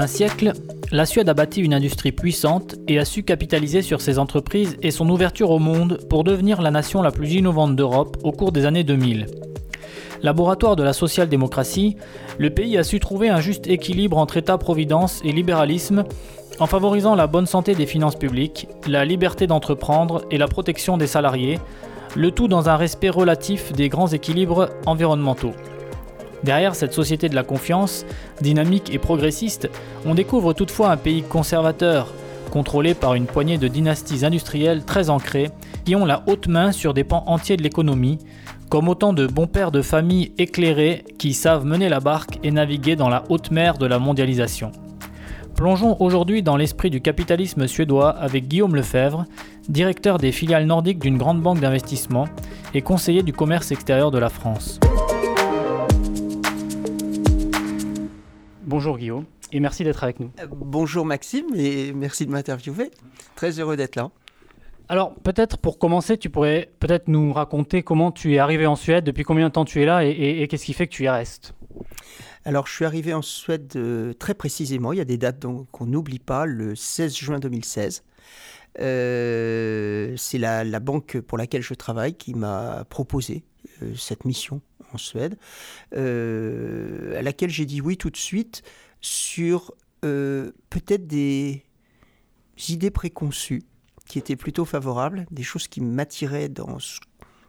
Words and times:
un 0.00 0.06
siècle, 0.06 0.52
la 0.92 1.04
Suède 1.04 1.28
a 1.28 1.34
bâti 1.34 1.60
une 1.60 1.74
industrie 1.74 2.10
puissante 2.10 2.76
et 2.88 2.98
a 2.98 3.04
su 3.04 3.22
capitaliser 3.22 3.82
sur 3.82 4.00
ses 4.00 4.18
entreprises 4.18 4.78
et 4.80 4.90
son 4.90 5.06
ouverture 5.10 5.50
au 5.50 5.58
monde 5.58 5.98
pour 6.08 6.24
devenir 6.24 6.62
la 6.62 6.70
nation 6.70 7.02
la 7.02 7.10
plus 7.10 7.34
innovante 7.34 7.76
d'Europe 7.76 8.16
au 8.24 8.32
cours 8.32 8.50
des 8.50 8.64
années 8.64 8.82
2000. 8.82 9.26
Laboratoire 10.22 10.76
de 10.76 10.82
la 10.82 10.94
social-démocratie, 10.94 11.96
le 12.38 12.48
pays 12.48 12.78
a 12.78 12.82
su 12.82 12.98
trouver 12.98 13.28
un 13.28 13.40
juste 13.40 13.66
équilibre 13.66 14.16
entre 14.16 14.38
État-providence 14.38 15.20
et 15.22 15.32
libéralisme 15.32 16.04
en 16.60 16.66
favorisant 16.66 17.14
la 17.14 17.26
bonne 17.26 17.46
santé 17.46 17.74
des 17.74 17.86
finances 17.86 18.16
publiques, 18.16 18.68
la 18.86 19.04
liberté 19.04 19.46
d'entreprendre 19.46 20.22
et 20.30 20.38
la 20.38 20.48
protection 20.48 20.96
des 20.96 21.06
salariés, 21.06 21.58
le 22.16 22.30
tout 22.30 22.48
dans 22.48 22.70
un 22.70 22.76
respect 22.76 23.10
relatif 23.10 23.72
des 23.72 23.90
grands 23.90 24.08
équilibres 24.08 24.70
environnementaux. 24.86 25.52
Derrière 26.42 26.74
cette 26.74 26.94
société 26.94 27.28
de 27.28 27.34
la 27.34 27.42
confiance, 27.42 28.06
dynamique 28.40 28.92
et 28.94 28.98
progressiste, 28.98 29.68
on 30.06 30.14
découvre 30.14 30.52
toutefois 30.52 30.90
un 30.90 30.96
pays 30.96 31.22
conservateur, 31.22 32.12
contrôlé 32.50 32.94
par 32.94 33.14
une 33.14 33.26
poignée 33.26 33.58
de 33.58 33.68
dynasties 33.68 34.24
industrielles 34.24 34.84
très 34.84 35.10
ancrées, 35.10 35.50
qui 35.84 35.94
ont 35.96 36.04
la 36.04 36.22
haute 36.26 36.48
main 36.48 36.72
sur 36.72 36.94
des 36.94 37.04
pans 37.04 37.24
entiers 37.26 37.56
de 37.56 37.62
l'économie, 37.62 38.18
comme 38.70 38.88
autant 38.88 39.12
de 39.12 39.26
bons 39.26 39.46
pères 39.46 39.72
de 39.72 39.82
famille 39.82 40.32
éclairés 40.38 41.04
qui 41.18 41.34
savent 41.34 41.66
mener 41.66 41.88
la 41.88 42.00
barque 42.00 42.38
et 42.42 42.50
naviguer 42.50 42.96
dans 42.96 43.08
la 43.08 43.24
haute 43.28 43.50
mer 43.50 43.76
de 43.78 43.86
la 43.86 43.98
mondialisation. 43.98 44.72
Plongeons 45.56 45.96
aujourd'hui 46.00 46.42
dans 46.42 46.56
l'esprit 46.56 46.88
du 46.88 47.02
capitalisme 47.02 47.66
suédois 47.66 48.10
avec 48.10 48.48
Guillaume 48.48 48.76
Lefebvre, 48.76 49.26
directeur 49.68 50.16
des 50.16 50.32
filiales 50.32 50.64
nordiques 50.64 51.00
d'une 51.00 51.18
grande 51.18 51.42
banque 51.42 51.60
d'investissement 51.60 52.28
et 52.72 52.80
conseiller 52.80 53.22
du 53.22 53.32
commerce 53.32 53.70
extérieur 53.70 54.10
de 54.10 54.18
la 54.18 54.30
France. 54.30 54.80
Bonjour 58.70 58.98
Guillaume 58.98 59.24
et 59.50 59.58
merci 59.58 59.82
d'être 59.82 60.04
avec 60.04 60.20
nous. 60.20 60.30
Euh, 60.38 60.46
bonjour 60.48 61.04
Maxime 61.04 61.46
et 61.56 61.92
merci 61.92 62.24
de 62.24 62.30
m'interviewer. 62.30 62.92
Très 63.34 63.58
heureux 63.58 63.76
d'être 63.76 63.96
là. 63.96 64.12
Alors 64.88 65.12
peut-être 65.12 65.58
pour 65.58 65.76
commencer, 65.76 66.16
tu 66.16 66.30
pourrais 66.30 66.70
peut-être 66.78 67.08
nous 67.08 67.32
raconter 67.32 67.82
comment 67.82 68.12
tu 68.12 68.32
es 68.36 68.38
arrivé 68.38 68.68
en 68.68 68.76
Suède, 68.76 69.02
depuis 69.02 69.24
combien 69.24 69.48
de 69.48 69.52
temps 69.52 69.64
tu 69.64 69.82
es 69.82 69.86
là 69.86 70.04
et, 70.04 70.46
qu'est-ce 70.46 70.64
qui 70.64 70.72
fait 70.72 70.86
que 70.86 70.92
tu 70.92 71.02
y 71.02 71.08
restes? 71.08 71.52
Alors, 72.44 72.68
je 72.68 72.72
suis 72.72 72.84
arrivé 72.84 73.12
en 73.12 73.22
Suède 73.22 73.72
euh, 73.74 74.12
très 74.14 74.34
précisément, 74.34 74.92
il 74.92 74.98
y 74.98 75.02
a 75.02 75.04
des 75.04 75.18
dates 75.18 75.44
qu'on 75.72 75.86
n'oublie 75.86 76.20
pas, 76.20 76.46
le 76.46 76.76
16 76.76 77.16
juin 77.16 77.40
2016. 77.40 78.04
Euh, 78.78 80.14
c'est 80.16 80.38
la, 80.38 80.78
banque 80.78 81.18
pour 81.18 81.38
laquelle 81.38 81.62
je 81.62 81.74
travaille 81.74 82.14
qui 82.14 82.34
m'a 82.34 82.84
proposé 82.88 83.42
cette 83.96 84.24
mission 84.24 84.60
en 84.92 84.98
Suède, 84.98 85.38
euh, 85.94 87.18
à 87.18 87.22
laquelle 87.22 87.50
j'ai 87.50 87.66
dit 87.66 87.80
oui 87.80 87.96
tout 87.96 88.10
de 88.10 88.16
suite 88.16 88.62
sur 89.00 89.74
euh, 90.04 90.52
peut-être 90.68 91.06
des 91.06 91.64
idées 92.68 92.90
préconçues 92.90 93.62
qui 94.06 94.18
étaient 94.18 94.36
plutôt 94.36 94.64
favorables, 94.64 95.26
des 95.30 95.42
choses 95.42 95.68
qui 95.68 95.80
m'attiraient 95.80 96.48
dans 96.48 96.78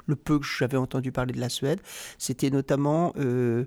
le 0.06 0.16
peu 0.16 0.40
que 0.40 0.46
j'avais 0.46 0.78
entendu 0.78 1.12
parler 1.12 1.34
de 1.34 1.40
la 1.40 1.50
Suède. 1.50 1.82
C'était 2.18 2.50
notamment 2.50 3.14
euh, 3.18 3.66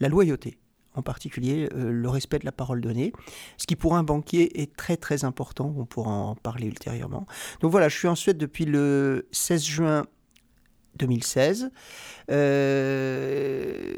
la 0.00 0.08
loyauté 0.08 0.58
en 0.94 1.02
particulier 1.02 1.68
le 1.74 2.08
respect 2.08 2.38
de 2.38 2.46
la 2.46 2.52
parole 2.52 2.80
donnée, 2.80 3.12
ce 3.58 3.66
qui 3.66 3.76
pour 3.76 3.96
un 3.96 4.02
banquier 4.02 4.62
est 4.62 4.74
très 4.74 4.96
très 4.96 5.24
important, 5.24 5.74
on 5.76 5.84
pourra 5.84 6.10
en 6.10 6.34
parler 6.34 6.68
ultérieurement. 6.68 7.26
Donc 7.60 7.70
voilà, 7.70 7.90
je 7.90 7.98
suis 7.98 8.08
en 8.08 8.14
Suède 8.14 8.38
depuis 8.38 8.64
le 8.64 9.28
16 9.30 9.62
juin 9.62 10.06
2016. 10.96 11.70
Euh, 12.30 13.96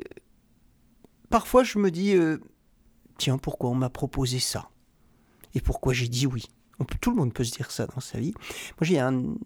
parfois, 1.30 1.64
je 1.64 1.78
me 1.78 1.90
dis, 1.90 2.14
euh, 2.14 2.38
tiens, 3.18 3.38
pourquoi 3.38 3.70
on 3.70 3.74
m'a 3.74 3.90
proposé 3.90 4.38
ça? 4.38 4.70
Et 5.54 5.60
pourquoi 5.60 5.92
j'ai 5.92 6.08
dit 6.08 6.26
oui? 6.26 6.44
On 6.80 6.84
peut, 6.84 6.96
Tout 7.00 7.10
le 7.10 7.16
monde 7.16 7.32
peut 7.32 7.44
se 7.44 7.52
dire 7.52 7.70
ça 7.70 7.86
dans 7.86 8.00
sa 8.00 8.18
vie. 8.18 8.34
Moi, 8.78 8.82
j'ai 8.82 9.00
une 9.00 9.36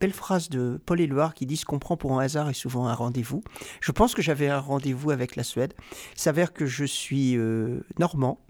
belle 0.00 0.12
phrase 0.12 0.48
de 0.48 0.80
Paul 0.86 1.00
Éluard 1.00 1.34
qui 1.34 1.46
dit 1.46 1.56
Ce 1.56 1.64
qu'on 1.64 1.78
prend 1.78 1.96
pour 1.96 2.18
un 2.18 2.24
hasard 2.24 2.48
est 2.48 2.54
souvent 2.54 2.86
un 2.86 2.94
rendez-vous. 2.94 3.42
Je 3.80 3.92
pense 3.92 4.14
que 4.14 4.22
j'avais 4.22 4.48
un 4.48 4.60
rendez-vous 4.60 5.10
avec 5.10 5.36
la 5.36 5.44
Suède. 5.44 5.74
Il 6.14 6.20
s'avère 6.20 6.52
que 6.52 6.66
je 6.66 6.84
suis 6.84 7.36
euh, 7.36 7.80
normand 7.98 8.40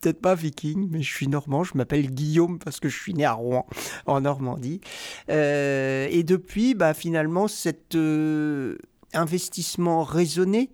peut-être 0.00 0.20
pas 0.20 0.34
viking, 0.34 0.88
mais 0.90 1.02
je 1.02 1.12
suis 1.12 1.28
normand. 1.28 1.64
Je 1.64 1.76
m'appelle 1.76 2.10
Guillaume 2.10 2.58
parce 2.58 2.80
que 2.80 2.88
je 2.88 2.98
suis 2.98 3.14
né 3.14 3.24
à 3.24 3.32
Rouen, 3.32 3.66
en 4.06 4.20
Normandie. 4.22 4.80
Euh, 5.28 6.08
et 6.10 6.22
depuis, 6.22 6.74
bah, 6.74 6.94
finalement, 6.94 7.48
cet 7.48 7.94
euh, 7.94 8.76
investissement 9.12 10.02
raisonné 10.02 10.70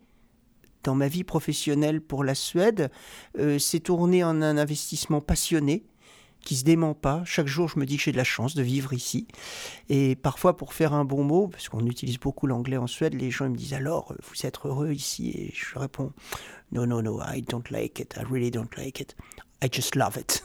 dans 0.84 0.94
ma 0.94 1.08
vie 1.08 1.24
professionnelle 1.24 2.00
pour 2.00 2.22
la 2.22 2.34
Suède 2.34 2.90
euh, 3.38 3.58
s'est 3.58 3.80
tourné 3.80 4.22
en 4.22 4.40
un 4.40 4.56
investissement 4.56 5.20
passionné 5.20 5.84
qui 6.46 6.54
se 6.56 6.64
dément 6.64 6.94
pas. 6.94 7.22
Chaque 7.26 7.48
jour, 7.48 7.68
je 7.68 7.78
me 7.78 7.84
dis 7.84 7.96
que 7.96 8.04
j'ai 8.04 8.12
de 8.12 8.16
la 8.16 8.24
chance 8.24 8.54
de 8.54 8.62
vivre 8.62 8.92
ici. 8.92 9.26
Et 9.90 10.14
parfois, 10.14 10.56
pour 10.56 10.72
faire 10.72 10.94
un 10.94 11.04
bon 11.04 11.24
mot, 11.24 11.48
parce 11.48 11.68
qu'on 11.68 11.84
utilise 11.84 12.18
beaucoup 12.18 12.46
l'anglais 12.46 12.76
en 12.76 12.86
Suède, 12.86 13.14
les 13.14 13.32
gens 13.32 13.48
me 13.50 13.56
disent 13.56 13.74
alors, 13.74 14.14
vous 14.22 14.46
êtes 14.46 14.60
heureux 14.64 14.92
ici? 14.92 15.30
Et 15.30 15.52
je 15.52 15.78
réponds, 15.78 16.12
no, 16.70 16.86
no, 16.86 17.02
no, 17.02 17.20
I 17.20 17.42
don't 17.42 17.68
like 17.70 17.98
it. 17.98 18.14
I 18.16 18.24
really 18.30 18.52
don't 18.52 18.74
like 18.76 19.00
it. 19.00 19.16
I 19.62 19.68
just 19.70 19.96
love 19.96 20.16
it. 20.16 20.44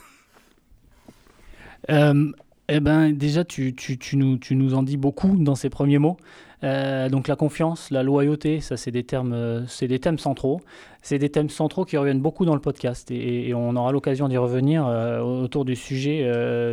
Euh, 1.91 2.31
eh 2.67 2.79
ben, 2.79 3.11
déjà, 3.11 3.45
tu, 3.45 3.75
nous 4.15 4.73
en 4.73 4.81
dis 4.81 4.97
beaucoup 4.97 5.37
dans 5.37 5.55
ces 5.55 5.69
premiers 5.69 5.99
mots. 5.99 6.17
Euh, 6.63 7.09
donc 7.09 7.27
la 7.27 7.35
confiance, 7.35 7.89
la 7.89 8.03
loyauté, 8.03 8.61
ça 8.61 8.77
c'est 8.77 8.91
des 8.91 9.03
termes, 9.03 9.33
euh, 9.33 9.65
c'est 9.67 9.87
des 9.87 9.99
thèmes 9.99 10.19
centraux. 10.19 10.61
C'est 11.01 11.17
des 11.17 11.29
thèmes 11.29 11.49
centraux 11.49 11.85
qui 11.85 11.97
reviennent 11.97 12.21
beaucoup 12.21 12.45
dans 12.45 12.53
le 12.53 12.61
podcast 12.61 13.11
et, 13.11 13.53
on 13.53 13.75
aura 13.75 13.91
l'occasion 13.91 14.27
d'y 14.27 14.37
revenir 14.37 14.85
euh, 14.87 15.19
autour 15.19 15.65
du 15.65 15.75
sujet 15.75 16.27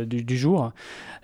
du, 0.05 0.37
jour. 0.37 0.71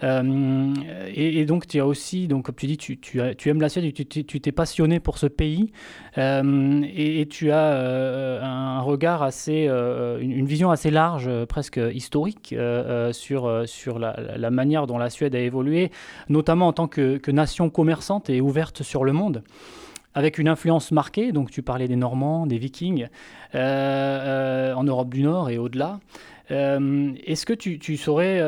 Et, 0.02 1.46
donc 1.46 1.68
tu 1.68 1.80
as 1.80 1.86
aussi, 1.86 2.28
donc 2.28 2.46
comme 2.46 2.56
tu 2.56 2.68
dis, 2.68 2.78
tu, 2.78 2.98
tu, 2.98 3.20
aimes 3.20 3.62
la 3.62 3.70
Suède, 3.70 3.94
tu 3.94 4.26
t'es 4.26 4.52
passionné 4.52 5.00
pour 5.00 5.18
ce 5.18 5.28
pays 5.28 5.72
et, 6.18 7.28
tu 7.30 7.52
as 7.52 8.44
un 8.44 8.82
regard 8.82 9.24
assez, 9.24 9.68
une, 9.68 10.46
vision 10.46 10.72
assez 10.72 10.92
large, 10.92 11.30
presque 11.46 11.80
historique 11.94 12.56
sur 13.12 13.64
sur 13.66 14.00
la, 14.00 14.50
manière 14.50 14.88
dont 14.88 14.98
la 14.98 15.10
Suède 15.10 15.36
a 15.36 15.40
évolué, 15.40 15.92
notamment 16.30 16.68
en 16.68 16.74
tant 16.74 16.88
que, 16.88 17.20
nation 17.32 17.70
commerçante 17.70 18.30
et 18.30 18.42
ouverte 18.42 18.84
sur 18.84 19.04
le 19.04 19.12
monde 19.12 19.44
avec 20.16 20.38
une 20.38 20.48
influence 20.48 20.92
marquée, 20.92 21.34
donc 21.34 21.52
tu 21.52 21.62
parlais 21.62 21.90
des 21.90 21.98
Normands, 21.98 22.48
des 22.48 22.58
Vikings, 22.58 23.09
euh, 23.53 23.58
euh, 23.59 24.74
en 24.74 24.84
Europe 24.86 25.14
du 25.14 25.22
Nord 25.22 25.50
et 25.50 25.58
au-delà. 25.58 26.00
Euh, 26.52 27.12
est-ce 27.26 27.46
que 27.46 27.53
tu, 27.53 27.98
saurais 27.98 28.42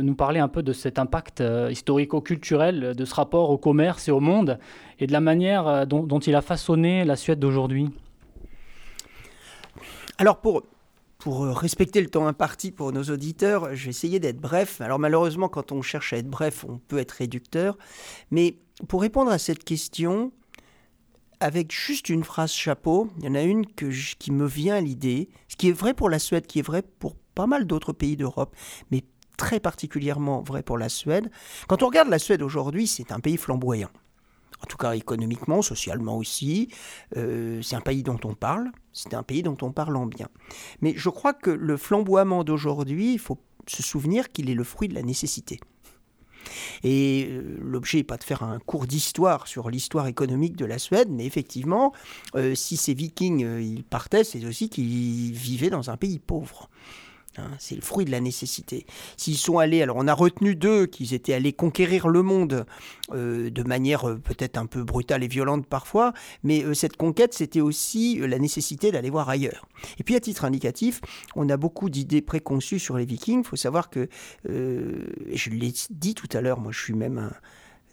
nous 0.00 0.14
parler 0.14 0.38
un 0.38 0.48
peu 0.48 0.62
de 0.62 0.72
cet 0.72 0.98
impact 0.98 1.42
historico-culturel, 1.70 2.94
de 2.94 3.04
ce 3.04 3.14
rapport 3.14 3.50
au 3.50 3.58
commerce 3.58 4.08
et 4.08 4.12
au 4.12 4.20
monde, 4.20 4.58
et 5.00 5.06
de 5.06 5.12
la 5.12 5.20
manière 5.20 5.86
dont, 5.86 6.20
il 6.20 6.34
a 6.34 6.40
façonné 6.40 7.04
la 7.04 7.16
Suède 7.16 7.40
d'aujourd'hui? 7.40 7.90
Alors 10.18 10.40
pour, 10.40 10.62
respecter 11.26 12.00
le 12.00 12.08
temps 12.08 12.26
imparti 12.28 12.70
pour 12.70 12.92
nos 12.92 13.02
auditeurs, 13.04 13.74
je 13.74 13.84
vais 13.84 13.90
essayer 13.90 14.20
d'être 14.20 14.40
bref. 14.40 14.80
Alors 14.80 14.98
malheureusement, 14.98 15.48
quand 15.48 15.72
on 15.72 15.82
cherche 15.82 16.12
à 16.12 16.18
être 16.18 16.28
bref, 16.28 16.64
on 16.68 16.78
peut 16.78 16.98
être 16.98 17.12
réducteur. 17.12 17.76
Mais 18.30 18.56
pour 18.86 19.00
répondre 19.00 19.30
à 19.30 19.38
cette 19.38 19.64
question, 19.64 20.32
avec 21.40 21.72
juste 21.72 22.08
une 22.08 22.24
phrase 22.24 22.52
chapeau, 22.52 23.10
il 23.18 23.24
y 23.24 23.28
en 23.28 23.34
a 23.34 23.42
une 23.42 23.66
qui 23.66 24.32
me 24.32 24.46
vient 24.46 24.76
à 24.76 24.80
l'idée, 24.80 25.28
ce 25.48 25.56
qui 25.56 25.68
est 25.68 25.72
vrai 25.72 25.94
pour 25.94 26.10
la 26.10 26.18
Suède, 26.18 26.46
qui 26.46 26.58
est 26.58 26.62
vrai 26.62 26.82
pour 26.82 27.16
pas 27.34 27.46
mal 27.46 27.66
d'autres 27.66 27.92
pays 27.92 28.16
d'Europe, 28.16 28.54
mais 28.90 29.04
très 29.36 29.60
particulièrement 29.60 30.42
vrai 30.42 30.62
pour 30.62 30.76
la 30.78 30.88
Suède. 30.88 31.30
Quand 31.68 31.82
on 31.82 31.86
regarde 31.86 32.08
la 32.08 32.18
Suède 32.18 32.42
aujourd'hui, 32.42 32.86
c'est 32.86 33.12
un 33.12 33.20
pays 33.20 33.36
flamboyant. 33.36 33.90
En 34.60 34.66
tout 34.66 34.76
cas 34.76 34.92
économiquement, 34.92 35.62
socialement 35.62 36.16
aussi. 36.16 36.68
Euh, 37.16 37.62
c'est 37.62 37.76
un 37.76 37.80
pays 37.80 38.02
dont 38.02 38.18
on 38.24 38.34
parle, 38.34 38.72
c'est 38.92 39.14
un 39.14 39.22
pays 39.22 39.44
dont 39.44 39.56
on 39.62 39.70
parle 39.70 39.96
en 39.96 40.06
bien. 40.06 40.28
Mais 40.80 40.94
je 40.96 41.08
crois 41.08 41.32
que 41.32 41.50
le 41.50 41.76
flamboiement 41.76 42.42
d'aujourd'hui, 42.42 43.12
il 43.12 43.18
faut 43.20 43.38
se 43.68 43.82
souvenir 43.82 44.32
qu'il 44.32 44.50
est 44.50 44.54
le 44.54 44.64
fruit 44.64 44.88
de 44.88 44.94
la 44.94 45.02
nécessité. 45.02 45.60
Et 46.84 47.28
euh, 47.30 47.58
l'objet 47.60 47.98
n'est 47.98 48.04
pas 48.04 48.16
de 48.16 48.24
faire 48.24 48.42
un 48.42 48.58
cours 48.58 48.86
d'histoire 48.86 49.46
sur 49.46 49.70
l'histoire 49.70 50.06
économique 50.06 50.56
de 50.56 50.64
la 50.64 50.78
Suède, 50.78 51.08
mais 51.10 51.26
effectivement, 51.26 51.92
euh, 52.34 52.54
si 52.54 52.76
ces 52.76 52.94
vikings 52.94 53.44
euh, 53.44 53.60
ils 53.60 53.84
partaient, 53.84 54.24
c'est 54.24 54.44
aussi 54.44 54.68
qu'ils 54.68 55.32
vivaient 55.32 55.70
dans 55.70 55.90
un 55.90 55.96
pays 55.96 56.18
pauvre. 56.18 56.68
Hein, 57.38 57.50
c'est 57.58 57.74
le 57.74 57.80
fruit 57.80 58.04
de 58.04 58.10
la 58.10 58.20
nécessité. 58.20 58.86
S'ils 59.16 59.36
sont 59.36 59.58
allés, 59.58 59.82
alors 59.82 59.96
on 59.98 60.06
a 60.08 60.14
retenu 60.14 60.54
d'eux 60.54 60.86
qu'ils 60.86 61.14
étaient 61.14 61.34
allés 61.34 61.52
conquérir 61.52 62.08
le 62.08 62.22
monde 62.22 62.66
euh, 63.12 63.50
de 63.50 63.62
manière 63.62 64.08
euh, 64.08 64.16
peut-être 64.16 64.56
un 64.58 64.66
peu 64.66 64.82
brutale 64.82 65.22
et 65.22 65.28
violente 65.28 65.66
parfois, 65.66 66.12
mais 66.42 66.62
euh, 66.64 66.74
cette 66.74 66.96
conquête, 66.96 67.34
c'était 67.34 67.60
aussi 67.60 68.18
la 68.18 68.38
nécessité 68.38 68.90
d'aller 68.90 69.10
voir 69.10 69.28
ailleurs. 69.28 69.66
Et 69.98 70.04
puis 70.04 70.16
à 70.16 70.20
titre 70.20 70.44
indicatif, 70.44 71.00
on 71.36 71.48
a 71.48 71.56
beaucoup 71.56 71.90
d'idées 71.90 72.22
préconçues 72.22 72.78
sur 72.78 72.96
les 72.96 73.04
Vikings. 73.04 73.40
Il 73.40 73.46
faut 73.46 73.56
savoir 73.56 73.90
que, 73.90 74.08
je 74.44 75.50
l'ai 75.50 75.72
dit 75.90 76.14
tout 76.14 76.28
à 76.32 76.40
l'heure, 76.40 76.60
moi 76.60 76.72
je 76.72 76.80
suis 76.80 76.94
même 76.94 77.18
un 77.18 77.32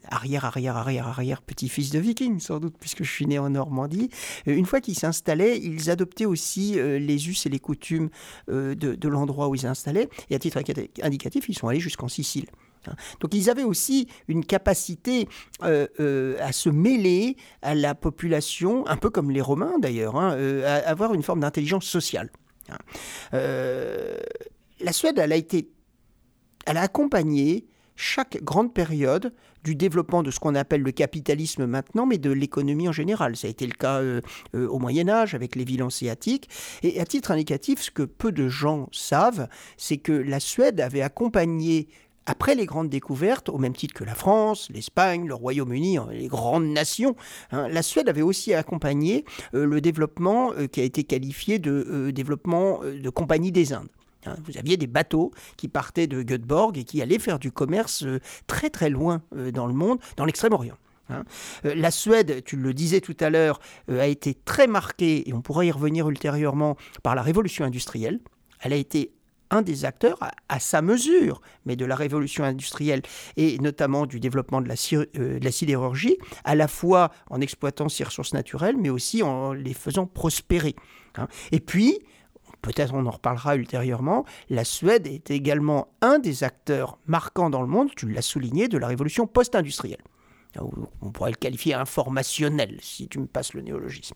arrière, 0.09 0.45
arrière, 0.45 0.77
arrière, 0.77 1.07
arrière 1.07 1.41
petit-fils 1.41 1.91
de 1.91 1.99
vikings, 1.99 2.39
sans 2.39 2.59
doute, 2.59 2.75
puisque 2.79 3.03
je 3.03 3.11
suis 3.11 3.25
né 3.25 3.39
en 3.39 3.49
Normandie. 3.49 4.09
Une 4.45 4.65
fois 4.65 4.81
qu'ils 4.81 4.97
s'installaient, 4.97 5.59
ils 5.59 5.89
adoptaient 5.89 6.25
aussi 6.25 6.73
les 6.75 7.29
us 7.29 7.45
et 7.45 7.49
les 7.49 7.59
coutumes 7.59 8.09
de, 8.47 9.07
l'endroit 9.07 9.47
où 9.47 9.55
ils 9.55 9.61
s'installaient. 9.61 10.09
Et 10.29 10.35
à 10.35 10.39
titre 10.39 10.59
indicatif, 11.01 11.49
ils 11.49 11.57
sont 11.57 11.67
allés 11.67 11.79
jusqu'en 11.79 12.07
Sicile. 12.07 12.45
Hein. 12.87 12.95
Donc 13.19 13.33
ils 13.33 13.49
avaient 13.49 13.63
aussi 13.63 14.07
une 14.27 14.45
capacité 14.45 15.27
euh, 15.63 15.87
euh, 15.99 16.37
à 16.39 16.51
se 16.51 16.69
mêler 16.69 17.35
à 17.61 17.75
la 17.75 17.95
population, 17.95 18.87
un 18.87 18.97
peu 18.97 19.09
comme 19.09 19.31
les 19.31 19.41
Romains 19.41 19.79
d'ailleurs, 19.79 20.15
hein, 20.15 20.35
euh, 20.35 20.65
à 20.65 20.89
avoir 20.89 21.13
une 21.13 21.23
forme 21.23 21.41
d'intelligence 21.41 21.85
sociale. 21.85 22.29
Hein. 22.69 22.77
la 23.31 24.91
Suède, 24.91 25.19
a 25.19 25.35
été, 25.35 25.69
elle 26.65 26.77
a 26.77 26.81
accompagné 26.81 27.67
chaque 27.95 28.43
grande 28.43 28.73
période 28.73 29.33
du 29.63 29.75
développement 29.75 30.23
de 30.23 30.31
ce 30.31 30.39
qu'on 30.39 30.55
appelle 30.55 30.81
le 30.81 30.91
capitalisme 30.91 31.65
maintenant, 31.65 32.05
mais 32.05 32.17
de 32.17 32.31
l'économie 32.31 32.87
en 32.87 32.91
général. 32.91 33.35
Ça 33.35 33.47
a 33.47 33.49
été 33.49 33.65
le 33.65 33.73
cas 33.73 34.01
au 34.53 34.79
Moyen 34.79 35.09
Âge 35.09 35.33
avec 35.33 35.55
les 35.55 35.63
villes 35.63 35.81
hanséatiques. 35.81 36.49
Et 36.83 36.99
à 36.99 37.05
titre 37.05 37.31
indicatif, 37.31 37.81
ce 37.81 37.91
que 37.91 38.03
peu 38.03 38.31
de 38.31 38.47
gens 38.47 38.89
savent, 38.91 39.47
c'est 39.77 39.97
que 39.97 40.11
la 40.11 40.39
Suède 40.39 40.79
avait 40.81 41.01
accompagné 41.01 41.87
après 42.25 42.55
les 42.55 42.65
grandes 42.65 42.89
découvertes, 42.89 43.49
au 43.49 43.57
même 43.57 43.75
titre 43.75 43.93
que 43.93 44.03
la 44.03 44.15
France, 44.15 44.69
l'Espagne, 44.73 45.27
le 45.27 45.35
Royaume-Uni, 45.35 45.97
hein, 45.97 46.07
les 46.11 46.27
grandes 46.27 46.67
nations, 46.67 47.15
hein, 47.51 47.67
la 47.67 47.83
Suède 47.83 48.09
avait 48.09 48.21
aussi 48.21 48.53
accompagné 48.53 49.25
euh, 49.53 49.65
le 49.65 49.81
développement 49.81 50.51
euh, 50.53 50.67
qui 50.67 50.81
a 50.81 50.83
été 50.83 51.03
qualifié 51.03 51.59
de 51.59 51.71
euh, 51.71 52.11
développement 52.11 52.79
de 52.83 53.09
compagnie 53.09 53.51
des 53.51 53.73
Indes. 53.73 53.89
Hein. 54.25 54.35
Vous 54.45 54.57
aviez 54.57 54.77
des 54.77 54.87
bateaux 54.87 55.31
qui 55.57 55.67
partaient 55.67 56.07
de 56.07 56.21
Göteborg 56.23 56.77
et 56.77 56.83
qui 56.83 57.01
allaient 57.01 57.19
faire 57.19 57.39
du 57.39 57.51
commerce 57.51 58.05
très 58.47 58.69
très 58.69 58.89
loin 58.89 59.21
dans 59.53 59.67
le 59.67 59.73
monde, 59.73 59.99
dans 60.17 60.25
l'Extrême-Orient. 60.25 60.77
La 61.63 61.91
Suède, 61.91 62.43
tu 62.45 62.55
le 62.55 62.73
disais 62.73 63.01
tout 63.01 63.17
à 63.19 63.29
l'heure, 63.29 63.59
a 63.89 64.07
été 64.07 64.33
très 64.33 64.67
marquée, 64.67 65.29
et 65.29 65.33
on 65.33 65.41
pourra 65.41 65.65
y 65.65 65.71
revenir 65.71 66.09
ultérieurement, 66.09 66.77
par 67.03 67.15
la 67.15 67.21
révolution 67.21 67.63
industrielle. 67.63 68.19
Elle 68.59 68.73
a 68.73 68.77
été 68.77 69.11
un 69.51 69.61
des 69.61 69.85
acteurs 69.85 70.17
à, 70.49 70.59
sa 70.59 70.81
mesure, 70.81 71.41
mais 71.65 71.75
de 71.75 71.85
la 71.85 71.95
révolution 71.95 72.43
industrielle 72.43 73.01
et 73.37 73.57
notamment 73.59 74.05
du 74.05 74.19
développement 74.19 74.61
de 74.61 74.67
la, 74.67 74.75
euh, 74.93 75.39
de 75.39 75.43
la, 75.43 75.51
sidérurgie, 75.51 76.17
à 76.43 76.55
la 76.55 76.67
fois 76.67 77.11
en 77.29 77.41
exploitant 77.41 77.89
ses 77.89 78.03
ressources 78.03 78.33
naturelles, 78.33 78.75
mais 78.77 78.89
aussi 78.89 79.23
en 79.23 79.53
les 79.53 79.73
faisant 79.73 80.07
prospérer. 80.07 80.75
Hein. 81.15 81.27
Et 81.51 81.59
puis, 81.59 81.99
peut-être 82.65 82.93
on 82.93 83.05
en 83.05 83.11
reparlera 83.11 83.55
ultérieurement, 83.55 84.25
la 84.49 84.65
Suède 84.65 85.05
est 85.05 85.29
également 85.29 85.89
un 86.01 86.17
des 86.17 86.43
acteurs 86.43 86.97
marquants 87.05 87.51
dans 87.51 87.61
le 87.61 87.67
monde, 87.67 87.91
tu 87.95 88.09
l'as 88.09 88.23
souligné, 88.23 88.67
de 88.67 88.77
la 88.77 88.87
révolution 88.87 89.27
post-industrielle. 89.27 90.01
On 91.01 91.11
pourrait 91.11 91.31
le 91.31 91.35
qualifier 91.35 91.73
informationnel, 91.73 92.79
si 92.81 93.07
tu 93.07 93.19
me 93.19 93.27
passes 93.27 93.53
le 93.53 93.61
néologisme. 93.61 94.15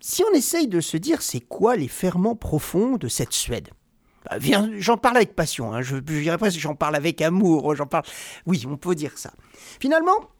Si 0.00 0.22
on 0.22 0.32
essaye 0.34 0.68
de 0.68 0.80
se 0.80 0.96
dire 0.96 1.20
c'est 1.20 1.40
quoi 1.40 1.76
les 1.76 1.88
ferments 1.88 2.36
profonds 2.36 2.96
de 2.96 3.08
cette 3.08 3.32
Suède? 3.32 3.70
Bah, 4.30 4.38
J'en 4.78 4.96
parle 4.96 5.16
avec 5.16 5.34
passion, 5.34 5.72
hein. 5.72 5.82
je, 5.82 5.96
je 5.96 6.20
dirais 6.20 6.38
presque 6.38 6.58
j'en 6.58 6.74
parle 6.74 6.96
avec 6.96 7.20
amour, 7.20 7.74
j'en 7.74 7.86
parle... 7.86 8.04
Oui, 8.46 8.64
on 8.68 8.76
peut 8.76 8.94
dire 8.94 9.18
ça. 9.18 9.32
Finalement, 9.80 10.30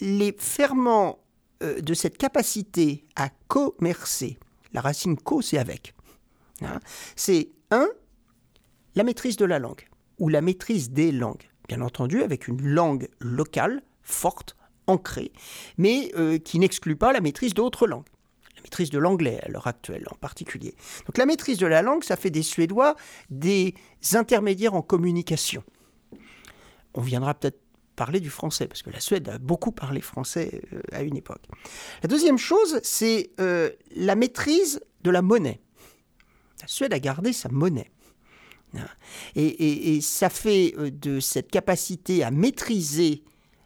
les 0.00 0.34
ferments 0.36 1.20
euh, 1.62 1.80
de 1.80 1.94
cette 1.94 2.18
capacité 2.18 3.04
à 3.16 3.28
commercer, 3.48 4.38
la 4.72 4.80
racine 4.80 5.16
co, 5.16 5.42
c'est 5.42 5.58
avec, 5.58 5.94
hein, 6.62 6.80
c'est 7.16 7.50
un, 7.70 7.88
la 8.94 9.04
maîtrise 9.04 9.36
de 9.36 9.44
la 9.44 9.58
langue, 9.58 9.88
ou 10.18 10.28
la 10.28 10.40
maîtrise 10.40 10.90
des 10.90 11.12
langues, 11.12 11.48
bien 11.68 11.80
entendu 11.80 12.22
avec 12.22 12.48
une 12.48 12.62
langue 12.62 13.08
locale, 13.20 13.82
forte, 14.02 14.56
ancrée, 14.86 15.32
mais 15.78 16.10
euh, 16.16 16.38
qui 16.38 16.58
n'exclut 16.58 16.96
pas 16.96 17.12
la 17.12 17.20
maîtrise 17.20 17.54
d'autres 17.54 17.86
langues 17.86 18.08
la 18.60 18.64
maîtrise 18.64 18.90
de 18.90 18.98
l'anglais 18.98 19.40
à 19.42 19.48
l'heure 19.48 19.66
actuelle 19.66 20.06
en 20.10 20.16
particulier. 20.16 20.74
Donc 21.06 21.16
la 21.16 21.24
maîtrise 21.24 21.56
de 21.56 21.66
la 21.66 21.80
langue, 21.80 22.04
ça 22.04 22.16
fait 22.16 22.30
des 22.30 22.42
Suédois 22.42 22.94
des 23.30 23.74
intermédiaires 24.12 24.74
en 24.74 24.82
communication. 24.82 25.64
On 26.92 27.00
viendra 27.00 27.32
peut-être 27.32 27.60
parler 28.00 28.20
du 28.20 28.30
français, 28.30 28.66
parce 28.66 28.82
que 28.82 28.88
la 28.88 28.98
Suède 28.98 29.28
a 29.28 29.36
beaucoup 29.36 29.72
parlé 29.72 30.00
français 30.00 30.62
euh, 30.72 30.80
à 30.90 31.02
une 31.02 31.18
époque. 31.18 31.42
La 32.02 32.08
deuxième 32.08 32.38
chose, 32.38 32.80
c'est 32.82 33.30
euh, 33.40 33.68
la 33.94 34.14
maîtrise 34.14 34.80
de 35.02 35.10
la 35.10 35.20
monnaie. 35.20 35.60
La 36.62 36.66
Suède 36.66 36.94
a 36.94 36.98
gardé 36.98 37.34
sa 37.34 37.50
monnaie. 37.50 37.90
et 39.34 40.00
ça 40.00 40.30
fait 40.30 40.72
euh, 40.78 40.90
de 40.90 41.20
cette 41.20 41.50
capacité 41.50 42.24
à 42.24 42.30
maîtriser 42.30 43.22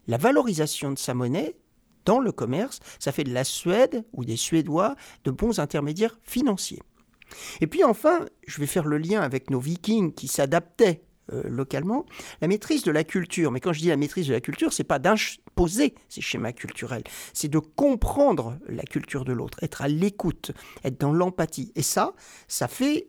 la 0.08 0.16
valorisation 0.16 0.90
de 0.90 0.98
sa 0.98 1.14
monnaie 1.14 1.54
dans 2.04 2.18
le 2.18 2.32
commerce, 2.32 2.80
ça 2.98 3.12
fait 3.12 3.22
de 3.22 3.32
la 3.32 3.44
Suède 3.44 4.04
ou 4.12 4.24
des 4.24 4.36
Suédois 4.36 4.96
de 5.22 5.30
bons 5.30 5.60
intermédiaires 5.60 6.18
financiers. 6.24 6.82
Et 7.60 7.68
puis 7.68 7.84
enfin, 7.84 8.26
je 8.48 8.58
vais 8.58 8.66
faire 8.66 8.86
le 8.86 8.98
lien 8.98 9.20
avec 9.20 9.48
nos 9.48 9.60
vikings 9.60 10.12
qui 10.12 10.26
s'adaptaient 10.26 11.04
localement, 11.32 12.04
la 12.40 12.48
maîtrise 12.48 12.82
de 12.82 12.90
la 12.90 13.04
culture. 13.04 13.50
Mais 13.50 13.60
quand 13.60 13.72
je 13.72 13.80
dis 13.80 13.88
la 13.88 13.96
maîtrise 13.96 14.28
de 14.28 14.32
la 14.32 14.40
culture, 14.40 14.72
c'est 14.72 14.84
pas 14.84 14.98
d'imposer 14.98 15.94
ces 16.08 16.20
schémas 16.20 16.52
culturels, 16.52 17.04
c'est 17.32 17.48
de 17.48 17.58
comprendre 17.58 18.58
la 18.68 18.82
culture 18.82 19.24
de 19.24 19.32
l'autre, 19.32 19.58
être 19.62 19.82
à 19.82 19.88
l'écoute, 19.88 20.52
être 20.84 21.00
dans 21.00 21.12
l'empathie. 21.12 21.72
Et 21.74 21.82
ça, 21.82 22.14
ça 22.48 22.68
fait 22.68 23.08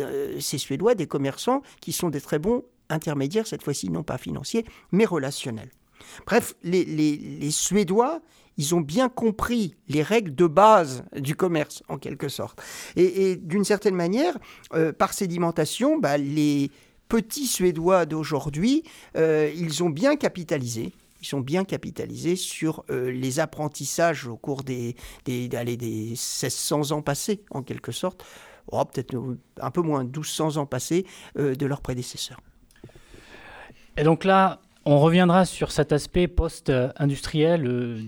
euh, 0.00 0.40
ces 0.40 0.58
Suédois 0.58 0.94
des 0.94 1.06
commerçants 1.06 1.62
qui 1.80 1.92
sont 1.92 2.10
des 2.10 2.20
très 2.20 2.38
bons 2.38 2.64
intermédiaires, 2.88 3.46
cette 3.46 3.62
fois-ci 3.62 3.90
non 3.90 4.02
pas 4.02 4.18
financiers, 4.18 4.64
mais 4.90 5.04
relationnels. 5.04 5.70
Bref, 6.26 6.54
les, 6.62 7.50
Suédois, 7.50 8.20
ils 8.56 8.74
ont 8.74 8.80
bien 8.80 9.08
compris 9.08 9.76
les 9.88 10.02
règles 10.02 10.34
de 10.34 10.46
base 10.46 11.04
du 11.16 11.36
commerce, 11.36 11.82
en 11.88 11.98
quelque 11.98 12.28
sorte. 12.28 12.60
Et, 12.96 13.36
d'une 13.36 13.64
certaine 13.64 13.94
manière, 13.94 14.36
euh, 14.74 14.92
par 14.92 15.14
sédimentation, 15.14 15.98
bah, 15.98 16.18
les 16.18 16.70
petits 17.12 17.46
Suédois 17.46 18.06
d'aujourd'hui, 18.06 18.84
euh, 19.18 19.52
ils 19.54 19.82
ont 19.82 19.90
bien 19.90 20.16
capitalisé. 20.16 20.94
Ils 21.20 21.26
sont 21.26 21.40
bien 21.40 21.66
capitalisés 21.66 22.36
sur 22.36 22.84
euh, 22.88 23.10
les 23.10 23.38
apprentissages 23.38 24.26
au 24.26 24.36
cours 24.38 24.62
des, 24.62 24.96
des, 25.26 25.46
des 25.46 25.76
1600 25.76 26.90
ans 26.92 27.02
passés, 27.02 27.44
en 27.50 27.62
quelque 27.62 27.92
sorte, 27.92 28.24
oh, 28.68 28.82
peut-être 28.86 29.14
un 29.60 29.70
peu 29.70 29.82
moins, 29.82 30.04
1200 30.04 30.56
ans 30.56 30.64
passés, 30.64 31.04
de 31.36 31.66
leurs 31.66 31.82
prédécesseurs. 31.82 32.40
Et 33.98 34.04
donc 34.04 34.24
là, 34.24 34.62
on 34.84 34.98
reviendra 34.98 35.44
sur 35.44 35.70
cet 35.70 35.92
aspect 35.92 36.26
post-industriel 36.26 37.66
euh, 37.66 38.00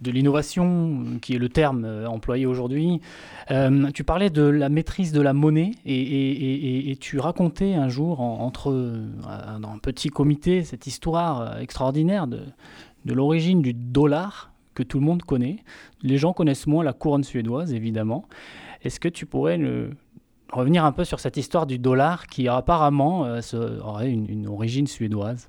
de 0.00 0.10
l'innovation, 0.10 1.18
qui 1.22 1.34
est 1.34 1.38
le 1.38 1.48
terme 1.48 1.84
euh, 1.84 2.06
employé 2.06 2.44
aujourd'hui. 2.44 3.00
Euh, 3.50 3.90
tu 3.92 4.02
parlais 4.02 4.30
de 4.30 4.42
la 4.42 4.68
maîtrise 4.68 5.12
de 5.12 5.20
la 5.20 5.32
monnaie 5.32 5.72
et, 5.86 6.96
tu 7.00 7.20
racontais 7.20 7.74
un 7.74 7.88
jour 7.88 8.20
entre 8.20 8.72
dans 8.72 9.68
un 9.68 9.78
petit 9.78 10.08
comité 10.08 10.64
cette 10.64 10.86
histoire 10.86 11.58
extraordinaire 11.60 12.26
de, 12.26 12.40
de 13.04 13.14
l'origine 13.14 13.62
du 13.62 13.72
dollar 13.72 14.50
que 14.74 14.82
tout 14.82 14.98
le 14.98 15.06
monde 15.06 15.22
connaît. 15.22 15.58
Les 16.02 16.18
gens 16.18 16.32
connaissent 16.32 16.66
moins 16.66 16.82
la 16.82 16.92
couronne 16.92 17.22
suédoise, 17.22 17.72
évidemment. 17.72 18.26
Est-ce 18.82 18.98
que 18.98 19.08
tu 19.08 19.26
pourrais 19.26 19.60
revenir 20.52 20.84
un 20.84 20.92
peu 20.92 21.04
sur 21.04 21.20
cette 21.20 21.36
histoire 21.36 21.66
du 21.66 21.78
dollar 21.78 22.26
qui 22.26 22.48
apparemment 22.48 23.26
aurait 23.80 24.10
une 24.10 24.48
origine 24.48 24.88
suédoise? 24.88 25.48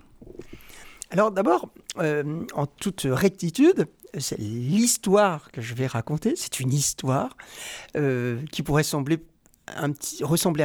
Alors 1.12 1.32
d'abord, 1.32 1.70
euh, 1.98 2.46
en 2.54 2.68
toute 2.68 3.08
rectitude, 3.10 3.88
c'est 4.18 4.38
l'histoire 4.38 5.51
que 5.51 5.62
je 5.62 5.74
vais 5.74 5.88
raconter, 5.88 6.36
c'est 6.36 6.60
une 6.60 6.72
histoire 6.72 7.36
euh, 7.98 8.39
qui 8.51 8.62
pourrait 8.62 8.84
sembler 8.84 9.18
à 9.68 9.84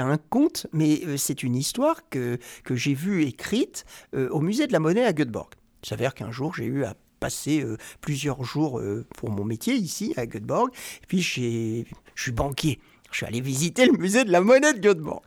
un 0.05 0.19
conte, 0.19 0.67
mais 0.73 1.01
euh, 1.07 1.17
c'est 1.17 1.43
une 1.43 1.57
histoire 1.57 2.09
que, 2.11 2.39
que 2.63 2.75
j'ai 2.77 2.95
vue 2.95 3.25
écrite 3.25 3.87
au 4.15 4.41
musée 4.41 4.67
de 4.67 4.73
la 4.73 4.81
monnaie 4.81 5.05
à 5.05 5.13
Göteborg. 5.13 5.51
Il 5.83 5.89
s'avère 5.89 6.15
qu'un 6.15 6.31
jour, 6.31 6.55
j'ai 6.55 6.67
eu 6.67 6.85
à 6.85 6.95
passer 7.21 7.65
plusieurs 8.03 8.45
jours 8.45 8.83
pour 9.17 9.31
mon 9.31 9.45
métier 9.45 9.75
ici 9.75 10.13
à 10.17 10.27
Göteborg, 10.27 10.71
et 11.03 11.07
puis 11.07 11.23
je 11.23 11.85
suis 12.15 12.33
banquier 12.33 12.81
je 13.15 13.19
suis 13.19 13.27
allé 13.27 13.41
visiter 13.41 13.87
le 13.87 13.93
musée 13.93 14.25
de 14.25 14.33
la 14.33 14.41
monnaie 14.41 14.75
de 14.75 14.81
Göteborg, 14.81 15.23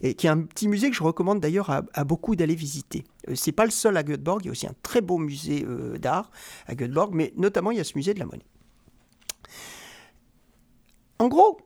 et 0.00 0.14
qui 0.14 0.28
est 0.28 0.30
un 0.30 0.42
petit 0.42 0.68
musée 0.68 0.90
que 0.90 0.96
je 0.96 1.02
recommande 1.02 1.40
d'ailleurs 1.40 1.70
à, 1.70 2.04
beaucoup 2.04 2.36
d'aller 2.36 2.54
visiter. 2.54 3.04
Euh, 3.28 3.34
c'est 3.34 3.52
pas 3.52 3.64
le 3.64 3.70
seul 3.70 3.96
à 3.96 4.02
Göteborg, 4.02 4.42
il 4.42 4.46
y 4.46 4.48
a 4.48 4.52
aussi 4.52 4.66
un 4.66 4.74
très 4.82 5.00
beau 5.00 5.18
musée 5.18 5.64
euh, 5.64 5.98
d'art 5.98 6.30
à 6.66 6.74
Göteborg, 6.74 7.14
mais 7.14 7.32
notamment 7.36 7.70
il 7.70 7.78
y 7.78 7.80
a 7.80 7.84
ce 7.84 7.96
musée 7.96 8.14
de 8.14 8.18
la 8.18 8.26
monnaie. 8.26 8.46
En 11.18 11.28
gros, 11.28 11.58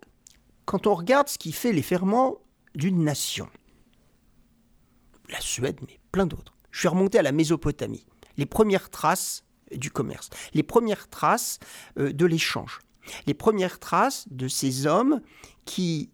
quand 0.65 0.87
on 0.87 0.95
regarde 0.95 1.29
ce 1.29 1.39
qui 1.39 1.53
fait 1.53 1.73
les 1.73 1.83
ferments 1.83 2.37
d'une 2.75 3.03
nation, 3.03 3.49
la 5.29 5.41
Suède, 5.41 5.79
mais 5.87 5.99
plein 6.13 6.27
d'autres, 6.27 6.55
je 6.71 6.81
suis 6.81 6.89
remonté 6.89 7.19
à 7.19 7.23
la 7.23 7.33
Mésopotamie, 7.33 8.07
les 8.37 8.47
premières 8.47 8.91
traces 8.91 9.45
du 9.73 9.91
commerce, 9.91 10.31
les 10.55 10.63
premières 10.63 11.09
traces 11.09 11.59
euh, 11.99 12.13
de 12.13 12.27
l'échange 12.27 12.81
les 13.27 13.35
premières 13.35 13.79
traces 13.79 14.27
de 14.31 14.49
ces 14.49 14.87
hommes 14.87 15.21
qui, 15.65 16.11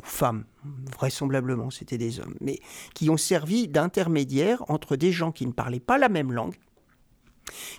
ou 0.00 0.04
femmes, 0.04 0.44
vraisemblablement 0.92 1.70
c'était 1.70 1.98
des 1.98 2.20
hommes, 2.20 2.36
mais 2.40 2.60
qui 2.94 3.10
ont 3.10 3.16
servi 3.16 3.68
d'intermédiaires 3.68 4.64
entre 4.68 4.96
des 4.96 5.12
gens 5.12 5.32
qui 5.32 5.46
ne 5.46 5.52
parlaient 5.52 5.80
pas 5.80 5.98
la 5.98 6.08
même 6.08 6.32
langue, 6.32 6.56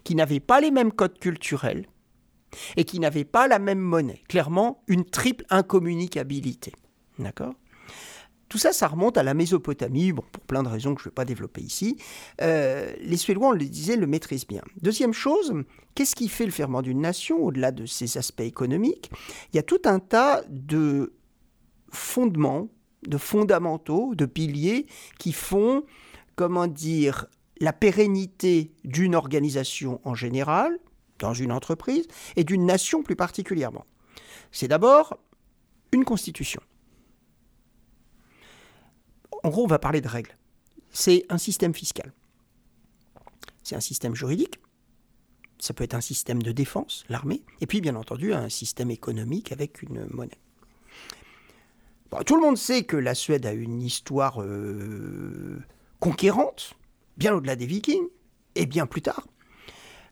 qui 0.04 0.16
n'avaient 0.16 0.40
pas 0.40 0.62
les 0.62 0.72
mêmes 0.72 0.92
codes 0.92 1.20
culturels 1.20 1.86
et 2.76 2.86
qui 2.86 3.00
n'avaient 3.00 3.26
pas 3.26 3.48
la 3.48 3.60
même 3.60 3.80
monnaie. 3.80 4.24
Clairement, 4.28 4.84
une 4.88 5.06
triple 5.06 5.46
incommunicabilité. 5.50 6.74
D'accord? 7.20 7.54
Tout 8.50 8.58
ça, 8.58 8.72
ça 8.72 8.88
remonte 8.88 9.18
à 9.18 9.24
la 9.24 9.34
Mésopotamie, 9.34 10.14
bon, 10.14 10.24
pour 10.32 10.44
plein 10.44 10.64
de 10.64 10.70
raisons 10.70 10.96
que 10.96 11.02
je 11.02 11.08
ne 11.08 11.12
vais 11.12 11.16
pas 11.16 11.26
développer 11.26 11.62
ici. 11.62 11.98
Euh, 12.42 12.94
les 13.02 13.18
Suédois, 13.18 13.50
on 13.50 13.52
le 13.52 13.66
disait, 13.66 13.98
le 13.98 14.08
maîtrisent 14.08 14.48
bien. 14.48 14.62
Deuxième 14.82 15.12
chose, 15.12 15.54
qu'est-ce 15.96 16.16
qui 16.16 16.30
fait 16.30 16.46
le 16.46 16.52
ferment 16.52 16.82
d'une 16.82 17.02
nation, 17.02 17.44
au-delà 17.44 17.72
de 17.72 17.86
ses 17.86 18.18
aspects 18.18 18.42
économiques? 18.42 19.12
Il 19.52 19.58
y 19.58 19.60
a 19.60 19.64
tout 19.64 19.82
un 19.84 20.00
tas 20.00 20.44
de 20.48 21.14
fondements, 21.92 22.70
de 23.08 23.18
fondamentaux, 23.18 24.14
de 24.16 24.26
piliers 24.26 24.86
qui 25.18 25.32
font, 25.34 25.84
comment 26.36 26.68
dire, 26.68 27.26
la 27.60 27.74
pérennité 27.74 28.72
d'une 28.84 29.16
organisation 29.16 30.00
en 30.04 30.14
général, 30.14 30.78
dans 31.20 31.34
une 31.34 31.52
entreprise, 31.52 32.08
et 32.36 32.44
d'une 32.44 32.66
nation 32.66 33.02
plus 33.02 33.16
particulièrement. 33.16 33.86
C'est 34.52 34.68
d'abord 34.68 35.18
une 35.92 36.06
constitution. 36.06 36.62
En 39.44 39.50
gros, 39.50 39.64
on 39.64 39.68
va 39.68 39.80
parler 39.80 40.02
de 40.02 40.08
règles. 40.08 40.38
C'est 40.90 41.26
un 41.30 41.38
système 41.38 41.74
fiscal. 41.74 42.14
C'est 43.64 43.76
un 43.76 43.82
système 43.82 44.16
juridique. 44.16 44.60
Ça 45.60 45.74
peut 45.74 45.84
être 45.84 45.96
un 45.96 46.02
système 46.02 46.42
de 46.42 46.52
défense, 46.52 47.04
l'armée. 47.10 47.44
Et 47.62 47.68
puis, 47.68 47.82
bien 47.82 47.96
entendu, 47.96 48.34
un 48.34 48.50
système 48.50 48.92
économique 48.92 49.52
avec 49.52 49.82
une 49.82 50.08
monnaie. 50.12 50.40
Tout 52.26 52.36
le 52.36 52.42
monde 52.42 52.58
sait 52.58 52.84
que 52.84 52.98
la 52.98 53.16
Suède 53.16 53.46
a 53.46 53.54
une 53.54 53.82
histoire 53.82 54.42
euh, 54.42 55.62
conquérante, 56.00 56.74
bien 57.18 57.34
au-delà 57.34 57.56
des 57.56 57.66
Vikings, 57.66 58.08
et 58.56 58.66
bien 58.66 58.86
plus 58.86 59.02
tard. 59.02 59.28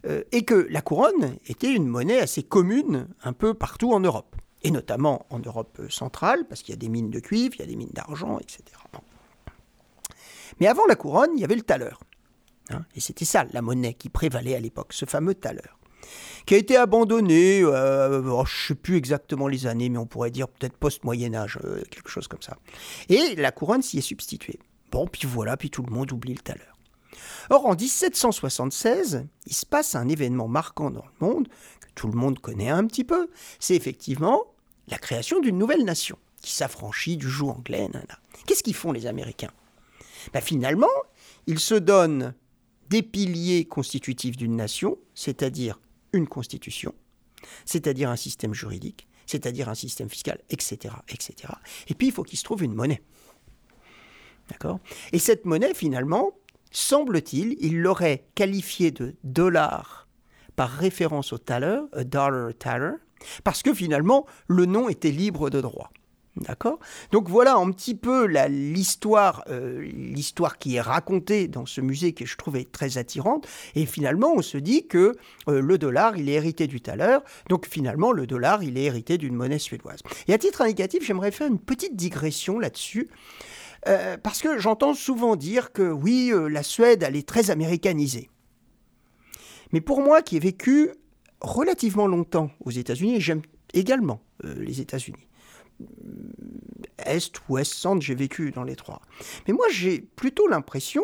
Euh, 0.06 0.24
et 0.32 0.44
que 0.46 0.68
la 0.70 0.82
couronne 0.82 1.38
était 1.48 1.74
une 1.74 1.88
monnaie 1.88 2.20
assez 2.20 2.44
commune 2.44 3.08
un 3.24 3.34
peu 3.34 3.54
partout 3.54 3.92
en 3.94 4.00
Europe, 4.00 4.36
et 4.64 4.72
notamment 4.72 5.26
en 5.30 5.40
Europe 5.40 5.82
centrale, 5.90 6.46
parce 6.48 6.62
qu'il 6.62 6.74
y 6.74 6.78
a 6.78 6.80
des 6.80 6.90
mines 6.90 7.10
de 7.10 7.20
cuivre, 7.20 7.56
il 7.56 7.60
y 7.60 7.64
a 7.64 7.68
des 7.68 7.76
mines 7.76 7.94
d'argent, 7.94 8.40
etc. 8.40 8.64
Mais 10.60 10.68
avant 10.68 10.86
la 10.88 10.96
couronne, 10.96 11.32
il 11.36 11.42
y 11.42 11.44
avait 11.44 11.56
le 11.56 11.62
thaler. 11.62 11.96
Hein, 12.70 12.86
et 12.96 13.00
c'était 13.00 13.26
ça, 13.26 13.46
la 13.52 13.62
monnaie 13.62 13.94
qui 13.94 14.10
prévalait 14.10 14.56
à 14.56 14.60
l'époque, 14.60 14.94
ce 14.94 15.06
fameux 15.06 15.36
thaler. 15.36 15.62
Qui 16.46 16.54
a 16.54 16.58
été 16.58 16.78
abandonné, 16.78 17.62
euh, 17.64 18.22
oh, 18.26 18.46
je 18.46 18.64
ne 18.64 18.68
sais 18.68 18.76
plus 18.76 18.98
exactement 18.98 19.48
les 19.48 19.66
années, 19.68 19.90
mais 19.90 19.98
on 19.98 20.06
pourrait 20.06 20.32
dire 20.32 20.48
peut-être 20.48 20.78
post-Moyen-Âge, 20.78 21.60
euh, 21.64 21.82
quelque 21.90 22.10
chose 22.10 22.28
comme 22.28 22.42
ça. 22.42 22.58
Et 23.10 23.36
la 23.36 23.52
couronne 23.52 23.82
s'y 23.82 23.98
est 23.98 24.02
substituée. 24.02 24.60
Bon, 24.92 25.08
puis 25.08 25.28
voilà, 25.28 25.58
puis 25.58 25.70
tout 25.70 25.84
le 25.84 25.94
monde 25.94 26.12
oublie 26.12 26.34
le 26.34 26.40
thaler. 26.40 26.62
Or, 27.50 27.66
en 27.66 27.76
1776, 27.76 29.26
il 29.46 29.54
se 29.54 29.66
passe 29.66 29.96
un 29.96 30.08
événement 30.08 30.48
marquant 30.48 30.92
dans 30.92 31.06
le 31.06 31.28
monde, 31.28 31.48
que 31.80 31.88
tout 31.96 32.08
le 32.08 32.18
monde 32.18 32.40
connaît 32.40 32.70
un 32.70 32.86
petit 32.86 33.04
peu. 33.04 33.30
C'est 33.60 33.76
effectivement 33.76 34.44
la 34.88 34.98
création 34.98 35.40
d'une 35.40 35.58
nouvelle 35.58 35.84
nation, 35.84 36.18
qui 36.42 36.52
s'affranchit 36.52 37.18
du 37.18 37.30
joug 37.30 37.50
anglais. 37.50 37.88
Qu'est-ce 38.46 38.64
qu'ils 38.64 38.76
font 38.76 38.92
les 38.92 39.08
Américains? 39.08 39.52
Bah, 40.34 40.42
finalement, 40.42 40.88
il 41.48 41.60
se 41.60 41.76
donne 41.76 42.34
des 42.90 43.02
piliers 43.02 43.66
constitutifs 43.66 44.38
d'une 44.38 44.56
nation, 44.56 44.98
c'est-à-dire 45.14 45.80
une 46.16 46.28
constitution, 46.28 46.94
c'est-à-dire 47.66 48.10
un 48.10 48.16
système 48.16 48.54
juridique, 48.54 49.08
c'est-à-dire 49.26 49.70
un 49.70 49.76
système 49.76 50.10
fiscal, 50.10 50.40
etc., 50.50 50.96
etc. 51.10 51.54
Et 51.88 51.94
puis, 51.94 52.08
il 52.08 52.14
faut 52.14 52.24
qu'il 52.24 52.38
se 52.38 52.44
trouve 52.44 52.64
une 52.64 52.74
monnaie. 52.74 53.02
D'accord? 54.50 54.80
Et 55.12 55.20
cette 55.20 55.46
monnaie, 55.46 55.74
finalement, 55.74 56.32
semble-t-il, 56.72 57.56
il 57.60 57.82
l'aurait 57.82 58.28
qualifiée 58.36 58.92
de 58.92 59.16
dollar 59.24 60.08
par 60.56 60.70
référence 60.70 61.34
au 61.34 61.38
thaler, 61.38 61.82
a 61.94 62.04
dollar 62.04 62.54
thaler, 62.58 62.94
parce 63.44 63.64
que 63.64 63.74
finalement, 63.74 64.26
le 64.48 64.66
nom 64.66 64.90
était 64.90 65.12
libre 65.12 65.50
de 65.50 65.62
droit. 65.62 65.92
D'accord? 66.38 66.80
Donc 67.14 67.30
voilà 67.30 67.56
un 67.56 67.72
petit 67.72 67.96
peu 67.96 68.26
l'histoire 68.26 69.46
euh, 69.50 69.82
l'histoire 69.82 70.58
qui 70.58 70.76
est 70.76 70.82
racontée 70.82 71.48
dans 71.48 71.66
ce 71.66 71.80
musée 71.80 72.12
que 72.12 72.26
je 72.26 72.36
trouvais 72.36 72.66
très 72.66 72.98
attirante. 72.98 73.48
Et 73.74 73.86
finalement, 73.86 74.34
on 74.36 74.42
se 74.42 74.58
dit 74.58 74.86
que 74.86 75.16
euh, 75.48 75.62
le 75.62 75.78
dollar, 75.78 76.18
il 76.18 76.28
est 76.28 76.34
hérité 76.34 76.68
du 76.68 76.82
thaler. 76.82 77.20
Donc 77.48 77.68
finalement, 77.68 78.12
le 78.12 78.28
dollar, 78.28 78.64
il 78.64 78.78
est 78.78 78.84
hérité 78.84 79.18
d'une 79.18 79.34
monnaie 79.34 79.60
suédoise. 79.60 80.02
Et 80.28 80.34
à 80.34 80.38
titre 80.38 80.62
indicatif, 80.62 81.06
j'aimerais 81.06 81.32
faire 81.32 81.48
une 81.48 81.60
petite 81.60 81.96
digression 81.96 82.60
là-dessus. 82.60 83.08
Euh, 83.88 84.18
parce 84.22 84.42
que 84.42 84.58
j'entends 84.58 84.94
souvent 84.94 85.38
dire 85.38 85.72
que 85.72 85.90
oui, 85.90 86.34
la 86.50 86.64
Suède, 86.64 87.04
elle 87.04 87.16
est 87.16 87.28
très 87.28 87.50
américanisée. 87.50 88.30
Mais 89.72 89.80
pour 89.80 90.02
moi, 90.02 90.22
qui 90.22 90.36
ai 90.36 90.40
vécu 90.40 90.90
relativement 91.40 92.08
longtemps 92.08 92.50
aux 92.60 92.72
États-Unis, 92.72 93.22
j'aime 93.22 93.42
également 93.74 94.22
les 94.44 94.82
États-Unis, 94.82 95.28
est, 96.98 97.42
ouest, 97.50 97.74
centre, 97.74 98.02
j'ai 98.02 98.16
vécu 98.16 98.52
dans 98.52 98.64
les 98.64 98.76
trois. 98.76 99.02
Mais 99.48 99.54
moi, 99.54 99.66
j'ai 99.72 100.02
plutôt 100.02 100.48
l'impression 100.48 101.04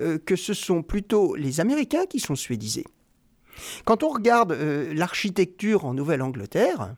euh, 0.00 0.18
que 0.18 0.36
ce 0.36 0.54
sont 0.54 0.82
plutôt 0.82 1.34
les 1.34 1.60
Américains 1.60 2.06
qui 2.06 2.20
sont 2.20 2.36
suédisés. 2.36 2.86
Quand 3.84 4.02
on 4.02 4.08
regarde 4.08 4.52
euh, 4.52 4.92
l'architecture 4.94 5.84
en 5.84 5.94
Nouvelle-Angleterre, 5.94 6.94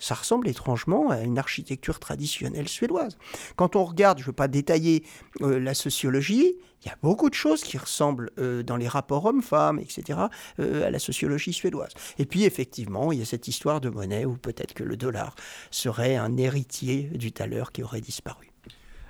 ça 0.00 0.14
ressemble 0.14 0.48
étrangement 0.48 1.10
à 1.10 1.20
une 1.20 1.38
architecture 1.38 2.00
traditionnelle 2.00 2.68
suédoise. 2.68 3.16
Quand 3.54 3.76
on 3.76 3.84
regarde, 3.84 4.18
je 4.18 4.24
ne 4.24 4.26
veux 4.26 4.32
pas 4.32 4.48
détailler 4.48 5.04
euh, 5.42 5.60
la 5.60 5.74
sociologie, 5.74 6.56
il 6.82 6.88
y 6.88 6.90
a 6.90 6.96
beaucoup 7.02 7.28
de 7.28 7.34
choses 7.34 7.62
qui 7.62 7.76
ressemblent 7.76 8.30
euh, 8.38 8.62
dans 8.62 8.76
les 8.76 8.88
rapports 8.88 9.26
hommes-femmes, 9.26 9.78
etc., 9.78 10.18
euh, 10.58 10.86
à 10.86 10.90
la 10.90 10.98
sociologie 10.98 11.52
suédoise. 11.52 11.92
Et 12.18 12.24
puis 12.24 12.44
effectivement, 12.44 13.12
il 13.12 13.18
y 13.18 13.22
a 13.22 13.26
cette 13.26 13.46
histoire 13.48 13.80
de 13.80 13.90
monnaie 13.90 14.24
où 14.24 14.36
peut-être 14.36 14.72
que 14.72 14.82
le 14.82 14.96
dollar 14.96 15.34
serait 15.70 16.16
un 16.16 16.36
héritier 16.38 17.02
du 17.14 17.32
thaler 17.32 17.64
qui 17.72 17.82
aurait 17.82 18.00
disparu. 18.00 18.50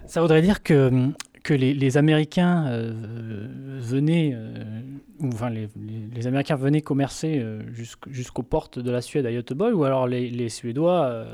Ça 0.06 0.20
voudrait 0.20 0.42
dire 0.42 0.62
que 0.62 1.12
que 1.42 1.54
les, 1.54 1.96
Américains 1.96 2.66
euh, 2.68 2.92
venaient, 3.78 4.32
euh, 4.34 4.80
enfin 5.24 5.50
les, 5.50 6.26
Américains 6.26 6.56
venaient 6.56 6.82
commercer 6.82 7.38
euh, 7.38 7.62
jusqu'aux 8.08 8.42
portes 8.42 8.78
de 8.78 8.90
la 8.90 9.00
Suède 9.00 9.26
à 9.26 9.32
Göteborg, 9.32 9.74
ou 9.74 9.84
alors 9.84 10.06
les, 10.06 10.48
Suédois 10.48 11.24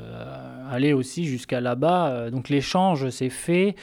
allaient 0.69 0.93
aussi 0.93 1.25
jusqu'à 1.25 1.61
là-bas. 1.61 2.29
Donc 2.31 2.49
l'échange 2.49 3.09
s'est 3.09 3.29
fait 3.29 3.75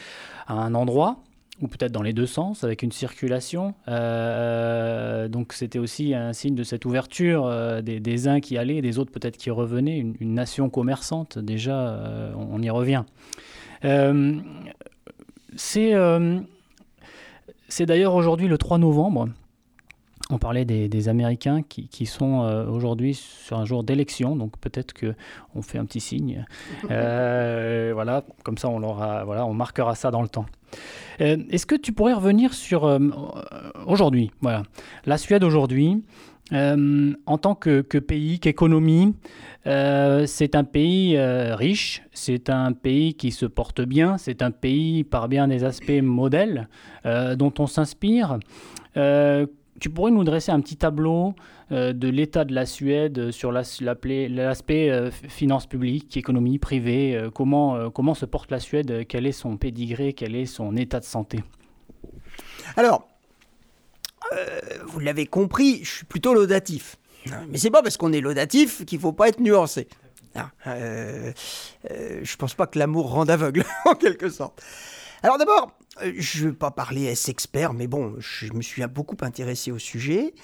à 0.47 0.53
un 0.53 0.73
endroit, 0.73 1.19
ou 1.61 1.67
peut-être 1.67 1.91
dans 1.91 2.01
les 2.01 2.13
deux 2.13 2.25
sens, 2.25 2.63
avec 2.63 2.81
une 2.83 2.91
circulation. 2.91 3.75
donc 3.87 5.53
c'était 5.53 5.79
aussi 5.79 6.13
un 6.13 6.33
signe 6.33 6.55
de 6.55 6.63
cette 6.63 6.85
ouverture 6.85 7.81
des, 7.83 8.27
uns 8.27 8.39
qui 8.39 8.57
allaient, 8.57 8.81
des 8.81 8.99
autres 8.99 9.11
peut-être 9.11 9.37
qui 9.37 9.51
revenaient, 9.51 9.97
une, 9.97 10.15
une 10.19 10.33
nation 10.33 10.69
commerçante, 10.69 11.37
déjà, 11.37 12.33
on, 12.37 12.61
y 12.61 12.69
revient. 12.69 13.03
Euh, 15.77 16.39
c'est 17.67 17.85
d'ailleurs 17.85 18.15
aujourd'hui 18.15 18.47
le 18.47 18.57
3 18.57 18.77
novembre. 18.77 19.29
On 20.31 20.39
parlait 20.39 20.65
des, 20.65 21.09
Américains 21.09 21.61
qui, 21.61 22.05
sont 22.07 22.41
euh, 22.41 22.65
aujourd'hui 22.65 23.13
sur 23.13 23.59
un 23.59 23.65
jour 23.65 23.83
d'élection, 23.83 24.35
donc 24.35 24.57
peut-être 24.57 24.91
qu'on 24.93 25.61
fait 25.61 25.77
un 25.77 25.85
petit 25.85 25.99
signe. 25.99 26.45
Euh, 26.89 27.91
voilà, 27.93 28.23
comme 28.43 28.57
ça 28.57 28.69
on, 28.69 28.79
voilà, 28.79 29.45
on 29.45 29.53
marquera 29.53 29.93
ça 29.95 30.11
dans 30.11 30.21
le 30.21 30.27
temps. 30.27 30.45
Est-ce 31.19 31.65
que 31.65 31.75
tu 31.75 31.93
pourrais 31.93 32.13
revenir 32.13 32.53
sur 32.53 32.99
aujourd'hui 33.85 34.31
voilà. 34.41 34.63
La 35.05 35.17
Suède 35.17 35.43
aujourd'hui, 35.43 36.03
euh, 36.53 37.13
en 37.25 37.37
tant 37.37 37.55
que, 37.55 37.81
pays, 37.81 38.39
qu'économie, 38.39 39.15
euh, 39.65 40.25
c'est 40.27 40.55
un 40.55 40.63
pays 40.63 41.17
euh, 41.17 41.55
riche, 41.55 42.03
c'est 42.13 42.51
un 42.51 42.71
pays 42.71 43.15
qui 43.15 43.31
se 43.31 43.47
porte 43.47 43.81
bien, 43.81 44.17
c'est 44.19 44.43
un 44.43 44.51
pays 44.51 45.03
par 45.03 45.27
bien 45.27 45.47
des 45.47 45.63
aspects 45.63 46.01
modèles 46.01 46.67
dont 47.03 47.53
on 47.59 47.67
s'inspire. 47.67 48.39
tu 48.93 49.89
pourrais 49.89 50.11
nous 50.11 50.23
dresser 50.23 50.51
un 50.51 50.59
petit 50.59 50.77
tableau 50.77 51.35
de 51.69 52.07
l'état 52.07 52.45
de 52.45 52.53
la 52.53 52.65
Suède 52.65 53.31
sur 53.31 53.51
l'aspect 53.51 54.29
finances 55.27 55.67
publiques, 55.67 56.17
économie 56.17 56.57
privée, 56.57 57.29
comment, 57.33 57.91
comment 57.91 58.15
se 58.15 58.25
porte 58.25 58.49
la 58.49 58.59
Suède, 58.59 59.05
quel 59.07 59.27
est 59.27 59.31
son 59.31 59.57
pédigré, 59.57 60.13
quel 60.13 60.35
est 60.35 60.47
son 60.47 60.75
état 60.75 60.99
de 60.99 61.05
santé? 61.05 61.43
Alors, 62.75 63.07
euh, 64.33 64.59
vous 64.85 64.99
l'avez 64.99 65.25
compris, 65.25 65.83
je 65.83 65.91
suis 65.91 66.05
plutôt 66.05 66.33
laudatif. 66.33 66.97
Mais 67.49 67.57
c'est 67.57 67.71
pas 67.71 67.81
parce 67.81 67.97
qu'on 67.97 68.13
est 68.13 68.21
laudatif 68.21 68.85
qu'il 68.85 68.99
faut 68.99 69.13
pas 69.13 69.29
être 69.29 69.39
nuancé. 69.39 69.87
Ah, 70.35 70.51
euh, 70.67 71.31
euh, 71.89 72.19
je 72.21 72.35
pense 72.35 72.53
pas 72.53 72.67
que 72.67 72.77
l'amour 72.77 73.09
rende 73.09 73.29
aveugle, 73.29 73.63
en 73.85 73.95
quelque 73.95 74.29
sorte. 74.29 74.61
Alors 75.23 75.37
d'abord, 75.37 75.71
je 76.17 76.45
ne 76.45 76.49
vais 76.49 76.55
pas 76.55 76.71
parler 76.71 77.07
ex-expert, 77.07 77.73
mais 77.73 77.87
bon, 77.87 78.15
je 78.19 78.53
me 78.53 78.61
suis 78.61 78.85
beaucoup 78.85 79.17
intéressé 79.21 79.71
au 79.71 79.79
sujet. 79.79 80.35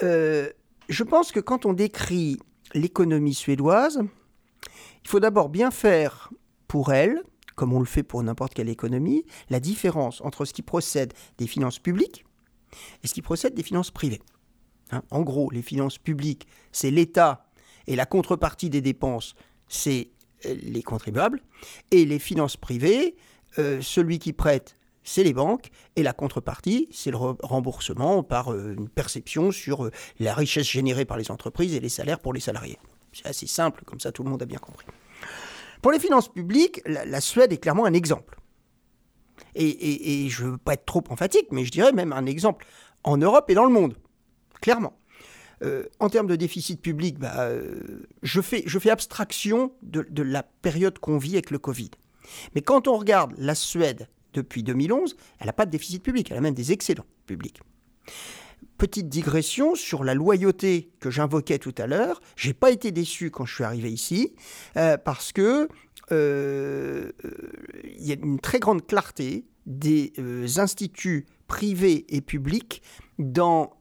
je 0.00 1.02
pense 1.02 1.32
que 1.32 1.40
quand 1.40 1.66
on 1.66 1.74
décrit 1.74 2.38
l'économie 2.72 3.34
suédoise, 3.34 4.00
il 5.04 5.08
faut 5.08 5.20
d'abord 5.20 5.50
bien 5.50 5.70
faire 5.70 6.30
pour 6.66 6.94
elle, 6.94 7.20
comme 7.56 7.74
on 7.74 7.80
le 7.80 7.84
fait 7.84 8.02
pour 8.02 8.22
n'importe 8.22 8.54
quelle 8.54 8.70
économie, 8.70 9.26
la 9.50 9.60
différence 9.60 10.22
entre 10.22 10.46
ce 10.46 10.54
qui 10.54 10.62
procède 10.62 11.12
des 11.36 11.46
finances 11.46 11.78
publiques 11.78 12.24
et 13.02 13.06
ce 13.06 13.14
qui 13.14 13.22
procède 13.22 13.54
des 13.54 13.62
finances 13.62 13.90
privées. 13.90 14.20
Hein, 14.90 15.02
en 15.10 15.22
gros, 15.22 15.50
les 15.50 15.62
finances 15.62 15.98
publiques, 15.98 16.46
c'est 16.70 16.90
l'État 16.90 17.46
et 17.86 17.96
la 17.96 18.06
contrepartie 18.06 18.70
des 18.70 18.80
dépenses, 18.80 19.34
c'est 19.68 20.10
euh, 20.46 20.54
les 20.62 20.82
contribuables. 20.82 21.40
Et 21.90 22.04
les 22.04 22.18
finances 22.18 22.56
privées, 22.56 23.16
euh, 23.58 23.80
celui 23.80 24.18
qui 24.18 24.32
prête, 24.32 24.76
c'est 25.04 25.24
les 25.24 25.32
banques, 25.32 25.70
et 25.96 26.02
la 26.02 26.12
contrepartie, 26.12 26.88
c'est 26.92 27.10
le 27.10 27.16
remboursement 27.16 28.22
par 28.22 28.52
euh, 28.52 28.74
une 28.76 28.88
perception 28.88 29.50
sur 29.50 29.90
la 30.20 30.34
richesse 30.34 30.68
générée 30.68 31.04
par 31.04 31.16
les 31.16 31.30
entreprises 31.30 31.74
et 31.74 31.80
les 31.80 31.88
salaires 31.88 32.20
pour 32.20 32.32
les 32.32 32.40
salariés. 32.40 32.78
C'est 33.12 33.26
assez 33.26 33.46
simple, 33.46 33.82
comme 33.84 34.00
ça 34.00 34.12
tout 34.12 34.22
le 34.22 34.30
monde 34.30 34.42
a 34.42 34.46
bien 34.46 34.58
compris. 34.58 34.86
Pour 35.82 35.90
les 35.90 35.98
finances 35.98 36.32
publiques, 36.32 36.80
la, 36.86 37.20
Suède 37.20 37.52
est 37.52 37.58
clairement 37.58 37.84
un 37.84 37.92
exemple. 37.92 38.38
Et, 39.54 40.28
je 40.28 40.44
ne 40.44 40.50
veux 40.52 40.58
pas 40.58 40.74
être 40.74 40.86
trop 40.86 41.04
emphatique, 41.10 41.46
mais 41.50 41.64
je 41.64 41.70
dirais 41.70 41.92
même 41.92 42.12
un 42.12 42.26
exemple 42.26 42.66
en 43.04 43.16
Europe 43.16 43.50
et 43.50 43.54
dans 43.54 43.64
le 43.64 43.72
monde, 43.72 43.96
clairement. 44.60 44.94
Euh, 45.62 45.84
en 46.00 46.08
termes 46.08 46.26
de 46.26 46.36
déficit 46.36 46.80
public, 46.80 47.18
bah, 47.18 47.34
euh, 47.38 48.06
je, 48.22 48.40
fais, 48.40 48.64
je 48.66 48.78
fais 48.78 48.90
abstraction 48.90 49.72
de, 49.82 50.22
la 50.22 50.42
période 50.42 50.98
qu'on 50.98 51.18
vit 51.18 51.34
avec 51.34 51.50
le 51.50 51.58
Covid. 51.58 51.90
Mais 52.54 52.62
quand 52.62 52.88
on 52.88 52.96
regarde 52.96 53.32
la 53.38 53.54
Suède 53.54 54.08
depuis 54.32 54.62
2011, 54.62 55.16
elle 55.38 55.46
n'a 55.46 55.52
pas 55.52 55.66
de 55.66 55.70
déficit 55.70 56.02
public, 56.02 56.30
elle 56.30 56.38
a 56.38 56.40
même 56.40 56.54
des 56.54 56.72
excédents 56.72 57.06
publics. 57.26 57.60
Petite 58.78 59.08
digression 59.08 59.76
sur 59.76 60.02
la 60.02 60.14
loyauté 60.14 60.90
que 60.98 61.10
j'invoquais 61.10 61.58
tout 61.58 61.74
à 61.78 61.86
l'heure. 61.86 62.20
J'ai 62.36 62.54
pas 62.54 62.70
été 62.70 62.90
déçu 62.90 63.30
quand 63.30 63.44
je 63.44 63.54
suis 63.54 63.64
arrivé 63.64 63.92
ici 63.92 64.34
euh, 64.76 64.96
parce 64.96 65.32
que 65.32 65.68
il 66.12 67.12
y 67.98 68.12
a 68.12 68.16
une 68.22 68.38
très 68.38 68.60
grande 68.60 68.86
clarté 68.86 69.44
des 69.66 70.12
instituts 70.58 71.26
privés 71.48 72.04
et 72.08 72.20
publics 72.20 72.82
dans 73.18 73.76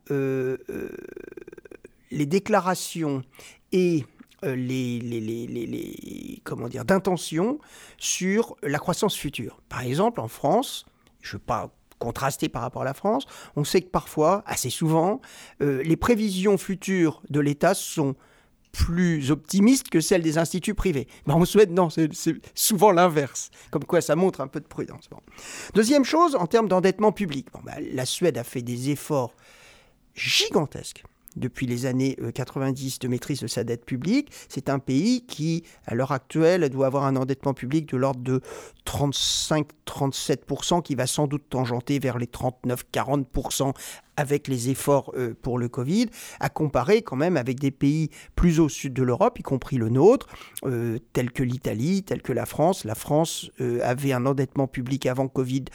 les 2.12 2.26
déclarations 2.26 3.24
et 3.72 4.06
euh, 4.44 4.56
les, 4.56 6.42
comment 6.44 6.68
dire 6.68 6.84
d'intention 6.84 7.60
sur 7.98 8.56
la 8.64 8.80
croissance 8.80 9.16
future. 9.16 9.62
Par 9.70 9.82
exemple, 9.82 10.20
en 10.20 10.28
France, 10.28 10.86
je 11.22 11.30
ne 11.30 11.34
veux 11.34 11.46
pas 11.46 11.70
contraster 12.00 12.50
par 12.50 12.64
rapport 12.64 12.82
à 12.82 12.86
la 12.86 12.96
France, 12.96 13.28
on 13.56 13.64
sait 13.64 13.82
que 13.82 13.90
parfois, 13.90 14.42
assez 14.48 14.72
souvent, 14.72 15.22
euh, 15.62 15.84
les 15.84 15.96
prévisions 15.96 16.58
futures 16.58 17.22
de 17.30 17.40
l'État 17.40 17.76
sont 17.76 18.16
plus 18.72 19.32
optimistes 19.32 19.90
que 19.90 20.00
celles 20.00 20.22
des 20.22 20.38
instituts 20.38 20.74
privés. 20.74 21.08
En 21.28 21.44
Suède, 21.46 21.72
non, 21.72 21.90
c'est 21.90 22.10
souvent 22.56 22.92
l'inverse. 22.92 23.50
Comme 23.70 23.84
quoi, 23.86 24.02
ça 24.02 24.16
montre 24.16 24.42
un 24.42 24.48
peu 24.48 24.60
de 24.60 24.68
prudence. 24.68 25.10
Deuxième 25.74 26.06
chose, 26.06 26.36
en 26.36 26.48
termes 26.48 26.68
d'endettement 26.68 27.12
public, 27.12 27.48
bon, 27.54 27.60
bah, 27.64 27.74
la 27.94 28.06
Suède 28.06 28.38
a 28.38 28.44
fait 28.44 28.62
des 28.62 28.90
efforts 28.90 29.36
gigantesques 30.16 31.04
depuis 31.36 31.66
les 31.66 31.86
années 31.86 32.18
90 32.34 32.96
euh, 32.96 32.98
de 33.02 33.08
maîtrise 33.08 33.40
de 33.40 33.48
sa 33.48 33.64
dette 33.64 33.86
publique. 33.86 34.32
C'est 34.50 34.70
un 34.70 34.80
pays 34.80 35.26
qui, 35.26 35.64
à 35.86 35.96
l'heure 35.96 36.12
actuelle, 36.12 36.68
doit 36.70 36.88
avoir 36.88 37.06
un 37.06 37.16
endettement 37.16 37.54
public 37.54 37.88
de 37.90 37.98
l'ordre 37.98 38.22
de 38.22 38.42
35-37%, 38.86 40.82
qui 40.82 40.96
va 40.96 41.08
sans 41.08 41.28
doute 41.28 41.44
tangenter 41.50 42.00
vers 42.00 42.18
les 42.18 42.26
39-40% 42.26 43.74
avec 44.18 44.48
les 44.48 44.70
efforts 44.70 45.12
euh, 45.16 45.34
pour 45.42 45.58
le 45.58 45.70
Covid, 45.70 46.08
à 46.40 46.50
comparer 46.50 47.02
quand 47.02 47.16
même 47.16 47.38
avec 47.38 47.60
des 47.60 47.72
pays 47.72 48.10
plus 48.36 48.60
au 48.60 48.70
sud 48.70 48.94
de 48.94 49.04
l'Europe, 49.04 49.40
y 49.40 49.44
compris 49.44 49.78
le 49.78 49.90
nôtre, 49.90 50.28
euh, 50.66 51.00
tels 51.14 51.32
que 51.32 51.44
l'Italie, 51.44 52.04
tels 52.04 52.22
que 52.22 52.34
la 52.34 52.46
France. 52.46 52.84
La 52.84 52.96
France 52.96 53.50
avait 53.82 54.14
un 54.14 54.26
endettement 54.26 54.68
public 54.68 55.06
avant 55.06 55.28
Covid 55.28 55.66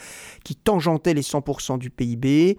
qui 0.43 0.55
tangentait 0.55 1.13
les 1.13 1.21
100% 1.21 1.77
du 1.77 1.89
PIB. 1.89 2.57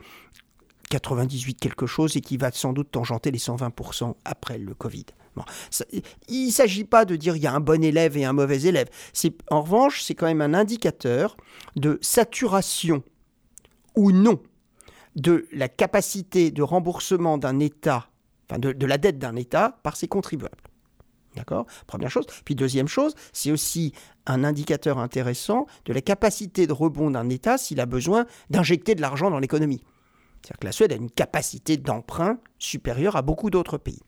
98 0.89 1.59
quelque 1.61 1.87
chose 1.87 2.17
et 2.17 2.21
qui 2.21 2.37
va 2.37 2.51
sans 2.53 2.73
doute 2.73 2.91
tangenter 2.91 3.31
les 3.31 3.39
120% 3.39 4.15
après 4.25 4.59
le 4.59 4.75
Covid. 4.75 5.07
il 6.29 6.47
ne 6.47 6.51
s'agit 6.51 6.85
pas 6.85 7.05
de 7.05 7.17
dire 7.17 7.37
il 7.37 7.43
y 7.43 7.47
a 7.47 7.55
un 7.55 7.61
bon 7.61 7.83
élève 7.83 8.17
et 8.17 8.25
un 8.25 8.33
mauvais 8.33 8.63
élève. 8.63 8.89
En 9.51 9.63
revanche, 9.63 10.03
c'est 10.03 10.15
quand 10.15 10.27
même 10.27 10.41
un 10.41 10.55
indicateur 10.55 11.37
de 11.77 11.99
saturation 12.03 13.03
ou 13.95 14.13
non 14.13 14.41
de 15.17 15.47
la 15.53 15.69
capacité 15.69 16.51
de 16.51 16.63
remboursement 16.63 17.39
d'un 17.39 17.59
État, 17.59 18.09
enfin 18.49 18.59
de 18.59 18.87
la 18.87 18.99
dette 18.99 19.19
d'un 19.19 19.37
État 19.37 19.79
par 19.83 19.97
ses 19.97 20.09
contribuables. 20.09 20.57
D'accord? 21.37 21.67
Première 21.87 22.11
chose. 22.11 22.27
Puis 22.45 22.55
deuxième 22.55 22.89
chose, 22.89 23.15
c'est 23.33 23.53
aussi 23.53 23.93
un 24.27 24.45
indicateur 24.45 24.99
intéressant 24.99 25.67
de 25.85 25.93
la 25.93 26.01
capacité 26.01 26.67
de 26.67 26.73
rebond 26.73 27.11
d'un 27.11 27.29
État 27.29 27.59
s'il 27.59 27.81
a 27.81 27.87
besoin 27.87 28.27
d'injecter 28.51 28.95
de 28.95 29.01
l'argent 29.01 29.31
dans 29.31 29.39
l'économie. 29.39 29.83
C'est-à-dire 30.43 30.59
que 30.61 30.67
la 30.67 30.73
Suède 30.73 30.93
a 30.93 30.97
une 30.97 31.11
capacité 31.11 31.77
d'emprunt 31.77 32.39
supérieure 32.59 33.17
à 33.17 33.23
beaucoup 33.23 33.51
d'autres 33.51 33.79
pays. 33.79 34.03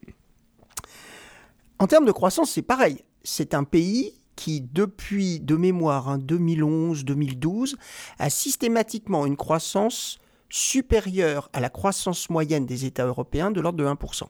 En 1.79 1.87
termes 1.87 2.05
de 2.05 2.13
croissance, 2.13 2.51
c'est 2.51 2.63
pareil. 2.63 3.03
C'est 3.23 3.55
un 3.55 3.65
pays 3.65 4.15
qui, 4.37 4.61
depuis 4.61 5.41
de 5.41 5.57
mémoire 5.57 6.19
2011-2012, 6.19 7.75
hein, 7.75 7.79
a 8.19 8.31
systématiquement 8.31 9.27
une 9.27 9.37
croissance 9.37 10.19
supérieure 10.49 11.49
à 11.53 11.61
la 11.61 11.69
croissance 11.71 12.29
moyenne 12.31 12.67
des 12.67 12.85
États 12.85 13.07
européens 13.07 13.51
de 13.51 13.61
l'ordre 13.61 13.79
de 13.79 13.87
1%. 13.87 14.23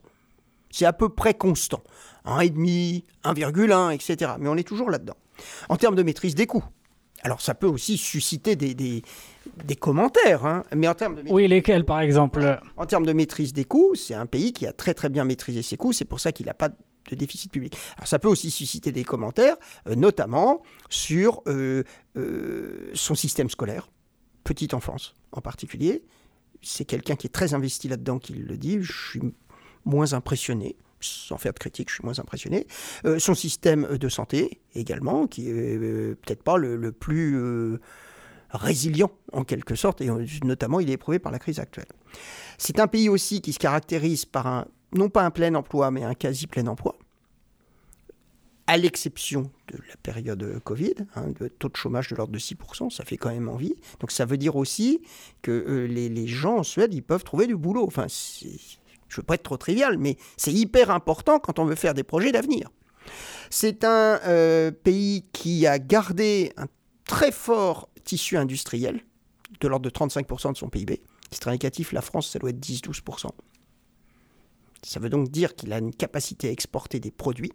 C'est 0.71 0.85
à 0.85 0.93
peu 0.93 1.09
près 1.09 1.35
constant. 1.35 1.83
1,5, 2.27 3.05
1,1, 3.25 3.91
etc. 3.93 4.33
Mais 4.39 4.49
on 4.49 4.57
est 4.57 4.67
toujours 4.67 4.91
là-dedans. 4.91 5.17
En 5.69 5.77
termes 5.77 5.97
de 5.97 6.03
maîtrise 6.03 6.35
des 6.35 6.47
coûts, 6.47 6.65
alors 7.23 7.41
ça 7.41 7.55
peut 7.55 7.67
aussi 7.67 7.97
susciter 7.97 8.57
des, 8.57 8.75
des, 8.75 9.77
commentaires, 9.77 10.47
hein. 10.47 10.65
mais 10.75 10.89
en 10.89 10.95
termes 10.95 11.17
de 11.17 11.31
oui 11.31 11.49
lesquels 11.49 11.85
par 11.85 12.01
exemple? 12.01 12.61
En 12.77 12.87
termes 12.87 13.07
de 13.07 13.13
maîtrise 13.13 13.53
des 13.53 13.65
coûts, 13.65 13.95
c'est 13.95 14.15
un 14.15 14.27
pays 14.27 14.53
qui 14.53 14.67
a 14.67 14.73
très 14.73 14.95
très 14.95 15.09
bien 15.09 15.25
maîtrisé 15.25 15.63
ses 15.63 15.77
coûts, 15.77 15.93
c'est 15.93 16.05
pour 16.05 16.21
ça 16.21 16.33
qu'il 16.33 16.47
n'a 16.47 16.55
pas 16.55 16.69
de 16.69 17.17
déficit 17.17 17.51
public. 17.51 17.77
Alors 17.97 18.07
ça 18.09 18.19
peut 18.19 18.29
aussi 18.29 18.51
susciter 18.51 18.93
des 18.93 19.05
commentaires, 19.05 19.57
euh, 19.89 19.95
notamment 19.95 20.63
sur 20.89 21.43
euh, 21.47 21.85
euh, 22.17 22.91
son 22.95 23.15
système 23.15 23.51
scolaire, 23.51 23.91
petite 24.45 24.75
enfance 24.75 25.15
en 25.33 25.41
particulier. 25.41 26.03
C'est 26.63 26.85
quelqu'un 26.85 27.17
qui 27.17 27.27
est 27.27 27.31
très 27.31 27.55
investi 27.55 27.89
là-dedans 27.89 28.19
qui 28.19 28.35
le 28.35 28.57
dit. 28.57 28.83
Je 28.83 28.93
suis 29.11 29.21
moins 29.85 30.13
impressionné 30.13 30.77
sans 31.01 31.39
faire 31.39 31.53
de 31.53 31.59
critique, 31.59 31.89
je 31.89 31.95
suis 31.95 32.05
moins 32.05 32.19
impressionné. 32.19 32.67
Euh, 33.05 33.19
son 33.19 33.35
système 33.35 33.97
de 33.97 34.09
santé 34.09 34.61
également, 34.75 35.27
qui 35.27 35.49
est 35.49 35.53
euh, 35.53 36.17
peut-être 36.23 36.43
pas 36.43 36.57
le, 36.57 36.93
plus 36.93 37.37
euh, 37.37 37.81
résilient 38.51 39.11
en 39.33 39.45
quelque 39.45 39.75
sorte, 39.75 40.01
et 40.01 40.09
notamment 40.45 40.81
il 40.81 40.91
est 40.91 40.95
éprouvé 40.95 41.19
par 41.19 41.33
la 41.33 41.39
crise 41.39 41.59
actuelle. 41.59 41.89
C'est 42.59 42.81
un 42.81 42.87
pays 42.87 43.09
aussi 43.09 43.41
qui 43.41 43.53
se 43.53 43.59
caractérise 43.59 44.25
par 44.25 44.47
un, 44.47 44.67
non 44.93 45.09
pas 45.09 45.25
un 45.25 45.31
plein 45.31 45.55
emploi, 45.55 45.91
mais 45.91 46.03
un 46.03 46.15
quasi 46.15 46.47
plein 46.47 46.67
emploi, 46.67 46.97
à 48.67 48.77
l'exception 48.77 49.51
de 49.73 49.79
la 49.89 49.97
période 50.03 50.61
Covid, 50.63 50.95
hein, 51.17 51.29
de 51.41 51.49
taux 51.49 51.69
de 51.69 51.77
chômage 51.77 52.09
de 52.09 52.15
l'ordre 52.15 52.33
de 52.33 52.39
6%, 52.39 52.91
ça 52.91 53.05
fait 53.05 53.17
quand 53.17 53.31
même 53.31 53.49
envie. 53.49 53.75
Donc 53.99 54.13
ça 54.13 54.25
veut 54.25 54.37
dire 54.37 54.55
aussi 54.55 55.01
que 55.43 55.87
les, 55.91 56.09
les, 56.09 56.27
gens 56.29 56.59
en 56.59 56.63
Suède, 56.63 56.95
ils 56.95 57.03
peuvent 57.03 57.25
trouver 57.25 57.49
du 57.49 57.57
boulot. 57.57 57.85
Enfin, 57.85 58.07
je 59.11 59.17
ne 59.17 59.23
veux 59.23 59.27
pas 59.27 59.35
être 59.35 59.43
trop 59.43 59.57
trivial, 59.57 59.99
mais 59.99 60.17
c'est 60.37 60.53
hyper 60.53 60.91
important 60.91 61.39
quand 61.39 61.59
on 61.59 61.65
veut 61.65 61.75
faire 61.75 61.95
des 61.95 62.05
projets 62.05 62.33
d'avenir. 62.33 62.71
C'est 63.51 63.85
un 63.85 64.21
euh, 64.25 64.71
pays 64.71 65.27
qui 65.33 65.67
a 65.67 65.79
gardé 65.79 66.53
un 66.57 66.67
très 67.05 67.33
fort 67.33 67.89
tissu 68.05 68.37
industriel, 68.37 69.01
de 69.61 69.69
l'ordre 69.69 69.85
de 69.85 69.91
35% 69.91 70.53
de 70.53 70.57
son 70.57 70.69
PIB. 70.69 71.03
C'est 71.31 71.41
très 71.41 71.51
négatif, 71.51 71.93
la 71.93 72.03
France, 72.03 72.31
ça 72.31 72.39
doit 72.39 72.51
être 72.51 72.61
10-12%. 72.61 73.31
Ça 74.83 75.01
veut 75.01 75.11
donc 75.11 75.29
dire 75.29 75.55
qu'il 75.55 75.73
a 75.73 75.79
une 75.79 75.95
capacité 75.95 76.49
à 76.49 76.53
exporter 76.53 77.01
des 77.01 77.11
produits. 77.11 77.53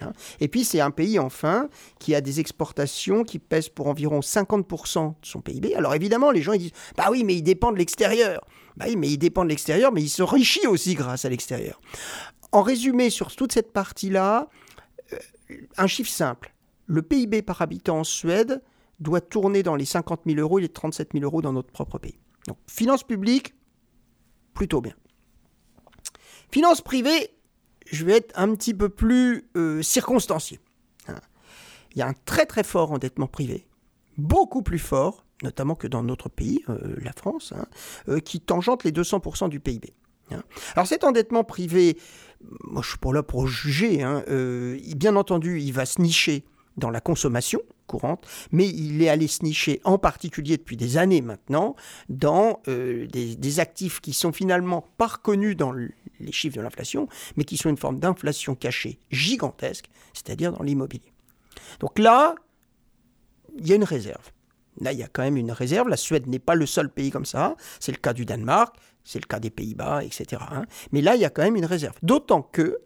Hein. 0.00 0.12
Et 0.40 0.48
puis 0.48 0.64
c'est 0.64 0.80
un 0.80 0.90
pays, 0.90 1.18
enfin, 1.18 1.68
qui 1.98 2.14
a 2.14 2.20
des 2.20 2.40
exportations 2.40 3.24
qui 3.24 3.38
pèsent 3.38 3.68
pour 3.68 3.86
environ 3.86 4.20
50% 4.20 5.08
de 5.08 5.14
son 5.22 5.40
PIB. 5.40 5.74
Alors 5.74 5.94
évidemment, 5.94 6.30
les 6.30 6.42
gens 6.42 6.52
ils 6.52 6.58
disent, 6.58 6.72
bah 6.96 7.06
oui, 7.10 7.24
mais 7.24 7.34
il 7.34 7.42
dépend 7.42 7.72
de 7.72 7.78
l'extérieur. 7.78 8.44
Bah 8.76 8.86
oui, 8.88 8.96
mais 8.96 9.08
il 9.08 9.18
dépend 9.18 9.44
de 9.44 9.50
l'extérieur, 9.50 9.92
mais 9.92 10.02
il 10.02 10.08
s'enrichit 10.08 10.66
aussi 10.66 10.94
grâce 10.94 11.24
à 11.24 11.28
l'extérieur. 11.28 11.80
En 12.52 12.62
résumé, 12.62 13.10
sur 13.10 13.34
toute 13.34 13.52
cette 13.52 13.72
partie-là, 13.72 14.48
euh, 15.12 15.18
un 15.76 15.86
chiffre 15.86 16.10
simple. 16.10 16.54
Le 16.86 17.02
PIB 17.02 17.42
par 17.42 17.62
habitant 17.62 18.00
en 18.00 18.04
Suède 18.04 18.62
doit 19.00 19.20
tourner 19.20 19.62
dans 19.62 19.76
les 19.76 19.84
50 19.84 20.22
000 20.26 20.38
euros 20.38 20.58
et 20.58 20.62
les 20.62 20.68
37 20.68 21.10
000 21.14 21.24
euros 21.24 21.42
dans 21.42 21.52
notre 21.52 21.70
propre 21.70 21.98
pays. 21.98 22.18
Donc, 22.46 22.58
finances 22.66 23.04
publiques, 23.04 23.54
plutôt 24.54 24.80
bien. 24.80 24.94
Finances 26.50 26.80
privées, 26.80 27.30
je 27.86 28.04
vais 28.04 28.16
être 28.16 28.32
un 28.38 28.54
petit 28.54 28.74
peu 28.74 28.88
plus 28.88 29.48
euh, 29.56 29.82
circonstancié. 29.82 30.60
Hein. 31.08 31.16
Il 31.94 31.98
y 31.98 32.02
a 32.02 32.08
un 32.08 32.14
très 32.24 32.46
très 32.46 32.64
fort 32.64 32.92
endettement 32.92 33.26
privé, 33.26 33.66
beaucoup 34.18 34.62
plus 34.62 34.78
fort, 34.78 35.24
notamment 35.42 35.74
que 35.74 35.86
dans 35.86 36.02
notre 36.02 36.28
pays, 36.28 36.62
euh, 36.68 36.96
la 37.02 37.12
France, 37.12 37.52
hein, 37.56 37.66
euh, 38.08 38.20
qui 38.20 38.40
tangente 38.40 38.84
les 38.84 38.92
200% 38.92 39.48
du 39.48 39.60
PIB. 39.60 39.94
Hein. 40.30 40.42
Alors 40.74 40.86
cet 40.86 41.04
endettement 41.04 41.44
privé, 41.44 41.98
moi 42.64 42.82
je 42.82 42.90
suis 42.90 42.98
pas 42.98 43.12
là 43.12 43.22
pour 43.22 43.46
juger, 43.46 44.04
bien 44.96 45.16
entendu 45.16 45.60
il 45.60 45.72
va 45.72 45.86
se 45.86 46.00
nicher 46.00 46.44
dans 46.76 46.90
la 46.90 47.00
consommation, 47.00 47.60
courante, 47.86 48.26
mais 48.52 48.68
il 48.68 49.02
est 49.02 49.08
allé 49.08 49.26
se 49.26 49.44
nicher, 49.44 49.80
en 49.84 49.98
particulier 49.98 50.56
depuis 50.56 50.76
des 50.76 50.96
années 50.96 51.20
maintenant, 51.20 51.76
dans 52.08 52.60
euh, 52.68 53.06
des, 53.06 53.60
actifs 53.60 54.00
qui 54.00 54.12
sont 54.12 54.32
finalement 54.32 54.84
pas 54.96 55.06
reconnus 55.06 55.56
dans 55.56 55.72
les 55.72 56.32
chiffres 56.32 56.56
de 56.56 56.62
l'inflation, 56.62 57.08
mais 57.36 57.44
qui 57.44 57.56
sont 57.56 57.68
une 57.68 57.76
forme 57.76 58.00
d'inflation 58.00 58.54
cachée 58.54 58.98
gigantesque, 59.10 59.86
c'est-à-dire 60.12 60.52
dans 60.52 60.62
l'immobilier. 60.62 61.12
Donc 61.80 61.98
là, 61.98 62.34
il 63.56 63.68
y 63.68 63.72
a 63.72 63.76
une 63.76 63.84
réserve. 63.84 64.30
Là, 64.80 64.92
il 64.92 64.98
y 64.98 65.02
a 65.02 65.08
quand 65.08 65.22
même 65.22 65.36
une 65.36 65.52
réserve. 65.52 65.88
La 65.88 65.96
Suède 65.96 66.26
n'est 66.26 66.40
pas 66.40 66.54
le 66.56 66.66
seul 66.66 66.88
pays 66.88 67.10
comme 67.10 67.26
ça. 67.26 67.56
C'est 67.78 67.92
le 67.92 67.98
cas 67.98 68.12
du 68.12 68.24
Danemark, 68.24 68.74
c'est 69.04 69.20
le 69.20 69.26
cas 69.26 69.38
des 69.38 69.50
Pays-Bas, 69.50 70.02
etc. 70.02 70.42
Hein. 70.50 70.64
Mais 70.90 71.00
là, 71.00 71.14
il 71.14 71.20
y 71.20 71.24
a 71.24 71.30
quand 71.30 71.42
même 71.42 71.56
une 71.56 71.66
réserve. 71.66 71.94
D'autant 72.02 72.42
que 72.42 72.78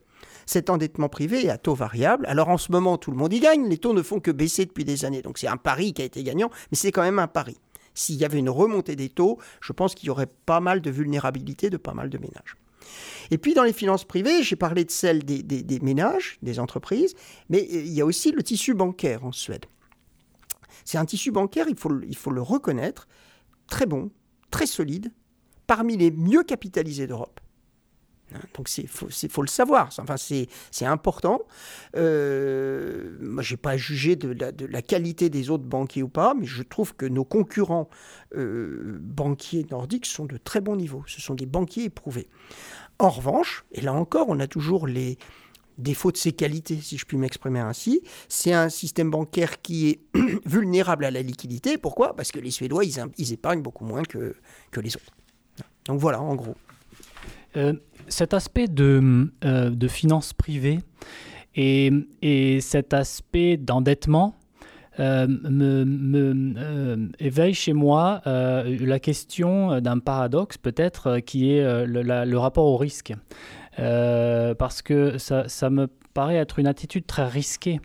cet 0.48 0.70
endettement 0.70 1.10
privé 1.10 1.44
est 1.44 1.50
à 1.50 1.58
taux 1.58 1.74
variable. 1.74 2.24
Alors 2.24 2.48
en 2.48 2.56
ce 2.56 2.72
moment, 2.72 2.96
tout 2.96 3.10
le 3.10 3.18
monde 3.18 3.34
y 3.34 3.38
gagne. 3.38 3.68
Les 3.68 3.76
taux 3.76 3.92
ne 3.92 4.00
font 4.00 4.18
que 4.18 4.30
baisser 4.30 4.64
depuis 4.64 4.86
des 4.86 5.04
années. 5.04 5.20
Donc 5.20 5.36
c'est 5.36 5.46
un 5.46 5.58
pari 5.58 5.92
qui 5.92 6.00
a 6.00 6.06
été 6.06 6.24
gagnant, 6.24 6.48
mais 6.70 6.76
c'est 6.78 6.90
quand 6.90 7.02
même 7.02 7.18
un 7.18 7.26
pari. 7.26 7.58
S'il 7.92 8.16
y 8.16 8.24
avait 8.24 8.38
une 8.38 8.48
remontée 8.48 8.96
des 8.96 9.10
taux, 9.10 9.38
je 9.60 9.74
pense 9.74 9.94
qu'il 9.94 10.06
y 10.06 10.10
aurait 10.10 10.30
pas 10.46 10.60
mal 10.60 10.80
de 10.80 10.90
vulnérabilité 10.90 11.68
de 11.68 11.76
pas 11.76 11.92
mal 11.92 12.08
de 12.08 12.16
ménages. 12.16 12.56
Et 13.30 13.36
puis 13.36 13.52
dans 13.52 13.62
les 13.62 13.74
finances 13.74 14.06
privées, 14.06 14.42
j'ai 14.42 14.56
parlé 14.56 14.86
de 14.86 14.90
celles 14.90 15.22
des, 15.22 15.80
ménages, 15.82 16.38
des 16.40 16.58
entreprises, 16.58 17.14
mais 17.50 17.68
il 17.70 17.92
y 17.92 18.00
a 18.00 18.06
aussi 18.06 18.32
le 18.32 18.42
tissu 18.42 18.72
bancaire 18.72 19.26
en 19.26 19.32
Suède. 19.32 19.66
C'est 20.86 20.96
un 20.96 21.04
tissu 21.04 21.30
bancaire, 21.30 21.66
il 21.68 21.76
faut 22.16 22.30
le 22.30 22.42
reconnaître, 22.42 23.06
très 23.66 23.84
bon, 23.84 24.10
très 24.50 24.64
solide, 24.64 25.12
parmi 25.66 25.98
les 25.98 26.10
mieux 26.10 26.42
capitalisés 26.42 27.06
d'Europe. 27.06 27.38
Hein, 28.34 28.40
donc 28.54 28.68
il 28.76 28.88
faut, 28.88 29.42
le 29.42 29.48
savoir, 29.48 29.90
enfin, 29.98 30.16
c'est 30.16 30.84
important. 30.84 31.40
Euh, 31.96 33.16
moi, 33.20 33.42
je 33.42 33.54
n'ai 33.54 33.56
pas 33.56 33.76
jugé 33.76 34.16
de 34.16 34.28
la, 34.28 34.52
de 34.52 34.66
la, 34.66 34.82
qualité 34.82 35.30
des 35.30 35.50
autres 35.50 35.64
banquiers 35.64 36.02
ou 36.02 36.08
pas, 36.08 36.34
mais 36.34 36.46
je 36.46 36.62
trouve 36.62 36.94
que 36.94 37.06
nos 37.06 37.24
concurrents 37.24 37.88
euh, 38.36 38.98
banquiers 39.00 39.66
nordiques 39.70 40.06
sont 40.06 40.26
de 40.26 40.36
très 40.36 40.60
bons 40.60 40.76
niveaux. 40.76 41.04
Ce 41.06 41.20
sont 41.20 41.34
des 41.34 41.46
banquiers 41.46 41.84
éprouvés. 41.84 42.28
En 42.98 43.10
revanche, 43.10 43.64
et 43.72 43.80
là 43.80 43.92
encore, 43.92 44.26
on 44.28 44.40
a 44.40 44.46
toujours 44.46 44.86
les 44.86 45.18
défauts 45.78 46.10
de 46.10 46.16
ses 46.16 46.32
qualités, 46.32 46.76
si 46.80 46.98
je 46.98 47.06
puis 47.06 47.16
m'exprimer 47.16 47.60
ainsi, 47.60 48.02
c'est 48.28 48.52
un 48.52 48.68
système 48.68 49.10
bancaire 49.10 49.62
qui 49.62 49.88
est 49.88 50.00
vulnérable 50.44 51.04
à 51.04 51.12
la 51.12 51.22
liquidité. 51.22 51.78
Pourquoi? 51.78 52.16
Parce 52.16 52.32
que 52.32 52.40
les 52.40 52.50
Suédois, 52.50 52.84
ils, 52.84 53.32
épargnent 53.32 53.62
beaucoup 53.62 53.84
moins 53.84 54.02
que 54.02 54.34
les 54.80 54.96
autres. 54.96 55.12
Donc 55.86 56.00
voilà, 56.00 56.20
en 56.20 56.34
gros. 56.34 56.56
Euh, 57.56 57.72
cet 58.08 58.34
aspect 58.34 58.68
de, 58.68 59.30
euh, 59.44 59.70
de 59.70 59.88
finances 59.88 60.32
privées 60.32 60.80
et, 61.54 61.90
et 62.22 62.60
cet 62.60 62.94
aspect 62.94 63.56
d'endettement 63.56 64.34
euh, 64.98 65.26
me, 65.28 67.10
éveille 67.20 67.54
chez 67.54 67.72
moi 67.74 68.22
la 68.24 68.98
question 68.98 69.80
d'un 69.80 69.98
paradoxe 69.98 70.56
peut-être 70.56 71.18
qui 71.20 71.52
est 71.52 71.86
le, 71.86 72.36
rapport 72.36 72.64
au 72.64 72.76
risque. 72.76 73.12
parce 73.76 74.82
que 74.82 75.18
ça, 75.18 75.70
me 75.70 75.88
paraît 76.18 76.34
être 76.34 76.58
une 76.58 76.66
attitude 76.66 77.06
très 77.06 77.28
risquée. 77.28 77.80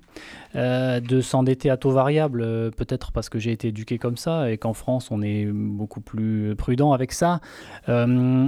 Euh, 0.56 1.00
de 1.00 1.19
s'endetter 1.19 1.72
à 1.72 1.78
taux 1.78 1.89
variable, 1.89 2.43
euh, 2.43 2.69
peut-être 2.69 3.12
parce 3.12 3.28
que 3.28 3.39
j'ai 3.39 3.52
été 3.52 3.69
éduqué 3.69 3.98
comme 3.98 4.17
ça 4.17 4.52
et 4.52 4.60
qu'en 4.60 4.74
France 4.74 5.10
on 5.10 5.24
est 5.24 5.46
beaucoup 5.46 6.00
plus 6.00 6.54
prudent 6.56 6.91
avec 6.91 7.12
ça, 7.12 7.39
euh, 7.89 8.06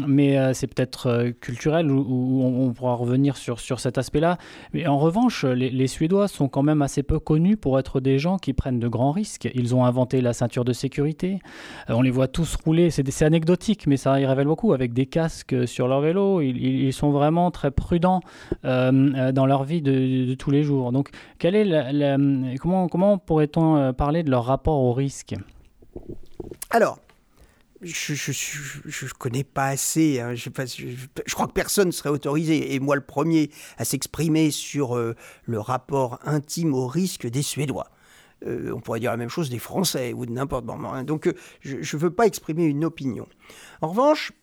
mais 0.08 0.54
c'est 0.54 0.68
peut-être 0.68 1.32
culturel 1.42 1.90
où, 1.90 2.44
on, 2.44 2.72
pourra 2.74 2.94
revenir 2.94 3.38
sur, 3.38 3.60
sur 3.60 3.80
cet 3.80 3.98
aspect-là. 3.98 4.38
Mais 4.74 4.86
en 4.86 5.00
revanche, 5.00 5.46
les, 5.46 5.88
Suédois 5.88 6.28
sont 6.28 6.48
quand 6.48 6.62
même 6.62 6.84
assez 6.84 7.02
peu 7.02 7.20
connus 7.20 7.58
pour 7.58 7.80
être 7.80 8.00
des 8.00 8.20
gens 8.20 8.38
qui 8.38 8.54
prennent 8.54 8.80
de 8.80 8.88
grands 8.88 9.12
risques. 9.12 9.50
Ils 9.56 9.74
ont 9.74 9.84
inventé 9.84 10.22
la 10.22 10.34
ceinture 10.34 10.66
de 10.66 10.74
sécurité, 10.74 11.40
on 11.90 12.04
les 12.04 12.12
voit 12.12 12.28
tous 12.28 12.56
rouler, 12.56 12.92
c'est 12.92 13.24
anecdotique, 13.24 13.88
mais 13.88 13.98
ça 13.98 14.20
y 14.20 14.26
révèle 14.26 14.48
beaucoup, 14.48 14.74
avec 14.74 14.94
des 14.94 15.08
casques 15.08 15.68
sur 15.68 15.88
leur 15.88 16.02
vélo, 16.02 16.42
ils, 16.42 16.94
sont 16.94 17.10
vraiment 17.10 17.50
très 17.50 17.72
prudents 17.72 18.20
dans 18.64 19.46
leur 19.48 19.64
vie 19.64 19.75
de, 19.82 20.34
tous 20.36 20.52
les 20.52 20.64
jours. 20.64 20.92
Donc, 20.92 21.10
comment, 22.60 23.18
pourrait-on 23.18 23.76
euh, 23.76 23.94
parler 23.94 24.24
de 24.24 24.30
leur 24.30 24.46
rapport 24.46 24.80
au 24.80 24.94
risque? 24.94 25.36
Alors, 26.70 27.00
je 27.82 28.14
ne 29.06 29.10
connais 29.18 29.44
pas 29.44 29.68
assez. 29.68 30.20
Hein, 30.20 30.36
je, 30.36 30.50
crois 31.34 31.48
que 31.48 31.54
personne 31.54 31.88
ne 31.88 31.92
serait 31.92 32.10
autorisé, 32.10 32.74
et 32.74 32.80
moi 32.80 32.96
le 32.96 33.02
premier, 33.02 33.50
à 33.78 33.86
s'exprimer 33.86 34.52
sur 34.52 34.96
euh, 34.96 35.16
le 35.46 35.60
rapport 35.60 36.20
intime 36.26 36.74
au 36.74 36.88
risque 36.88 37.28
des 37.28 37.42
Suédois. 37.42 37.90
Euh, 38.46 38.72
on 38.76 38.80
pourrait 38.80 39.00
dire 39.00 39.12
la 39.12 39.18
même 39.18 39.30
chose 39.30 39.50
des 39.50 39.60
Français 39.60 40.14
ou 40.14 40.26
de 40.26 40.32
n'importe 40.32 40.66
quoi. 40.66 40.76
Hein. 40.76 41.04
Donc, 41.04 41.34
je 41.62 41.76
ne 41.76 42.02
veux 42.02 42.12
pas 42.12 42.26
exprimer 42.26 42.66
une 42.66 42.84
opinion. 42.84 43.28
En 43.82 43.90
revanche, 43.90 44.34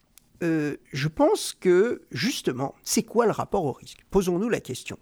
je 0.42 1.08
pense 1.08 1.56
que, 1.58 2.02
justement, 2.10 2.74
c'est 2.84 3.02
quoi 3.02 3.26
le 3.26 3.32
rapport 3.32 3.64
au 3.64 3.72
risque? 3.72 4.04
Posons-nous 4.10 4.48
la 4.48 4.60
question. 4.60 4.98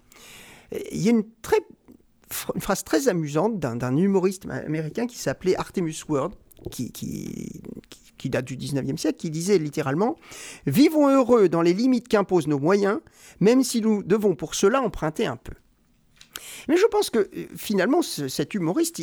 Il 0.93 1.01
y 1.01 1.09
a 1.09 1.13
une 1.13 1.25
phrase 2.31 2.85
très 2.85 3.09
amusante 3.09 3.59
d'un 3.59 3.97
humoriste 3.97 4.47
américain 4.47 5.07
qui 5.07 5.19
s'appelait 5.19 5.57
Artemus 5.57 6.05
Ward, 6.09 6.35
qui, 6.71 7.63
date 8.25 8.45
du 8.45 8.57
19e 8.57 8.97
siècle, 8.97 9.19
qui 9.19 9.31
disait 9.31 9.59
littéralement 9.59 10.17
Vivons 10.67 11.09
heureux 11.09 11.49
dans 11.49 11.63
les 11.63 11.73
limites 11.73 12.09
qu'imposent 12.09 12.47
nos 12.47 12.59
moyens, 12.59 13.01
même 13.41 13.63
si 13.63 13.81
nous 13.81 14.03
devons 14.03 14.35
pour 14.35 14.55
cela 14.55 14.83
emprunter 14.83 15.27
un 15.27 15.37
peu. 15.37 15.55
Mais 16.69 16.77
je 16.77 16.87
pense 16.87 17.11
que 17.11 17.19
euh, 17.19 17.47
finalement, 17.57 18.03
cet 18.03 18.55
humoriste, 18.55 19.03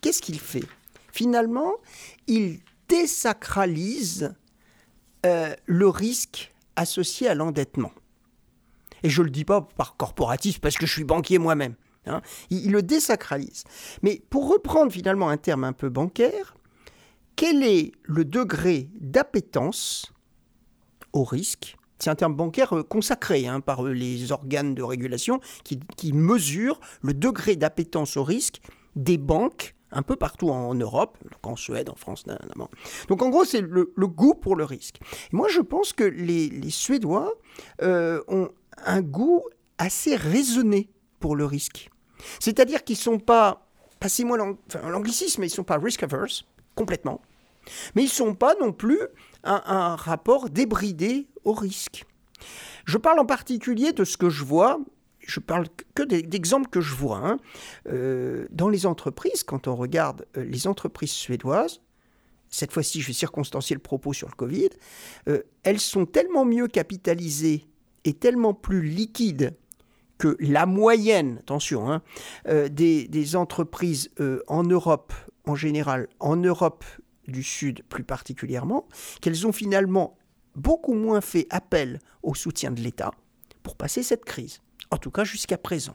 qu'est-ce 0.00 0.22
qu'il 0.22 0.40
fait? 0.40 0.64
Finalement, 1.12 1.72
il 2.26 2.58
désacralise 2.88 4.34
euh, 5.26 5.54
le 5.66 5.88
risque 5.88 6.54
associé 6.76 7.28
à 7.28 7.34
l'endettement. 7.34 7.92
Et 9.02 9.10
je 9.10 9.20
ne 9.20 9.26
le 9.26 9.30
dis 9.30 9.44
pas 9.44 9.62
par 9.76 9.96
corporatisme 9.96 10.60
parce 10.60 10.76
que 10.76 10.86
je 10.86 10.92
suis 10.92 11.04
banquier 11.04 11.38
moi-même. 11.38 11.74
Hein. 12.06 12.22
il, 12.50 12.70
le 12.70 12.82
désacralise. 12.82 13.64
Mais 14.02 14.22
pour 14.30 14.48
reprendre 14.48 14.92
finalement 14.92 15.28
un 15.28 15.36
terme 15.36 15.64
un 15.64 15.72
peu 15.72 15.88
bancaire, 15.88 16.56
quel 17.34 17.62
est 17.62 17.92
le 18.04 18.24
degré 18.24 18.88
d'appétence 19.00 20.12
au 21.12 21.24
risque? 21.24 21.76
C'est 21.98 22.10
un 22.10 22.14
terme 22.14 22.34
bancaire 22.34 22.76
euh, 22.76 22.82
consacré 22.82 23.46
hein, 23.46 23.60
par 23.60 23.86
euh, 23.86 23.92
les 23.92 24.32
organes 24.32 24.74
de 24.74 24.82
régulation 24.82 25.40
qui, 25.64 26.12
mesurent 26.12 26.80
le 27.02 27.14
degré 27.14 27.56
d'appétence 27.56 28.16
au 28.16 28.24
risque 28.24 28.60
des 28.96 29.18
banques 29.18 29.74
un 29.92 30.02
peu 30.02 30.16
partout 30.16 30.50
en 30.50 30.74
Europe, 30.74 31.18
en 31.42 31.56
Suède, 31.56 31.88
en 31.88 31.94
France 31.94 32.26
notamment. 32.26 32.70
Donc 33.08 33.22
en 33.22 33.30
gros, 33.30 33.44
c'est 33.44 33.60
le, 33.60 33.84
goût 33.96 34.34
pour 34.34 34.56
le 34.56 34.64
risque. 34.64 34.98
moi, 35.32 35.48
je 35.48 35.60
pense 35.60 35.92
que 35.92 36.04
les, 36.04 36.70
Suédois 36.70 37.32
euh, 37.82 38.22
ont 38.28 38.50
un 38.84 39.00
goût 39.00 39.42
assez 39.78 40.16
raisonné 40.16 40.90
pour 41.20 41.36
le 41.36 41.44
risque. 41.44 41.90
C'est-à-dire 42.40 42.84
qu'ils 42.84 42.96
ne 42.96 43.00
sont 43.00 43.18
pas, 43.18 43.68
passez-moi 44.00 44.38
l'anglicisme, 44.38 45.42
ils 45.42 45.46
ne 45.46 45.50
sont 45.50 45.64
pas 45.64 45.78
risk 45.78 46.02
averse, 46.02 46.44
complètement, 46.74 47.20
mais 47.94 48.02
ils 48.02 48.06
ne 48.06 48.10
sont 48.10 48.34
pas 48.34 48.54
non 48.60 48.72
plus 48.72 49.00
un, 49.44 49.62
un 49.66 49.96
rapport 49.96 50.50
débridé 50.50 51.28
au 51.44 51.52
risque. 51.52 52.04
Je 52.84 52.98
parle 52.98 53.18
en 53.18 53.26
particulier 53.26 53.92
de 53.92 54.04
ce 54.04 54.16
que 54.16 54.30
je 54.30 54.44
vois, 54.44 54.78
je 55.26 55.40
parle 55.40 55.66
que 55.94 56.02
d'exemples 56.02 56.68
que 56.68 56.80
je 56.80 56.94
vois. 56.94 57.18
Hein. 57.18 57.38
Euh, 57.88 58.46
dans 58.50 58.68
les 58.68 58.86
entreprises, 58.86 59.42
quand 59.42 59.66
on 59.68 59.74
regarde 59.74 60.26
euh, 60.36 60.44
les 60.44 60.66
entreprises 60.66 61.10
suédoises, 61.10 61.80
cette 62.48 62.72
fois-ci 62.72 63.00
je 63.00 63.08
vais 63.08 63.12
circonstancier 63.12 63.74
le 63.74 63.82
propos 63.82 64.12
sur 64.12 64.28
le 64.28 64.34
Covid, 64.34 64.70
euh, 65.28 65.42
elles 65.64 65.80
sont 65.80 66.06
tellement 66.06 66.44
mieux 66.44 66.68
capitalisées 66.68 67.66
et 68.04 68.14
tellement 68.14 68.54
plus 68.54 68.82
liquides 68.82 69.54
que 70.18 70.36
la 70.40 70.64
moyenne, 70.64 71.38
attention, 71.40 71.90
hein, 71.90 72.02
des, 72.70 73.36
entreprises 73.36 74.10
en 74.46 74.62
Europe 74.62 75.12
en 75.44 75.54
général, 75.54 76.08
en 76.20 76.36
Europe 76.36 76.86
du 77.28 77.42
Sud 77.42 77.82
plus 77.90 78.04
particulièrement, 78.04 78.88
qu'elles 79.20 79.46
ont 79.46 79.52
finalement 79.52 80.16
beaucoup 80.54 80.94
moins 80.94 81.20
fait 81.20 81.46
appel 81.50 81.98
au 82.22 82.34
soutien 82.34 82.70
de 82.70 82.80
l'État 82.80 83.10
pour 83.62 83.76
passer 83.76 84.02
cette 84.02 84.24
crise. 84.24 84.60
En 84.96 84.98
tout 84.98 85.10
cas 85.10 85.24
jusqu'à 85.24 85.58
présent. 85.58 85.94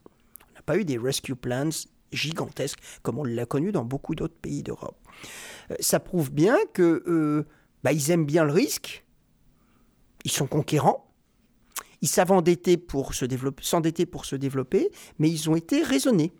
On 0.52 0.54
n'a 0.54 0.62
pas 0.62 0.78
eu 0.78 0.86
des 0.86 1.00
rescue 1.00 1.36
plans 1.36 1.72
gigantesques 2.12 2.80
comme 3.02 3.18
on 3.18 3.24
l'a 3.24 3.48
connu 3.48 3.72
dans 3.72 3.84
beaucoup 3.84 4.14
d'autres 4.14 4.38
pays 4.40 4.62
d'Europe. 4.62 4.96
Euh, 5.72 5.76
ça 5.80 6.00
prouve 6.00 6.32
bien 6.32 6.56
que 6.76 7.44
bah, 7.84 7.94
ils 7.94 8.12
aiment 8.12 8.28
bien 8.28 8.46
le 8.46 8.54
risque, 8.54 9.04
ils 10.24 10.30
sont 10.30 10.46
conquérants, 10.46 11.12
ils 12.02 12.08
savent 12.08 12.32
endetter 12.32 12.78
pour 12.78 13.16
se 13.16 13.26
développer, 13.26 13.64
s'endetter 13.64 14.06
pour 14.06 14.26
se 14.26 14.36
développer, 14.36 14.92
mais 15.18 15.32
ils 15.32 15.50
ont 15.50 15.56
été 15.56 15.82
raisonnés. 15.82 16.32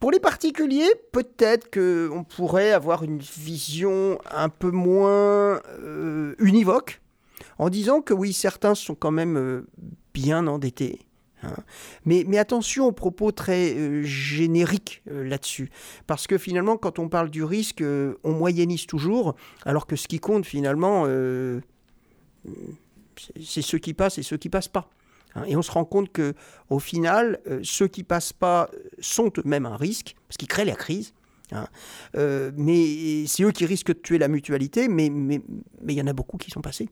Pour 0.00 0.10
les 0.12 0.20
particuliers, 0.20 0.90
peut-être 1.12 1.70
qu'on 1.70 2.24
pourrait 2.24 2.72
avoir 2.72 3.02
une 3.02 3.18
vision 3.18 4.18
un 4.30 4.48
peu 4.48 4.70
moins 4.70 5.60
euh, 5.78 6.34
univoque, 6.38 7.02
en 7.58 7.68
disant 7.68 8.00
que 8.00 8.14
oui, 8.14 8.32
certains 8.32 8.74
sont 8.74 8.94
quand 8.94 9.10
même 9.10 9.36
euh, 9.36 9.66
bien 10.14 10.46
endettés. 10.46 11.00
Hein. 11.44 11.62
Mais, 12.04 12.38
attention 12.38 12.86
aux 12.86 12.92
propos 12.92 13.32
très 13.32 13.74
euh, 13.74 14.02
génériques 14.02 15.02
euh, 15.10 15.24
là-dessus. 15.24 15.70
Parce 16.06 16.26
que 16.26 16.38
finalement, 16.38 16.76
quand 16.76 16.98
on 16.98 17.08
parle 17.08 17.30
du 17.30 17.44
risque, 17.44 17.80
euh, 17.80 18.14
on 18.24 18.32
moyennise 18.32 18.86
toujours, 18.86 19.34
alors 19.64 19.86
que 19.86 19.96
ce 19.96 20.08
qui 20.08 20.18
compte 20.18 20.46
finalement, 20.46 21.06
c'est 23.42 23.62
ceux 23.62 23.78
qui 23.78 23.94
passent 23.94 24.18
et 24.18 24.22
ceux 24.22 24.36
qui 24.36 24.48
passent 24.48 24.68
pas. 24.68 24.88
Hein. 25.34 25.44
Et 25.46 25.56
on 25.56 25.62
se 25.62 25.70
rend 25.70 25.84
compte 25.84 26.12
que 26.12 26.34
au 26.70 26.78
final, 26.78 27.40
ceux 27.62 27.88
qui 27.88 28.02
passent 28.02 28.32
pas 28.32 28.70
sont 28.98 29.32
eux-mêmes 29.38 29.66
un 29.66 29.76
risque, 29.76 30.14
parce 30.28 30.36
qu'ils 30.36 30.48
créent 30.48 30.64
la 30.64 30.76
crise. 30.76 31.14
Hein. 31.52 31.68
mais 32.56 33.26
c'est 33.26 33.44
eux 33.44 33.52
qui 33.52 33.66
risquent 33.66 33.88
de 33.88 34.00
tuer 34.00 34.18
la 34.18 34.28
mutualité, 34.28 34.88
mais 34.88 35.06
il 35.06 35.94
y 35.94 36.00
en 36.00 36.06
a 36.06 36.12
beaucoup 36.12 36.38
qui 36.38 36.50
sont 36.50 36.62
passés. 36.62 36.88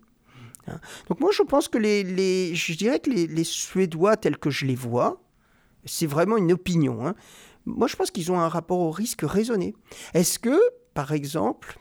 Hein. 0.66 0.78
Donc 1.08 1.20
moi, 1.20 1.30
je 1.32 1.42
pense 1.42 1.68
que 1.68 1.78
les, 1.78 2.54
je 2.54 2.74
dirais 2.74 3.00
que 3.00 3.10
les, 3.10 3.44
Suédois, 3.44 4.16
tels 4.16 4.38
que 4.38 4.50
je 4.50 4.66
les 4.66 4.74
vois, 4.74 5.22
c'est 5.84 6.06
vraiment 6.06 6.36
une 6.36 6.52
opinion. 6.52 7.06
Hein. 7.06 7.14
Moi, 7.66 7.86
je 7.88 7.96
pense 7.96 8.10
qu'ils 8.10 8.30
ont 8.32 8.40
un 8.40 8.48
rapport 8.48 8.78
au 8.78 8.90
risque 8.90 9.22
raisonné. 9.22 9.74
Est-ce 10.14 10.38
que, 10.38 10.58
par 10.94 11.12
exemple, 11.12 11.78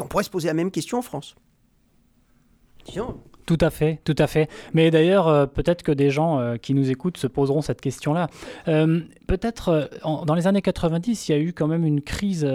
on 0.00 0.06
pourrait 0.06 0.24
se 0.24 0.30
poser 0.30 0.48
la 0.48 0.54
même 0.54 0.70
question 0.70 0.98
en 0.98 1.02
France? 1.02 1.34
Disons, 2.86 3.22
tout 3.46 3.58
à 3.60 3.70
fait, 3.70 3.98
tout 4.04 4.14
à 4.18 4.26
fait. 4.26 4.48
Mais 4.72 4.90
d'ailleurs, 4.90 5.26
euh, 5.26 5.46
peut-être 5.46 5.82
que 5.82 5.92
des 5.92 6.10
gens 6.10 6.38
euh, 6.38 6.56
qui 6.56 6.74
nous 6.74 6.90
écoutent 6.90 7.16
se 7.16 7.26
poseront 7.26 7.60
cette 7.60 7.80
question-là. 7.80 8.28
Euh, 8.68 9.00
peut-être 9.26 9.90
dans 10.04 10.34
les 10.34 10.46
années 10.46 10.62
90, 10.62 11.28
il 11.28 11.32
y 11.32 11.34
a 11.34 11.38
eu 11.38 11.52
quand 11.52 11.66
même 11.66 11.84
une 11.84 12.02
crise 12.02 12.46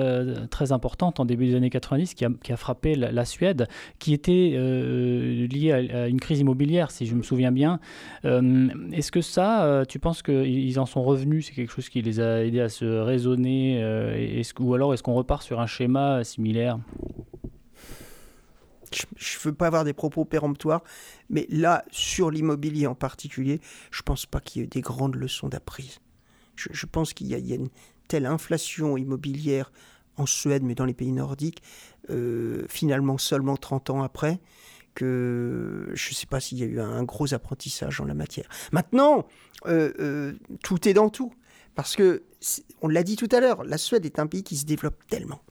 très 0.51 0.71
importante 0.71 1.19
en 1.19 1.25
début 1.25 1.47
des 1.47 1.55
années 1.55 1.69
90 1.71 2.13
qui 2.13 2.25
a, 2.25 2.57
frappé 2.57 2.95
la, 2.95 3.25
Suède, 3.25 3.67
qui 3.97 4.13
était 4.13 4.51
liée 4.51 5.71
à, 5.71 6.07
une 6.07 6.19
crise 6.19 6.39
immobilière, 6.39 6.91
si 6.91 7.07
je 7.07 7.15
me 7.15 7.23
souviens 7.23 7.51
bien. 7.51 7.79
est-ce 8.23 9.11
que 9.11 9.21
ça, 9.21 9.83
tu 9.89 9.97
penses 9.97 10.21
qu'ils 10.21 10.79
en 10.79 10.85
sont 10.85 11.03
revenus? 11.03 11.47
C'est 11.47 11.53
quelque 11.53 11.73
chose 11.73 11.89
qui 11.89 12.03
les 12.03 12.19
a 12.19 12.43
aidés 12.43 12.61
à 12.61 12.69
se 12.69 12.85
raisonner 12.85 13.83
Ou 14.59 14.73
alors 14.75 14.93
est-ce 14.93 15.01
qu'on 15.01 15.15
repart 15.15 15.41
sur 15.41 15.59
un 15.59 15.67
schéma 15.67 16.23
similaire? 16.23 16.77
Je 18.93 19.37
ne 19.37 19.43
veux 19.43 19.53
pas 19.53 19.67
avoir 19.67 19.83
des 19.83 19.93
propos 19.93 20.25
péremptoires, 20.25 20.83
mais 21.29 21.45
là, 21.49 21.83
sur 21.91 22.31
l'immobilier 22.31 22.87
en 22.87 22.95
particulier, 22.95 23.59
je 23.91 24.01
ne 24.01 24.03
pense 24.03 24.25
pas 24.25 24.39
qu'il 24.39 24.61
y 24.61 24.65
ait 24.65 24.67
des 24.67 24.81
grandes 24.81 25.15
leçons 25.15 25.49
d'apprise. 25.49 25.99
Je, 26.55 26.85
pense 26.87 27.13
qu'il 27.13 27.27
y, 27.27 27.53
a 27.53 27.55
une 27.55 27.69
telle 28.07 28.25
inflation 28.25 28.97
immobilière 28.97 29.71
en 30.15 30.25
Suède, 30.25 30.63
mais 30.63 30.73
dans 30.73 30.85
les 30.85 30.95
pays 30.95 31.11
nordiques, 31.11 31.61
euh, 32.09 32.65
finalement 32.67 33.19
seulement 33.19 33.57
30 33.57 33.91
ans 33.91 34.01
après, 34.01 34.39
que 34.95 35.91
je 35.93 36.09
ne 36.09 36.15
sais 36.15 36.25
pas 36.25 36.39
s'il 36.39 36.57
y 36.57 36.63
a 36.63 36.65
eu 36.65 36.79
un, 36.79 37.03
gros 37.03 37.35
apprentissage 37.35 38.01
en 38.01 38.05
la 38.05 38.15
matière. 38.15 38.49
Maintenant, 38.71 39.27
euh, 39.67 39.93
euh, 39.99 40.33
tout 40.63 40.89
est 40.89 40.93
dans 40.93 41.09
tout. 41.09 41.31
Parce 41.75 41.95
que, 41.95 42.23
on 42.81 42.87
l'a 42.87 43.03
dit 43.03 43.17
tout 43.17 43.29
à 43.31 43.39
l'heure, 43.39 43.63
la 43.63 43.77
Suède 43.77 44.03
est 44.03 44.17
un 44.17 44.25
pays 44.25 44.41
qui 44.41 44.57
se 44.57 44.65
développe 44.65 45.05
tellement 45.07 45.41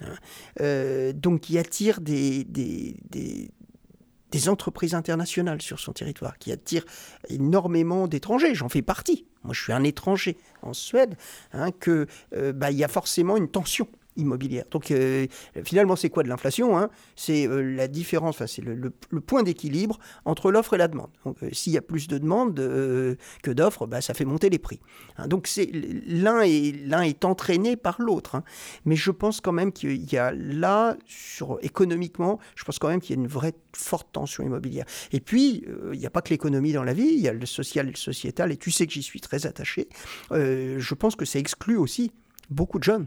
Hein. 0.00 0.14
Euh, 0.60 1.12
donc 1.12 1.40
qui 1.42 1.58
attire 1.58 2.00
des, 2.00 2.44
des, 2.44 2.96
des, 3.10 4.48
entreprises 4.48 4.94
internationales 4.94 5.62
sur 5.62 5.78
son 5.78 5.92
territoire, 5.92 6.38
qui 6.38 6.50
attire 6.50 6.84
énormément 7.28 8.08
d'étrangers. 8.08 8.54
J'en 8.54 8.68
fais 8.68 8.82
partie. 8.82 9.26
Moi, 9.44 9.54
je 9.54 9.62
suis 9.62 9.72
un 9.72 9.84
étranger 9.84 10.36
en 10.62 10.72
Suède, 10.72 11.16
hein, 11.52 11.70
euh, 11.86 12.52
bah, 12.52 12.72
il 12.72 12.76
y 12.76 12.84
a 12.84 12.88
forcément 12.88 13.36
une 13.36 13.48
tension 13.48 13.88
immobilière. 14.16 14.64
Donc 14.70 14.90
euh, 14.90 15.26
finalement, 15.64 15.96
c'est 15.96 16.10
quoi 16.10 16.22
de 16.22 16.28
l'inflation 16.28 16.78
hein? 16.78 16.90
C'est 17.16 17.46
euh, 17.46 17.60
la 17.60 17.88
différence, 17.88 18.36
enfin, 18.36 18.46
c'est 18.46 18.62
le, 18.62 18.90
point 19.20 19.42
d'équilibre 19.42 19.98
entre 20.24 20.50
l'offre 20.50 20.74
et 20.74 20.78
la 20.78 20.88
demande. 20.88 21.10
Euh, 21.26 21.48
s'il 21.52 21.72
y 21.72 21.78
a 21.78 21.82
plus 21.82 22.08
de 22.08 22.18
demandes 22.18 22.54
que 22.54 23.50
d'offres, 23.50 23.86
bah, 23.86 24.00
ça 24.00 24.14
fait 24.14 24.24
monter 24.24 24.50
les 24.50 24.58
prix. 24.58 24.80
Hein. 25.16 25.28
donc 25.28 25.46
c'est 25.46 25.70
l'un 25.72 26.40
est 26.40 26.74
l'un 26.86 27.02
est 27.02 27.24
entraîné 27.24 27.76
par 27.76 28.00
l'autre. 28.00 28.36
Hein. 28.36 28.44
Mais 28.84 28.96
je 28.96 29.10
pense 29.10 29.40
quand 29.40 29.52
même 29.52 29.72
qu'il 29.72 30.12
y 30.12 30.16
a 30.16 30.32
là, 30.32 30.96
sur 31.06 31.58
économiquement, 31.62 32.38
je 32.56 32.64
pense 32.64 32.78
quand 32.78 32.88
même 32.88 33.00
qu'il 33.00 33.16
y 33.16 33.18
a 33.18 33.22
une 33.22 33.28
vraie 33.28 33.54
forte 33.74 34.08
tension 34.12 34.44
immobilière. 34.44 34.84
Et 35.12 35.20
puis 35.20 35.64
il 35.92 35.98
n'y 35.98 36.06
a 36.06 36.10
pas 36.10 36.22
que 36.22 36.30
l'économie 36.30 36.72
dans 36.72 36.84
la 36.84 36.92
vie, 36.92 37.12
il 37.12 37.20
y 37.20 37.28
a 37.28 37.32
le 37.32 37.46
social 37.46 37.86
et 37.88 37.90
le 37.90 37.96
sociétal. 37.96 38.52
Et 38.52 38.56
tu 38.56 38.70
sais 38.70 38.86
que 38.86 38.92
j'y 38.92 39.02
suis 39.02 39.20
très 39.20 39.46
attaché. 39.46 39.88
je 40.30 40.94
pense 40.94 41.16
que 41.16 41.24
ça 41.24 41.38
exclut 41.38 41.76
aussi 41.76 42.12
beaucoup 42.50 42.78
de 42.78 42.84
jeunes. 42.84 43.06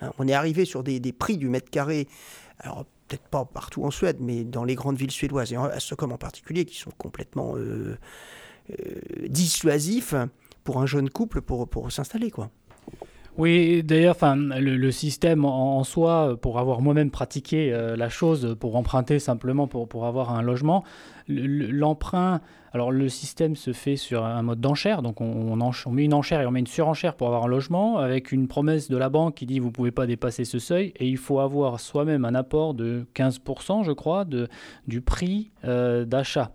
Hein, 0.00 0.10
on 0.18 0.28
est 0.28 0.32
arrivé 0.32 0.64
sur 0.64 0.82
des, 0.82 1.00
prix 1.12 1.36
du 1.36 1.48
mètre 1.48 1.70
carré, 1.70 2.08
alors 2.58 2.84
peut-être 3.08 3.28
pas 3.28 3.44
partout 3.44 3.84
en 3.84 3.90
Suède, 3.90 4.18
mais 4.20 4.44
dans 4.44 4.64
les 4.64 4.74
grandes 4.74 4.96
villes 4.96 5.10
suédoises, 5.10 5.52
et 5.52 5.56
à 5.56 5.80
Stockholm 5.80 6.12
en 6.12 6.18
particulier, 6.18 6.64
qui 6.64 6.76
sont 6.76 6.90
complètement 6.98 7.56
euh, 7.56 7.96
euh, 8.70 8.74
dissuasifs 9.28 10.14
pour 10.64 10.80
un 10.80 10.86
jeune 10.86 11.08
couple 11.10 11.40
pour, 11.40 11.68
pour 11.68 11.92
s'installer. 11.92 12.30
quoi. 12.30 12.50
Oui, 13.38 13.82
d'ailleurs, 13.82 14.14
enfin, 14.16 14.34
le, 14.34 14.90
système 14.90 15.44
en, 15.44 15.84
soi, 15.84 16.38
pour 16.40 16.58
avoir 16.58 16.80
moi-même 16.80 17.10
pratiqué 17.10 17.70
euh, 17.70 17.94
la 17.94 18.08
chose, 18.08 18.56
pour 18.58 18.76
emprunter 18.76 19.18
simplement 19.18 19.68
pour, 19.68 19.88
pour 19.88 20.06
avoir 20.06 20.32
un 20.32 20.40
logement, 20.40 20.84
l'emprunt, 21.28 22.40
alors 22.76 22.92
le 22.92 23.08
système 23.08 23.56
se 23.56 23.72
fait 23.72 23.96
sur 23.96 24.22
un 24.22 24.42
mode 24.42 24.60
d'enchère, 24.60 25.00
donc 25.00 25.22
on, 25.22 25.56
met 25.90 26.04
une 26.04 26.12
enchère 26.12 26.42
et 26.42 26.46
on 26.46 26.50
met 26.50 26.60
une 26.60 26.66
surenchère 26.66 27.14
pour 27.14 27.28
avoir 27.28 27.44
un 27.44 27.48
logement, 27.48 27.96
avec 27.96 28.32
une 28.32 28.48
promesse 28.48 28.90
de 28.90 28.98
la 28.98 29.08
banque 29.08 29.36
qui 29.36 29.46
dit 29.46 29.60
vous 29.60 29.68
ne 29.68 29.72
pouvez 29.72 29.92
pas 29.92 30.06
dépasser 30.06 30.44
ce 30.44 30.58
seuil, 30.58 30.92
et 30.96 31.08
il 31.08 31.16
faut 31.16 31.40
avoir 31.40 31.80
soi-même 31.80 32.26
un 32.26 32.34
apport 32.34 32.74
de 32.74 33.06
15%, 33.14 33.82
je 33.82 33.92
crois, 33.92 34.26
de, 34.26 34.48
du 34.86 35.00
prix 35.00 35.52
euh, 35.64 36.04
d'achat. 36.04 36.52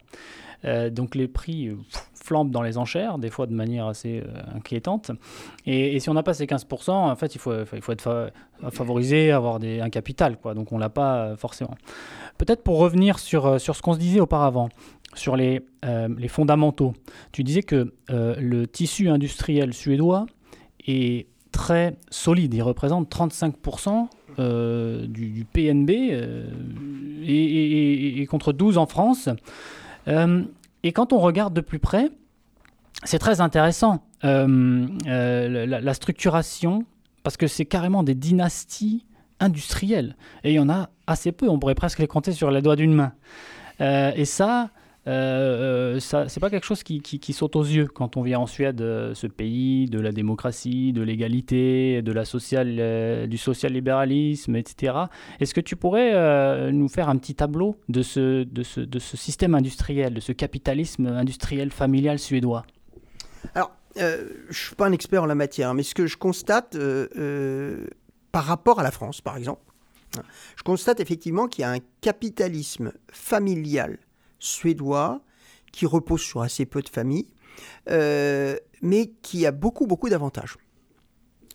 Euh, 0.63 0.91
donc 0.91 1.15
les 1.15 1.27
prix 1.27 1.71
flambent 2.13 2.51
dans 2.51 2.62
les 2.62 2.77
enchères, 2.77 3.17
des 3.17 3.31
fois 3.31 3.47
de 3.47 3.53
manière 3.55 3.88
assez 3.88 4.19
euh, 4.19 4.55
inquiétante. 4.55 5.10
Et, 5.65 5.99
si 5.99 6.07
on 6.07 6.13
n'a 6.13 6.21
pas 6.21 6.36
ces 6.36 6.45
15%, 6.45 6.91
en 6.91 7.15
fait, 7.15 7.34
il 7.34 7.39
faut, 7.39 7.51
il 7.73 7.81
faut 7.81 7.91
être 7.91 8.31
favorisé, 8.69 9.31
avoir 9.31 9.60
un 9.62 9.89
capital. 9.89 10.38
Quoi. 10.38 10.53
Donc 10.53 10.71
on 10.71 10.75
ne 10.75 10.81
l'a 10.81 10.89
pas 10.89 11.15
euh, 11.15 11.36
forcément. 11.36 11.75
Peut-être 12.38 12.63
pour 12.63 12.77
revenir 12.77 13.19
sur, 13.19 13.45
euh, 13.45 13.57
sur 13.57 13.75
ce 13.75 13.81
qu'on 13.81 13.93
se 13.93 13.99
disait 13.99 14.19
auparavant, 14.19 14.69
sur 15.13 15.36
les, 15.36 15.62
les 16.17 16.28
fondamentaux. 16.28 16.93
Tu 17.32 17.43
disais 17.43 17.63
que 17.63 17.93
le 18.10 18.65
tissu 18.65 19.10
industriel 19.10 19.74
suédois 19.74 20.26
est 20.88 21.28
très 21.52 21.95
solide. 22.10 22.54
Il 22.54 22.62
représente 22.62 23.13
35% 23.13 24.08
du, 25.08 25.45
PNB 25.52 25.89
et, 27.24 28.28
contre 28.30 28.54
12 28.54 28.78
en 28.78 28.86
France. 28.86 29.30
Et 30.84 30.91
quand 30.91 31.13
on 31.13 31.19
regarde 31.19 31.54
de 31.54 31.62
plus 31.62 31.80
près, 31.80 32.10
c'est 33.04 33.19
très 33.19 33.41
intéressant, 33.41 34.04
euh, 34.24 34.88
euh, 35.08 35.65
la, 35.65 35.93
structuration, 35.93 36.86
parce 37.24 37.38
que 37.38 37.47
c'est 37.47 37.65
carrément 37.65 38.04
des 38.04 38.15
dynasties 38.15 39.06
industrielles. 39.39 40.15
Et 40.43 40.52
il 40.52 40.56
y 40.56 40.60
en 40.60 40.69
a 40.69 40.89
assez 41.08 41.32
peu, 41.32 41.50
on 41.50 41.60
pourrait 41.60 41.76
presque 41.76 42.00
les 42.00 42.08
compter 42.08 42.32
sur 42.32 42.52
les 42.52 42.62
doigts 42.62 42.76
d'une 42.76 42.93
main. 42.93 43.13
Euh, 43.80 44.12
et 44.15 44.26
ça, 44.26 44.69
euh, 45.08 46.00
c'est 46.00 46.40
pas 46.40 46.50
quelque 46.50 46.66
chose 46.66 46.84
qui, 46.84 47.02
qui, 47.02 47.34
saute 47.34 47.56
aux 47.56 47.64
yeux 47.64 47.88
quand 47.88 48.18
on 48.18 48.22
vient 48.22 48.40
en 48.40 48.46
Suède, 48.46 48.80
ce 48.80 49.28
pays 49.28 49.88
de 49.88 50.00
la 50.00 50.12
démocratie, 50.12 50.94
de 50.94 51.02
l'égalité, 51.02 52.02
de 52.02 52.12
la 52.12 52.26
social, 52.26 53.28
du 53.28 53.38
social-libéralisme, 53.38 54.56
etc. 54.56 54.94
Est-ce 55.40 55.54
que 55.54 55.62
tu 55.62 55.76
pourrais 55.76 56.72
nous 56.72 56.88
faire 56.88 57.10
un 57.10 57.18
petit 57.18 57.36
tableau 57.36 57.78
de 57.90 58.02
ce, 58.02 58.44
de, 58.44 58.64
ce, 58.64 58.82
de 58.82 59.00
ce 59.00 59.18
système 59.18 59.56
industriel, 59.56 60.14
de 60.14 60.22
ce 60.22 60.32
capitalisme 60.32 61.08
industriel 61.08 61.72
familial 61.72 62.20
suédois? 62.20 62.66
Alors, 63.56 63.72
euh, 63.98 64.30
je 64.46 64.50
ne 64.50 64.54
suis 64.54 64.76
pas 64.76 64.88
un 64.88 64.92
expert 64.92 65.24
en 65.24 65.26
la 65.26 65.36
matière, 65.36 65.74
mais 65.74 65.84
ce 65.84 65.94
que 65.94 66.08
je 66.08 66.18
constate 66.18 66.76
euh, 66.76 67.08
euh, 67.18 67.88
par 68.32 68.46
rapport 68.46 68.80
à 68.80 68.84
la 68.84 68.92
France, 68.92 69.22
par 69.22 69.38
exemple, 69.38 69.62
je 70.58 70.64
constate 70.64 71.00
effectivement 71.00 71.48
qu'il 71.48 71.62
y 71.62 71.66
a 71.66 71.72
un 71.72 71.80
capitalisme 72.02 72.92
familial 73.12 73.98
suédois 74.41 75.21
qui 75.71 75.86
repose 75.86 76.21
sur 76.21 76.41
assez 76.41 76.65
peu 76.65 76.82
de 76.82 76.89
familles, 76.89 77.27
mais 77.88 79.13
qui 79.21 79.45
a 79.45 79.51
beaucoup, 79.51 79.88
beaucoup 79.88 80.10
d'avantages. 80.10 80.58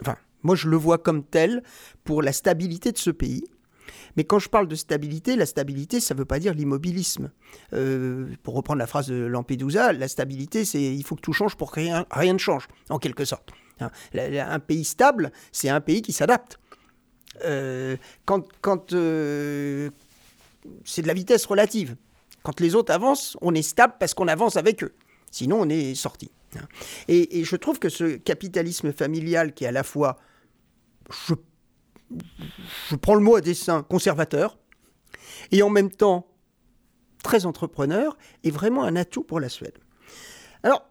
Enfin, 0.01 0.17
moi, 0.43 0.55
je 0.55 0.69
le 0.69 0.77
vois 0.77 0.99
comme 0.99 1.25
tel 1.25 1.63
pour 2.05 2.23
la 2.23 2.33
stabilité 2.33 2.93
de 2.93 2.99
ce 2.99 3.11
pays. 3.11 3.45
Mais 4.17 4.25
quand 4.25 4.39
je 4.39 4.49
parle 4.49 4.69
de 4.69 4.75
stabilité, 4.75 5.37
la 5.37 5.47
stabilité, 5.47 6.01
ça 6.01 6.15
ne 6.15 6.19
veut 6.19 6.25
pas 6.25 6.39
dire 6.39 6.55
l'immobilisme. 6.55 7.31
Euh, 7.73 8.29
pour 8.43 8.55
reprendre 8.55 8.79
la 8.79 8.87
phrase 8.87 9.09
de 9.09 9.15
Lampedusa, 9.15 9.93
la 9.93 10.09
stabilité, 10.09 10.65
c'est 10.65 10.83
il 10.83 11.05
faut 11.05 11.17
que 11.17 11.21
tout 11.21 11.33
change 11.33 11.57
pour 11.57 11.71
que 11.71 11.81
rien, 11.81 12.33
ne 12.33 12.39
change, 12.39 12.69
en 12.89 12.99
quelque 12.99 13.25
sorte. 13.25 13.51
Hein, 13.81 13.91
un 14.15 14.59
pays 14.59 14.85
stable, 14.85 15.33
c'est 15.53 15.69
un 15.69 15.81
pays 15.81 16.03
qui 16.03 16.13
s'adapte. 16.13 16.59
Euh, 17.45 17.97
quand, 18.25 18.93
euh, 18.93 19.91
c'est 20.85 21.03
de 21.03 21.07
la 21.07 21.15
vitesse 21.15 21.45
relative. 21.45 21.97
Quand 22.47 22.61
les 22.61 22.77
autres 22.77 22.93
avancent, 22.93 23.37
on 23.41 23.57
est 23.57 23.63
stable 23.63 23.95
parce 23.99 24.15
qu'on 24.15 24.29
avance 24.29 24.57
avec 24.57 24.85
eux. 24.85 24.95
Sinon, 25.33 25.63
on 25.63 25.69
est 25.69 25.97
sorti. 25.97 26.31
Et, 27.09 27.43
je 27.43 27.57
trouve 27.57 27.81
que 27.81 27.89
ce 27.89 28.19
capitalisme 28.19 28.93
familial 28.93 29.53
qui 29.53 29.65
est 29.65 29.67
à 29.67 29.73
la 29.73 29.83
fois, 29.83 30.17
je 31.11 31.35
prends 33.03 33.17
le 33.17 33.21
mot 33.21 33.35
à 33.35 33.41
dessein, 33.41 33.83
conservateur, 33.83 34.59
et 35.51 35.61
en 35.65 35.71
même 35.71 35.91
temps 35.91 36.29
très 37.25 37.47
entrepreneur, 37.47 38.17
est 38.45 38.53
vraiment 38.53 38.85
un 38.85 38.95
atout 38.95 39.25
pour 39.25 39.41
la 39.41 39.49
Suède. 39.49 39.81
Alors, 40.63 40.89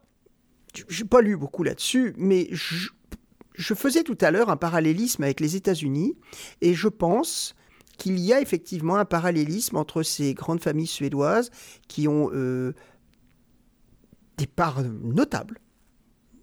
je 0.90 1.04
n'ai 1.04 1.08
pas 1.08 1.22
lu 1.22 1.38
beaucoup 1.38 1.64
là-dessus, 1.64 2.14
mais 2.18 2.50
je 2.52 3.74
faisais 3.74 4.04
tout 4.04 4.18
à 4.20 4.30
l'heure 4.30 4.50
un 4.50 4.58
parallélisme 4.58 5.24
avec 5.24 5.40
les 5.40 5.56
États-Unis, 5.56 6.18
et 6.60 6.74
je 6.74 6.90
pense 6.90 7.56
qu'il 7.98 8.20
y 8.20 8.34
a 8.34 8.42
effectivement 8.42 8.98
un 8.98 9.06
parallélisme 9.06 9.78
entre 9.78 10.04
ces 10.04 10.34
grandes 10.34 10.62
familles 10.62 10.88
suédoises 10.88 11.52
qui 11.88 12.08
ont 12.08 12.30
euh, 12.34 12.74
des 14.38 14.48
parts 14.48 14.84
notables 14.84 15.60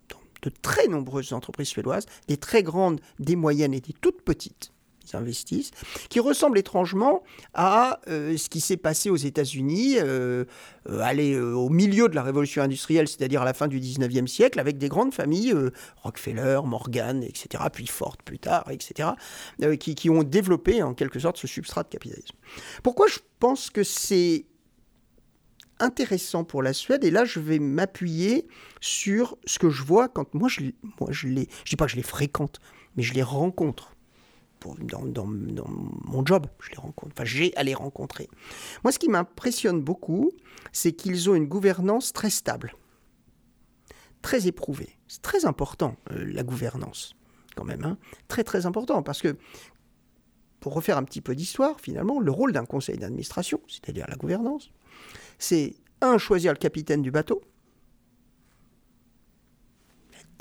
dans 0.08 0.20
de 0.42 0.50
très 0.62 0.88
nombreuses 0.88 1.32
entreprises 1.32 1.68
suédoises, 1.68 2.06
des 2.28 2.36
très 2.36 2.62
grandes, 2.62 3.00
des 3.18 3.36
moyennes 3.36 3.74
et 3.74 3.80
des 3.80 3.92
toutes 3.92 4.22
petites, 4.22 4.72
investissent, 5.14 5.70
qui 6.08 6.20
ressemble 6.20 6.58
étrangement 6.58 7.22
à 7.54 8.00
euh, 8.08 8.36
ce 8.36 8.48
qui 8.48 8.60
s'est 8.60 8.76
passé 8.76 9.10
aux 9.10 9.16
États-Unis, 9.16 9.96
euh, 9.98 10.44
euh, 10.88 11.00
aller 11.00 11.38
au 11.38 11.68
milieu 11.68 12.08
de 12.08 12.14
la 12.14 12.22
révolution 12.22 12.62
industrielle, 12.62 13.08
c'est-à-dire 13.08 13.42
à 13.42 13.44
la 13.44 13.54
fin 13.54 13.68
du 13.68 13.80
19e 13.80 14.26
siècle, 14.26 14.60
avec 14.60 14.78
des 14.78 14.88
grandes 14.88 15.14
familles, 15.14 15.54
Rockefeller, 16.02 16.60
Morgan, 16.64 17.22
etc., 17.22 17.64
puis 17.72 17.86
Ford 17.86 18.16
plus 18.24 18.38
tard, 18.38 18.70
etc., 18.70 19.10
qui, 19.78 19.94
qui 19.94 20.10
ont 20.10 20.22
développé 20.22 20.82
en 20.82 20.94
quelque 20.94 21.18
sorte 21.18 21.36
ce 21.36 21.46
substrat 21.46 21.84
de 21.84 21.88
capitalisme. 21.88 22.36
Pourquoi 22.82 23.06
je 23.08 23.18
pense 23.38 23.70
que 23.70 23.82
c'est 23.82 24.46
intéressant 25.82 26.44
pour 26.44 26.62
la 26.62 26.72
Suède. 26.72 27.04
Et 27.04 27.10
là, 27.10 27.24
je 27.24 27.40
vais 27.40 27.58
m'appuyer 27.58 28.46
sur 28.80 29.36
ce 29.44 29.58
que 29.58 29.68
je 29.68 29.82
vois 29.82 30.08
quand 30.08 30.32
moi 30.34 30.48
je, 30.48 30.60
moi, 31.00 31.10
je 31.10 31.26
les, 31.26 31.48
je 31.64 31.70
dis 31.70 31.76
pas 31.76 31.86
que 31.86 31.90
je 31.90 31.96
les 31.96 32.02
fréquente, 32.02 32.60
mais 32.96 33.02
je 33.02 33.12
les 33.14 33.22
rencontre 33.22 33.91
dans, 34.80 35.26
mon 35.26 36.24
job, 36.24 36.46
je 36.60 36.70
les 36.70 36.76
rencontre. 36.76 37.12
Enfin, 37.16 37.24
j'ai 37.24 37.56
à 37.56 37.62
les 37.62 37.74
rencontrer. 37.74 38.28
Moi, 38.84 38.92
ce 38.92 38.98
qui 38.98 39.08
m'impressionne 39.08 39.80
beaucoup, 39.80 40.32
c'est 40.72 40.92
qu'ils 40.92 41.30
ont 41.30 41.34
une 41.34 41.46
gouvernance 41.46 42.12
très 42.12 42.30
stable, 42.30 42.74
très 44.22 44.46
éprouvée. 44.46 44.98
C'est 45.08 45.22
très 45.22 45.44
important, 45.44 45.96
euh, 46.10 46.24
la 46.32 46.42
gouvernance, 46.42 47.14
quand 47.56 47.64
même. 47.64 47.84
Hein. 47.84 47.98
Très, 48.28 48.44
très 48.44 48.66
important, 48.66 49.02
parce 49.02 49.20
que, 49.20 49.36
pour 50.60 50.74
refaire 50.74 50.96
un 50.96 51.04
petit 51.04 51.20
peu 51.20 51.34
d'histoire, 51.34 51.80
finalement, 51.80 52.20
le 52.20 52.30
rôle 52.30 52.52
d'un 52.52 52.64
conseil 52.64 52.96
d'administration, 52.96 53.60
c'est-à-dire 53.66 54.06
la 54.08 54.16
gouvernance, 54.16 54.70
c'est, 55.38 55.74
un, 56.00 56.18
choisir 56.18 56.52
le 56.52 56.58
capitaine 56.58 57.02
du 57.02 57.10
bateau, 57.10 57.42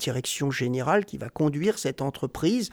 direction 0.02 0.50
générale 0.50 1.04
qui 1.04 1.18
va 1.18 1.28
conduire 1.28 1.78
cette 1.78 2.02
entreprise. 2.02 2.70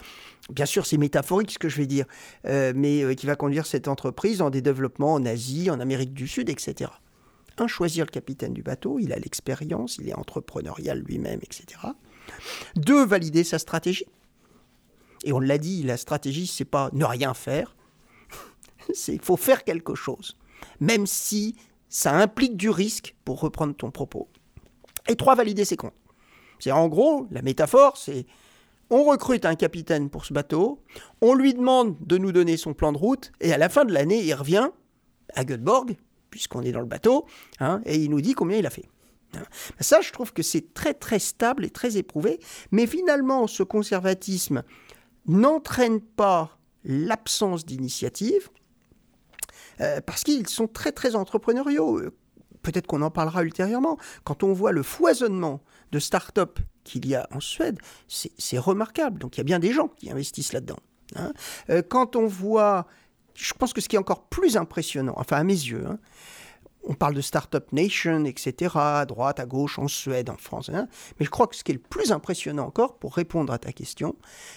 Bien 0.50 0.66
sûr, 0.66 0.86
c'est 0.86 0.98
métaphorique 0.98 1.52
ce 1.52 1.60
que 1.60 1.70
je 1.70 1.78
vais 1.78 1.88
dire, 1.88 2.06
euh, 2.46 2.74
mais 2.76 3.04
euh, 3.04 3.14
qui 3.14 3.26
va 3.26 3.36
conduire 3.36 3.66
cette 3.66 3.88
entreprise 3.88 4.40
dans 4.40 4.50
des 4.50 4.62
développements 4.62 5.14
en 5.14 5.26
Asie, 5.26 5.70
en 5.70 5.80
Amérique 5.80 6.14
du 6.14 6.28
Sud, 6.28 6.50
etc. 6.50 6.92
Un, 7.58 7.68
choisir 7.68 8.06
le 8.06 8.12
capitaine 8.12 8.54
du 8.54 8.64
bateau, 8.64 9.00
il 9.00 9.14
a 9.14 9.20
l'expérience, 9.20 9.98
il 9.98 10.10
est 10.10 10.14
entrepreneurial 10.14 11.00
lui-même, 11.00 11.40
etc. 11.44 11.80
Deux, 12.76 13.06
valider 13.06 13.44
sa 13.44 13.60
stratégie. 13.60 14.06
Et 15.26 15.34
on 15.34 15.40
l'a 15.40 15.58
dit, 15.58 15.84
la 15.84 15.98
stratégie, 15.98 16.48
c'est 16.48 16.66
pas 16.66 16.90
ne 16.94 17.04
rien 17.04 17.34
faire. 17.34 17.76
Il 19.10 19.22
faut 19.22 19.36
faire 19.36 19.66
quelque 19.66 19.94
chose, 19.94 20.38
même 20.80 21.06
si 21.06 21.58
ça 21.90 22.16
implique 22.16 22.56
du 22.56 22.70
risque, 22.70 23.16
pour 23.26 23.42
reprendre 23.42 23.76
ton 23.76 23.92
propos. 23.92 24.30
Et 25.10 25.18
trois, 25.18 25.36
valider 25.36 25.66
ses 25.66 25.76
comptes. 25.76 25.99
C'est 26.60 26.72
en 26.72 26.88
gros, 26.88 27.28
la 27.32 27.42
métaphore, 27.42 27.98
c'est 27.98 28.26
on 28.90 29.04
recrute 29.04 29.46
un 29.46 29.56
capitaine 29.56 30.10
pour 30.10 30.26
ce 30.26 30.34
bateau, 30.34 30.82
on 31.22 31.34
lui 31.34 31.54
demande 31.54 31.96
de 32.02 32.18
nous 32.18 32.32
donner 32.32 32.58
son 32.58 32.74
plan 32.74 32.92
de 32.92 32.98
route, 32.98 33.32
et 33.40 33.54
à 33.54 33.58
la 33.58 33.70
fin 33.70 33.86
de 33.86 33.94
l'année, 33.94 34.24
il 34.24 34.34
revient 34.34 34.70
à 35.36 35.46
Göteborg, 35.46 35.96
puisqu'on 36.32 36.64
est 36.64 36.72
dans 36.72 36.80
le 36.80 36.86
bateau, 36.86 37.26
hein, 37.60 37.82
et 37.86 37.98
il 37.98 38.10
nous 38.10 38.22
dit 38.22 38.34
combien 38.34 38.58
il 38.58 38.66
a 38.66 38.72
fait. 38.72 38.90
Hein. 39.36 39.44
Ça, 39.80 40.02
je 40.02 40.12
trouve 40.12 40.34
que 40.34 40.42
c'est 40.42 40.74
très 40.74 40.94
très 40.94 41.20
stable 41.20 41.66
et 41.66 41.70
très 41.70 41.98
éprouvé, 41.98 42.40
mais 42.72 42.88
finalement, 42.88 43.46
ce 43.48 43.64
conservatisme 43.64 44.64
n'entraîne 45.28 46.02
pas 46.02 46.58
l'absence 46.84 47.66
d'initiative, 47.66 48.50
euh, 49.82 50.02
parce 50.02 50.24
qu'ils 50.24 50.48
sont 50.48 50.68
très 50.68 50.92
très 50.92 51.16
entrepreneuriaux. 51.16 52.02
Peut-être 52.62 52.88
qu'on 52.88 53.02
en 53.02 53.12
parlera 53.12 53.44
ultérieurement. 53.44 53.98
Quand 54.26 54.44
on 54.44 54.52
voit 54.52 54.74
le 54.74 54.84
foisonnement 54.84 55.62
de 55.92 56.00
start-up 56.00 56.60
qu'il 56.84 57.08
y 57.08 57.16
a 57.16 57.28
en 57.32 57.40
Suède, 57.40 57.80
c'est 58.08 58.58
remarquable. 58.58 59.20
Donc 59.20 59.38
il 59.38 59.40
y 59.40 59.42
a 59.42 59.44
bien 59.44 59.60
des 59.60 59.74
gens 59.74 59.88
qui 59.88 60.10
investissent 60.10 60.54
là-dedans. 60.54 60.80
Hein. 61.16 61.34
Euh, 61.70 61.82
quand 61.88 62.16
on 62.16 62.28
voit, 62.28 62.88
je 63.34 63.54
pense 63.54 63.74
que 63.74 63.82
ce 63.82 63.90
qui 63.90 63.96
est 63.96 64.00
encore 64.00 64.28
plus 64.28 64.58
impressionnant, 64.58 65.14
enfin 65.18 65.38
à 65.38 65.44
mes 65.44 65.54
yeux, 65.54 65.86
hein, 65.88 66.00
on 66.84 66.94
parle 66.94 67.14
de 67.14 67.22
Startup 67.22 67.72
Nation, 67.74 68.26
etc., 68.26 68.72
à 68.76 69.06
droite, 69.06 69.40
à 69.40 69.46
gauche, 69.46 69.80
en 69.80 69.88
Suède, 69.88 70.30
en 70.30 70.38
France, 70.38 70.70
hein, 70.70 70.88
mais 71.20 71.26
je 71.26 71.30
crois 71.30 71.48
que 71.48 71.56
ce 71.56 71.64
qui 71.64 71.72
est 71.72 71.76
le 71.76 71.82
plus 71.82 72.12
impressionnant 72.12 72.66
encore, 72.66 72.98
pour 72.98 73.16
répondre 73.16 73.52
à 73.52 73.60
ta 73.60 73.72
question, 73.72 74.16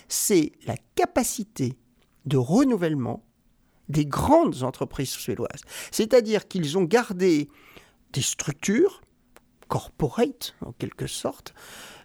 c'est 0.09 0.53
la 0.67 0.77
capacité 0.95 1.77
de 2.25 2.37
renouvellement 2.37 3.25
des 3.89 4.07
grandes 4.07 4.63
entreprises 4.63 5.11
suédoises. 5.11 5.63
C'est-à-dire 5.91 6.47
qu'ils 6.49 6.79
ont 6.79 6.85
gardé 6.85 7.49
des 8.13 8.23
structures 8.23 9.02
corporate, 9.73 10.55
en 10.61 10.73
quelque 10.73 11.07
sorte, 11.07 11.55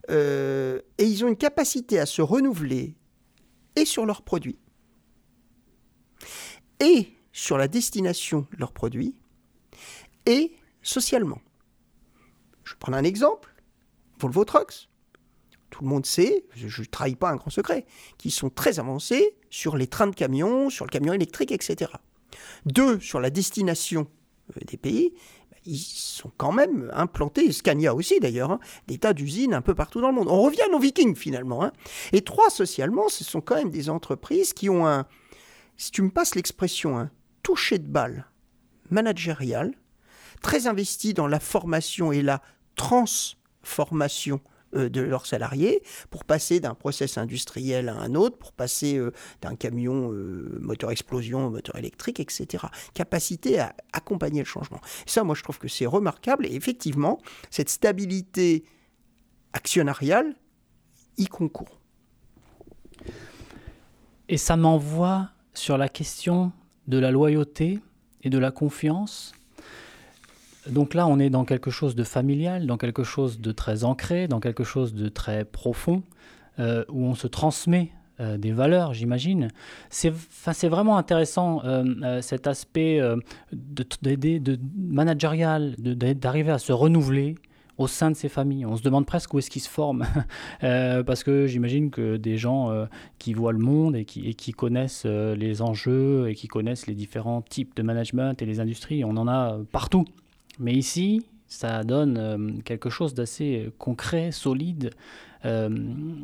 euh, 0.10 0.80
et 0.98 1.04
ils 1.04 1.26
ont 1.26 1.28
une 1.28 1.36
capacité 1.36 2.00
à 2.00 2.06
se 2.06 2.22
renouveler 2.22 2.96
et 3.76 3.84
sur 3.84 4.06
leurs 4.06 4.22
produits, 4.22 4.58
et 6.80 7.10
sur 7.34 7.58
la 7.58 7.68
destination 7.68 8.48
de 8.54 8.58
leurs 8.58 8.72
produits, 8.72 9.20
et 10.26 10.56
socialement. 10.82 11.42
Je 12.64 12.74
prends 12.80 12.94
un 12.94 13.04
exemple, 13.04 13.54
Volvo 14.18 14.46
Trucks. 14.46 14.88
Tout 15.70 15.84
le 15.84 15.90
monde 15.90 16.06
sait, 16.06 16.46
je 16.56 16.82
ne 16.82 16.86
trahis 16.86 17.18
pas 17.18 17.32
un 17.32 17.36
grand 17.36 17.50
secret, 17.50 17.86
qu'ils 18.18 18.32
sont 18.32 18.50
très 18.50 18.80
avancés 18.80 19.36
sur 19.50 19.76
les 19.76 19.88
trains 19.88 20.08
de 20.08 20.16
camions, 20.16 20.70
sur 20.70 20.86
le 20.86 20.90
camion 20.90 21.12
électrique, 21.12 21.52
etc. 21.52 21.92
Deux, 22.66 23.02
sur 23.02 23.20
la 23.20 23.30
destination 23.30 24.08
euh, 24.56 24.62
des 24.66 24.78
pays, 24.78 25.14
ils 25.68 25.78
sont 25.78 26.32
quand 26.38 26.52
même 26.52 26.90
implantés, 26.94 27.52
Scania 27.52 27.94
aussi 27.94 28.20
d'ailleurs, 28.20 28.52
hein, 28.52 28.60
des 28.88 28.98
tas 28.98 29.14
d'usines 29.14 29.54
un 29.54 29.62
peu 29.62 29.76
partout 29.76 30.02
dans 30.02 30.10
le 30.10 30.16
monde. 30.16 30.30
On 30.30 30.42
revient 30.42 30.62
aux 30.74 30.80
Vikings 30.80 31.16
finalement. 31.16 31.64
Hein. 31.64 31.72
Et 32.14 32.22
trois, 32.22 32.50
socialement, 32.50 33.10
ce 33.10 33.24
sont 33.24 33.42
quand 33.42 33.56
même 33.56 33.70
des 33.70 33.90
entreprises 33.90 34.54
qui 34.54 34.70
ont 34.70 34.88
un, 34.88 35.06
si 35.76 35.92
tu 35.92 36.02
me 36.02 36.10
passes 36.10 36.36
l'expression, 36.36 36.98
un 36.98 37.12
toucher 37.44 37.78
de 37.78 37.88
balle 37.88 38.28
managérial, 38.90 39.74
très 40.42 40.68
investi 40.68 41.14
dans 41.14 41.28
la 41.28 41.40
formation 41.40 42.12
et 42.12 42.22
la 42.22 42.42
transformation 42.76 44.40
de 44.74 45.02
leurs 45.02 45.26
salariés 45.26 45.82
pour 46.10 46.26
passer 46.26 46.60
d'un 46.60 46.74
process 46.74 47.18
industriel 47.18 47.90
à 47.90 47.96
un 47.96 48.16
autre, 48.16 48.38
pour 48.38 48.52
passer 48.52 48.98
euh, 48.98 49.12
d'un 49.42 49.56
camion 49.56 50.12
euh, 50.12 50.58
moteur 50.62 50.92
explosion 50.92 51.48
au 51.48 51.50
moteur 51.50 51.76
électrique, 51.78 52.20
etc. 52.20 52.66
Capacité 52.94 53.60
à 53.60 53.76
accompagner 53.94 54.40
le 54.40 54.46
changement. 54.46 54.82
ça, 55.06 55.24
moi, 55.24 55.36
je 55.36 55.44
trouve 55.44 55.60
que 55.60 55.68
c'est 55.68 55.86
remarquable. 55.86 56.46
Et 56.46 56.56
effectivement, 56.56 57.20
cette 57.50 57.70
stabilité 57.70 58.64
actionnariale 59.54 60.36
y 61.18 61.26
concourt. 61.26 61.80
Et 64.30 64.38
ça 64.38 64.58
m'envoie 64.58 65.30
sur 65.54 65.78
la 65.78 65.90
question 65.90 66.52
de 66.88 66.98
la 66.98 67.12
loyauté 67.12 67.80
et 68.24 68.30
de 68.30 68.38
la 68.38 68.52
confiance 68.52 69.34
donc 70.70 70.94
là, 70.94 71.08
on 71.08 71.20
est 71.20 71.30
dans 71.30 71.46
quelque 71.46 71.72
chose 71.72 71.96
de 71.96 72.04
familial, 72.04 72.68
dans 72.68 72.78
quelque 72.78 73.04
chose 73.04 73.40
de 73.40 73.52
très 73.52 73.84
ancré, 73.84 74.28
dans 74.28 74.40
quelque 74.40 74.64
chose 74.64 74.94
de 74.94 75.10
très 75.10 75.46
profond, 75.46 76.04
euh, 76.60 76.84
où 76.90 77.04
on 77.06 77.16
se 77.16 77.28
transmet 77.28 77.92
euh, 78.20 78.38
des 78.38 78.52
valeurs, 78.52 78.94
j'imagine. 78.94 79.50
C'est 79.90 80.12
vraiment 80.68 80.98
intéressant 80.98 81.62
euh, 81.64 82.22
cet 82.22 82.48
aspect 82.48 83.00
de, 83.52 83.86
de, 84.04 84.60
managérial, 84.76 85.76
d'arriver 85.78 86.52
à 86.52 86.58
se 86.58 86.74
renouveler 86.74 87.36
au 87.78 87.86
sein 87.86 88.10
de 88.10 88.16
ces 88.16 88.28
familles. 88.28 88.66
On 88.66 88.76
se 88.76 88.82
demande 88.82 89.06
presque 89.06 89.36
où 89.36 89.38
est-ce 89.38 89.52
qu'ils 89.52 89.62
se 89.62 89.70
forment, 89.70 90.08
parce 90.62 91.24
que 91.24 91.46
j'imagine 91.46 91.92
que 91.92 92.18
des 92.18 92.38
gens 92.38 92.88
qui 93.20 93.34
voient 93.34 93.54
le 93.54 93.60
monde 93.60 93.96
et 93.96 94.06
qui 94.06 94.52
connaissent 94.52 95.06
les 95.06 95.62
enjeux 95.62 96.28
et 96.28 96.34
qui 96.34 96.48
connaissent 96.48 96.88
les 96.88 96.96
différents 96.96 97.44
types 97.44 97.76
de 97.76 97.84
management 97.84 98.42
et 98.42 98.48
les 98.48 98.60
industries, 98.60 99.06
on 99.06 99.16
en 99.16 99.28
a 99.28 99.60
partout. 99.72 100.06
Mais 100.60 100.74
ici, 100.74 101.26
ça 101.48 101.84
donne 101.84 102.18
euh, 102.18 102.62
quelque 102.64 102.90
chose 102.90 103.14
d'assez 103.14 103.72
concret, 103.78 104.32
solide. 104.32 104.92
Euh, 105.46 105.70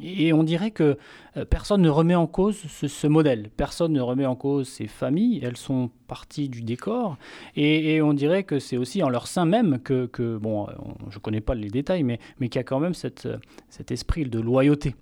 et 0.01 0.33
on 0.33 0.43
dirait 0.43 0.71
que 0.71 0.97
euh, 1.37 1.45
personne 1.45 1.81
ne 1.81 1.89
remet 1.89 2.15
en 2.15 2.27
cause 2.27 2.57
ce, 2.57 3.07
modèle. 3.07 3.49
Personne 3.55 3.93
ne 3.93 4.01
remet 4.01 4.25
en 4.25 4.35
cause 4.35 4.67
ces 4.67 4.87
familles. 4.87 5.39
Elles 5.43 5.57
sont 5.57 5.91
parties 6.07 6.49
du 6.49 6.61
décor. 6.61 7.17
Et, 7.55 8.01
on 8.01 8.13
dirait 8.13 8.43
que 8.43 8.59
c'est 8.59 8.77
aussi 8.77 9.01
en 9.01 9.09
leur 9.09 9.27
sein 9.27 9.45
même 9.45 9.79
que, 9.79 10.37
bon, 10.37 10.67
je 11.09 11.17
ne 11.17 11.21
connais 11.21 11.41
pas 11.41 11.55
les 11.55 11.69
détails, 11.69 12.03
mais, 12.03 12.19
mais 12.39 12.49
qu'il 12.49 12.59
y 12.59 12.61
a 12.61 12.63
quand 12.63 12.79
même 12.79 12.93
cette, 12.93 13.29
cet 13.69 13.91
esprit 13.91 14.25
de 14.25 14.39
loyauté. 14.39 14.95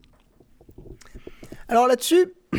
Alors 1.67 1.87
là-dessus, 1.87 2.33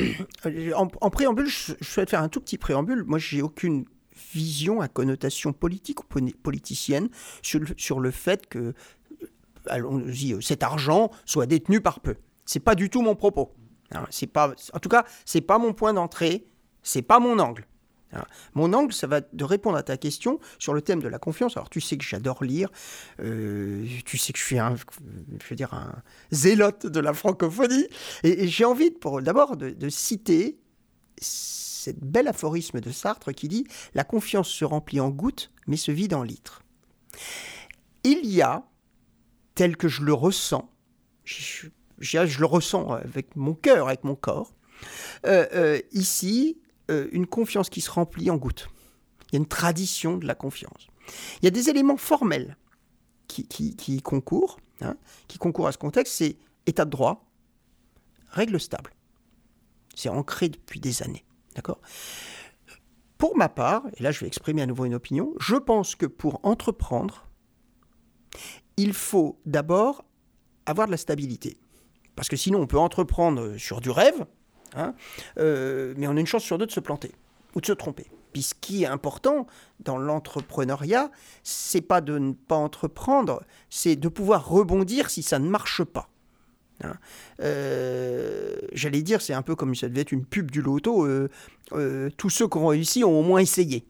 en, 0.74 0.88
en, 1.00 1.10
préambule, 1.10 1.46
je, 1.46 1.74
je 1.80 1.84
souhaite 1.84 2.10
faire 2.10 2.22
un 2.22 2.28
tout 2.28 2.40
petit 2.40 2.58
préambule. 2.58 3.04
Moi, 3.04 3.18
j'ai 3.18 3.42
aucune 3.42 3.84
vision 4.32 4.80
à 4.80 4.88
connotation 4.88 5.52
politique 5.52 6.00
ou 6.00 6.06
politicienne 6.42 7.08
sur 7.42 7.60
le, 7.60 7.66
sur 7.76 8.00
le 8.00 8.10
fait 8.10 8.46
que 8.46 8.74
allons-y, 9.66 10.42
cet 10.42 10.62
argent 10.62 11.10
soit 11.24 11.46
détenu 11.46 11.80
par 11.80 12.00
peu. 12.00 12.16
C'est 12.44 12.60
pas 12.60 12.74
du 12.74 12.90
tout 12.90 13.02
mon 13.02 13.14
propos. 13.14 13.54
Hein, 13.92 14.06
c'est 14.10 14.26
pas, 14.26 14.54
en 14.72 14.78
tout 14.78 14.88
cas, 14.88 15.04
c'est 15.24 15.40
pas 15.40 15.58
mon 15.58 15.72
point 15.72 15.92
d'entrée, 15.92 16.46
c'est 16.82 17.02
pas 17.02 17.18
mon 17.18 17.38
angle. 17.38 17.66
Hein, 18.14 18.24
mon 18.54 18.72
angle, 18.72 18.92
ça 18.92 19.06
va 19.06 19.20
de 19.20 19.44
répondre 19.44 19.76
à 19.76 19.82
ta 19.82 19.96
question 19.96 20.38
sur 20.58 20.74
le 20.74 20.82
thème 20.82 21.00
de 21.00 21.08
la 21.08 21.18
confiance. 21.18 21.56
Alors, 21.56 21.70
tu 21.70 21.80
sais 21.80 21.96
que 21.96 22.04
j'adore 22.04 22.44
lire, 22.44 22.68
euh, 23.20 23.86
tu 24.04 24.18
sais 24.18 24.32
que 24.32 24.38
je 24.38 24.44
suis 24.44 24.58
un, 24.58 24.76
je 24.76 25.48
veux 25.48 25.56
dire, 25.56 25.72
un 25.74 25.94
zélote 26.30 26.86
de 26.86 27.00
la 27.00 27.12
francophonie, 27.14 27.86
et, 28.22 28.48
j'ai 28.48 28.64
envie 28.64 28.94
d'abord 29.22 29.56
de 29.56 29.88
citer 29.88 30.58
cette 31.22 32.00
bel 32.00 32.28
aphorisme 32.28 32.80
de 32.80 32.90
Sartre 32.90 33.32
qui 33.32 33.48
dit 33.48 33.66
La 33.94 34.04
confiance 34.04 34.48
se 34.48 34.64
remplit 34.64 35.00
en 35.00 35.10
gouttes, 35.10 35.50
mais 35.66 35.76
se 35.76 35.90
vide 35.90 36.14
en 36.14 36.22
litres. 36.22 36.62
Il 38.04 38.26
y 38.26 38.42
a, 38.42 38.64
tel 39.54 39.76
que 39.76 39.88
je 39.88 40.02
le 40.02 40.12
ressens, 40.12 40.70
je, 41.24 41.68
le 42.00 42.46
ressens 42.46 42.90
avec 42.90 43.36
mon 43.36 43.54
cœur, 43.54 43.88
avec 43.88 44.04
mon 44.04 44.14
corps, 44.14 44.52
euh, 45.26 45.46
euh, 45.54 45.80
ici, 45.92 46.58
euh, 46.90 47.08
une 47.12 47.26
confiance 47.26 47.70
qui 47.70 47.80
se 47.80 47.90
remplit 47.90 48.30
en 48.30 48.36
gouttes. 48.36 48.68
Il 49.28 49.34
y 49.34 49.36
a 49.36 49.38
une 49.38 49.46
tradition 49.46 50.16
de 50.16 50.26
la 50.26 50.34
confiance. 50.34 50.88
Il 51.40 51.44
y 51.44 51.48
a 51.48 51.50
des 51.50 51.68
éléments 51.68 51.96
formels 51.96 52.56
qui, 53.28 54.02
concourent, 54.02 54.58
hein, 54.82 54.96
qui 55.26 55.38
concourent 55.38 55.68
à 55.68 55.72
ce 55.72 55.78
contexte, 55.78 56.14
c'est 56.14 56.36
état 56.66 56.84
de 56.84 56.90
droit, 56.90 57.24
règles 58.28 58.60
stables. 58.60 58.92
C'est 59.94 60.08
ancré 60.08 60.48
depuis 60.48 60.80
des 60.80 61.02
années. 61.02 61.24
D'accord? 61.54 61.80
Pour 63.18 63.36
ma 63.36 63.48
part, 63.48 63.84
et 63.96 64.02
là 64.02 64.10
je 64.10 64.20
vais 64.20 64.26
exprimer 64.26 64.62
à 64.62 64.66
nouveau 64.66 64.84
une 64.84 64.94
opinion, 64.94 65.32
je 65.38 65.56
pense 65.56 65.94
que 65.94 66.06
pour 66.06 66.40
entreprendre, 66.42 67.26
il 68.76 68.92
faut 68.94 69.38
d'abord 69.46 70.04
avoir 70.66 70.86
de 70.86 70.92
la 70.92 70.96
stabilité. 70.96 71.56
Parce 72.16 72.28
que 72.28 72.36
sinon, 72.36 72.60
on 72.60 72.66
peut 72.66 72.78
entreprendre 72.78 73.56
sur 73.56 73.80
du 73.80 73.90
rêve, 73.90 74.26
hein, 74.74 74.94
euh, 75.38 75.94
mais 75.96 76.06
on 76.06 76.16
a 76.16 76.20
une 76.20 76.26
chance 76.26 76.42
sur 76.42 76.58
deux 76.58 76.66
de 76.66 76.72
se 76.72 76.80
planter 76.80 77.12
ou 77.54 77.60
de 77.60 77.66
se 77.66 77.72
tromper. 77.72 78.06
Puis 78.32 78.42
ce 78.42 78.54
qui 78.54 78.82
est 78.82 78.86
important 78.86 79.46
dans 79.80 79.98
l'entrepreneuriat, 79.98 81.10
c'est 81.42 81.82
pas 81.82 82.00
de 82.00 82.18
ne 82.18 82.32
pas 82.32 82.56
entreprendre, 82.56 83.42
c'est 83.68 83.96
de 83.96 84.08
pouvoir 84.08 84.48
rebondir 84.48 85.10
si 85.10 85.22
ça 85.22 85.38
ne 85.38 85.48
marche 85.48 85.84
pas. 85.84 86.08
Hein. 86.82 86.96
Euh, 87.40 88.56
j'allais 88.72 89.02
dire, 89.02 89.20
c'est 89.20 89.34
un 89.34 89.42
peu 89.42 89.54
comme 89.54 89.74
ça 89.74 89.88
devait 89.88 90.02
être 90.02 90.12
une 90.12 90.24
pub 90.24 90.50
du 90.50 90.62
loto. 90.62 91.06
Euh, 91.06 91.28
euh, 91.72 92.10
tous 92.16 92.30
ceux 92.30 92.48
qui 92.48 92.58
ont 92.58 92.66
réussi 92.66 93.04
ont 93.04 93.18
au 93.18 93.22
moins 93.22 93.40
essayé. 93.40 93.84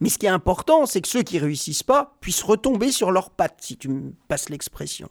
Mais 0.00 0.08
ce 0.08 0.18
qui 0.18 0.26
est 0.26 0.30
important, 0.30 0.86
c'est 0.86 1.00
que 1.00 1.08
ceux 1.08 1.22
qui 1.22 1.38
réussissent 1.38 1.82
pas 1.82 2.16
puissent 2.20 2.42
retomber 2.42 2.90
sur 2.90 3.12
leurs 3.12 3.30
pattes, 3.30 3.58
si 3.60 3.76
tu 3.76 3.88
me 3.88 4.12
passes 4.28 4.48
l'expression. 4.48 5.08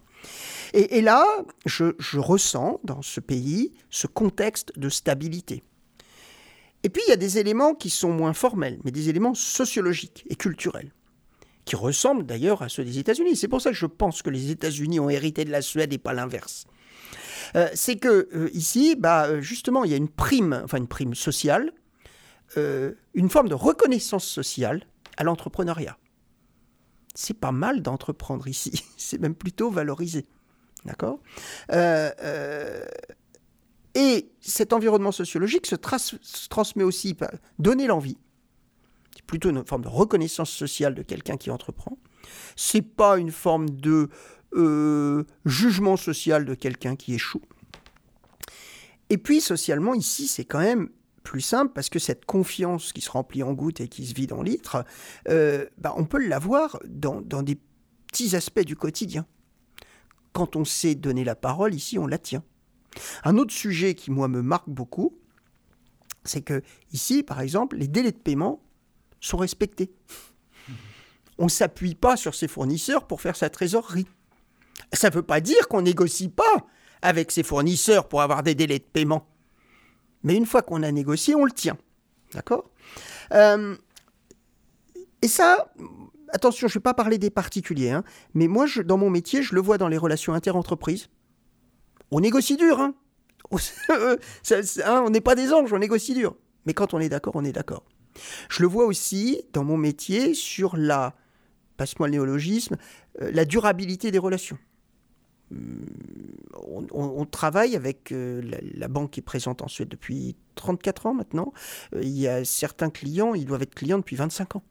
Et, 0.74 1.00
là, 1.00 1.24
je, 1.64 1.94
je, 1.98 2.18
ressens 2.18 2.78
dans 2.84 3.00
ce 3.00 3.20
pays 3.20 3.72
ce 3.88 4.06
contexte 4.06 4.78
de 4.78 4.90
stabilité. 4.90 5.62
Et 6.82 6.90
puis, 6.90 7.02
il 7.06 7.10
y 7.10 7.14
a 7.14 7.16
des 7.16 7.38
éléments 7.38 7.74
qui 7.74 7.90
sont 7.90 8.12
moins 8.12 8.34
formels, 8.34 8.78
mais 8.84 8.90
des 8.90 9.08
éléments 9.08 9.34
sociologiques 9.34 10.24
et 10.28 10.36
culturels, 10.36 10.92
qui 11.64 11.76
ressemblent 11.76 12.24
d'ailleurs 12.24 12.62
à 12.62 12.68
ceux 12.68 12.84
des 12.84 12.98
États-Unis. 12.98 13.36
C'est 13.36 13.48
pour 13.48 13.62
ça 13.62 13.70
que 13.70 13.76
je 13.76 13.86
pense 13.86 14.22
que 14.22 14.30
les 14.30 14.50
États-Unis 14.50 15.00
ont 15.00 15.10
hérité 15.10 15.44
de 15.44 15.50
la 15.50 15.62
Suède 15.62 15.92
et 15.92 15.98
pas 15.98 16.12
l'inverse. 16.12 16.66
Euh, 17.56 17.68
c'est 17.74 17.96
que 17.96 18.28
euh, 18.34 18.50
ici, 18.52 18.96
bah, 18.96 19.26
euh, 19.26 19.40
justement, 19.40 19.84
il 19.84 19.90
y 19.90 19.94
a 19.94 19.96
une 19.96 20.08
prime, 20.08 20.60
enfin 20.64 20.78
une 20.78 20.88
prime 20.88 21.14
sociale, 21.14 21.72
une 23.14 23.30
forme 23.30 23.48
de 23.48 23.54
reconnaissance 23.54 24.24
sociale 24.24 24.84
à 25.16 25.22
l'entrepreneuriat. 25.22 25.96
C'est 27.14 27.38
pas 27.38 27.52
mal 27.52 27.80
d'entreprendre 27.80 28.48
ici, 28.48 28.84
c'est 28.96 29.20
même 29.20 29.36
plutôt 29.36 29.70
valorisé. 29.70 30.26
D'accord? 30.84 31.20
Et 33.94 34.32
cet 34.40 34.72
environnement 34.72 35.12
sociologique 35.12 35.66
se, 35.66 35.76
transmet 35.76 36.82
aussi 36.82 37.14
par 37.14 37.30
donner 37.60 37.86
l'envie. 37.86 38.18
C'est 39.14 39.24
plutôt 39.24 39.50
une 39.50 39.64
forme 39.64 39.82
de 39.82 39.88
reconnaissance 39.88 40.50
sociale 40.50 40.96
de 40.96 41.02
quelqu'un 41.02 41.36
qui 41.36 41.50
entreprend. 41.50 41.98
C'est 42.56 42.82
pas 42.82 43.18
une 43.18 43.30
forme 43.30 43.70
de 43.70 44.08
euh, 44.54 45.24
jugement 45.44 45.96
social 45.96 46.44
de 46.44 46.54
quelqu'un 46.54 46.96
qui 46.96 47.14
échoue. 47.14 47.42
Et 49.08 49.18
puis 49.18 49.40
socialement, 49.40 49.94
ici, 49.94 50.28
c'est 50.28 50.44
quand 50.44 50.60
même 50.60 50.88
plus 51.22 51.40
simple 51.40 51.72
parce 51.74 51.90
que 51.90 51.98
cette 51.98 52.24
confiance 52.24 52.92
qui 52.92 53.00
se 53.00 53.10
remplit 53.10 53.42
en 53.42 53.52
gouttes 53.52 53.80
et 53.80 53.88
qui 53.88 54.06
se 54.06 54.14
vide 54.14 54.32
en 54.32 54.42
litres, 54.42 54.84
bah, 55.26 55.94
on 55.96 56.04
peut 56.04 56.24
l'avoir 56.24 56.78
dans, 56.86 57.20
dans 57.20 57.42
des 57.42 57.58
petits 58.10 58.36
aspects 58.36 58.64
du 58.64 58.76
quotidien. 58.76 59.26
Quand 60.32 60.56
on 60.56 60.64
sait 60.64 60.94
donner 60.94 61.24
la 61.24 61.34
parole, 61.34 61.74
ici, 61.74 61.98
on 61.98 62.06
la 62.06 62.18
tient. 62.18 62.44
Un 63.24 63.36
autre 63.36 63.52
sujet 63.52 63.94
qui, 63.94 64.10
moi, 64.10 64.28
me 64.28 64.42
marque 64.42 64.68
beaucoup, 64.68 65.16
c'est 66.24 66.42
que 66.42 66.62
ici, 66.92 67.22
par 67.22 67.40
exemple, 67.40 67.76
les 67.76 67.88
délais 67.88 68.12
de 68.12 68.16
paiement 68.16 68.62
sont 69.20 69.36
respectés. 69.36 69.92
On 71.38 71.44
ne 71.44 71.50
s'appuie 71.50 71.94
pas 71.94 72.16
sur 72.16 72.34
ses 72.34 72.48
fournisseurs 72.48 73.06
pour 73.06 73.20
faire 73.20 73.36
sa 73.36 73.48
trésorerie. 73.48 74.06
Ça 74.92 75.10
ne 75.10 75.14
veut 75.14 75.22
pas 75.22 75.40
dire 75.40 75.68
qu'on 75.68 75.82
négocie 75.82 76.28
pas 76.28 76.66
avec 77.02 77.30
ses 77.30 77.42
fournisseurs 77.42 78.08
pour 78.08 78.22
avoir 78.22 78.42
des 78.42 78.54
délais 78.54 78.78
de 78.78 78.84
paiement. 78.84 79.26
Mais 80.22 80.36
une 80.36 80.46
fois 80.46 80.62
qu'on 80.62 80.82
a 80.82 80.90
négocié, 80.90 81.34
on 81.34 81.44
le 81.44 81.52
tient. 81.52 81.78
D'accord? 82.34 82.70
Euh, 83.32 83.76
Et 85.22 85.28
ça, 85.28 85.72
attention, 86.32 86.68
je 86.68 86.72
ne 86.72 86.78
vais 86.78 86.82
pas 86.82 86.94
parler 86.94 87.18
des 87.18 87.30
particuliers, 87.30 87.90
hein, 87.90 88.04
mais 88.34 88.48
moi, 88.48 88.66
dans 88.84 88.98
mon 88.98 89.10
métier, 89.10 89.42
je 89.42 89.54
le 89.54 89.60
vois 89.60 89.78
dans 89.78 89.88
les 89.88 89.98
relations 89.98 90.34
interentreprises. 90.34 91.08
On 92.10 92.20
négocie 92.20 92.56
dur, 92.56 92.80
hein. 92.80 92.94
hein 93.88 95.02
on 95.04 95.10
n'est 95.10 95.20
pas 95.20 95.34
des 95.34 95.52
anges, 95.52 95.72
on 95.72 95.78
négocie 95.78 96.14
dur. 96.14 96.36
Mais 96.66 96.74
quand 96.74 96.94
on 96.94 97.00
est 97.00 97.08
d'accord, 97.08 97.36
on 97.36 97.44
est 97.44 97.52
d'accord. 97.52 97.84
Je 98.48 98.62
le 98.62 98.68
vois 98.68 98.84
aussi 98.84 99.42
dans 99.52 99.64
mon 99.64 99.76
métier 99.76 100.34
sur 100.34 100.76
la, 100.76 101.14
passe-moi 101.76 102.08
le 102.08 102.12
néologisme, 102.12 102.76
euh, 103.22 103.30
la 103.32 103.44
durabilité 103.44 104.10
des 104.10 104.18
relations 104.18 104.58
on, 105.52 107.24
travaille 107.24 107.76
avec 107.76 108.12
euh, 108.12 108.40
la, 108.74 108.88
banque 108.88 109.12
qui 109.12 109.20
est 109.20 109.22
présente 109.22 109.62
en 109.62 109.68
Suède 109.68 109.88
depuis 109.88 110.36
34 110.54 111.06
ans 111.06 111.14
maintenant. 111.14 111.52
Euh, 111.94 112.00
il 112.02 112.16
y 112.16 112.28
a 112.28 112.44
certains 112.44 112.90
clients, 112.90 113.34
ils 113.34 113.46
doivent 113.46 113.62
être 113.62 113.74
clients 113.74 113.98
depuis 113.98 114.16
25 114.16 114.56
ans. 114.56 114.62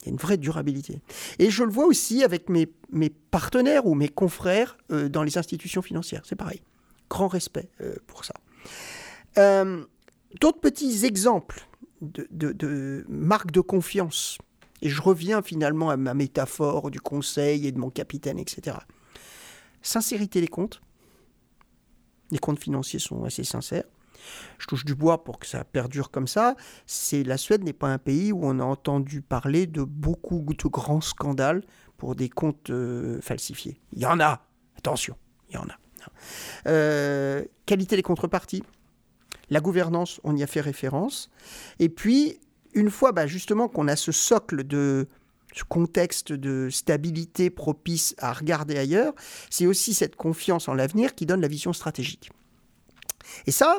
Il 0.00 0.06
y 0.06 0.08
a 0.08 0.12
une 0.12 0.18
vraie 0.18 0.36
durabilité. 0.36 1.00
Et 1.38 1.50
je 1.50 1.64
le 1.64 1.70
vois 1.70 1.86
aussi 1.86 2.24
avec 2.24 2.48
mes, 2.48 2.68
partenaires 3.30 3.86
ou 3.86 3.94
mes 3.94 4.08
confrères 4.08 4.76
euh, 4.90 5.08
dans 5.08 5.22
les 5.22 5.38
institutions 5.38 5.82
financières. 5.82 6.22
C'est 6.24 6.36
pareil. 6.36 6.62
Grand 7.08 7.28
respect 7.28 7.68
pour 8.06 8.24
ça. 8.24 8.34
D'autres 10.40 10.60
petits 10.60 11.04
exemples 11.04 11.68
de, 12.00 12.26
de 12.30 13.04
marques 13.08 13.52
de 13.52 13.60
confiance. 13.60 14.38
Et 14.82 14.88
je 14.88 15.00
reviens 15.00 15.42
finalement 15.42 15.90
à 15.90 15.96
ma 15.96 16.14
métaphore 16.14 16.90
du 16.90 17.00
conseil 17.00 17.66
et 17.66 17.72
de 17.72 17.78
mon 17.78 17.90
capitaine, 17.90 18.38
etc 18.38 18.78
sincérité 19.84 20.40
des 20.40 20.48
comptes. 20.48 20.80
Les 22.32 22.38
comptes 22.38 22.58
financiers 22.58 22.98
sont 22.98 23.24
assez 23.24 23.44
sincères. 23.44 23.84
Je 24.58 24.66
touche 24.66 24.84
du 24.84 24.94
bois 24.94 25.22
pour 25.22 25.38
que 25.38 25.46
ça 25.46 25.62
perdure 25.64 26.10
comme 26.10 26.26
ça. 26.26 26.56
C'est 26.86 27.22
la 27.22 27.36
Suède 27.36 27.62
n'est 27.62 27.74
pas 27.74 27.88
un 27.88 27.98
pays 27.98 28.32
où 28.32 28.40
on 28.42 28.58
a 28.58 28.64
entendu 28.64 29.20
parler 29.20 29.66
de 29.66 29.84
beaucoup 29.84 30.40
de 30.40 30.68
grands 30.68 31.02
scandales 31.02 31.62
pour 31.98 32.16
des 32.16 32.30
comptes 32.30 32.70
euh, 32.70 33.20
falsifiés. 33.20 33.80
Il 33.92 34.00
y 34.00 34.06
en 34.06 34.18
a. 34.20 34.42
Attention, 34.78 35.16
il 35.50 35.54
y 35.54 35.58
en 35.58 35.64
a. 35.64 35.78
Euh, 36.66 37.44
qualité 37.66 37.96
des 37.96 38.02
contreparties. 38.02 38.64
La 39.50 39.60
gouvernance, 39.60 40.20
on 40.24 40.34
y 40.34 40.42
a 40.42 40.46
fait 40.46 40.60
référence. 40.62 41.30
Et 41.78 41.90
puis, 41.90 42.40
une 42.72 42.90
fois 42.90 43.12
bah, 43.12 43.26
justement 43.26 43.68
qu'on 43.68 43.88
a 43.88 43.96
ce 43.96 44.12
socle 44.12 44.64
de, 44.64 45.06
ce 45.54 45.64
contexte 45.64 46.32
de 46.32 46.68
stabilité 46.70 47.48
propice 47.48 48.14
à 48.18 48.32
regarder 48.32 48.76
ailleurs, 48.76 49.14
c'est 49.50 49.66
aussi 49.66 49.94
cette 49.94 50.16
confiance 50.16 50.68
en 50.68 50.74
l'avenir 50.74 51.14
qui 51.14 51.26
donne 51.26 51.40
la 51.40 51.48
vision 51.48 51.72
stratégique. 51.72 52.30
Et 53.46 53.52
ça, 53.52 53.78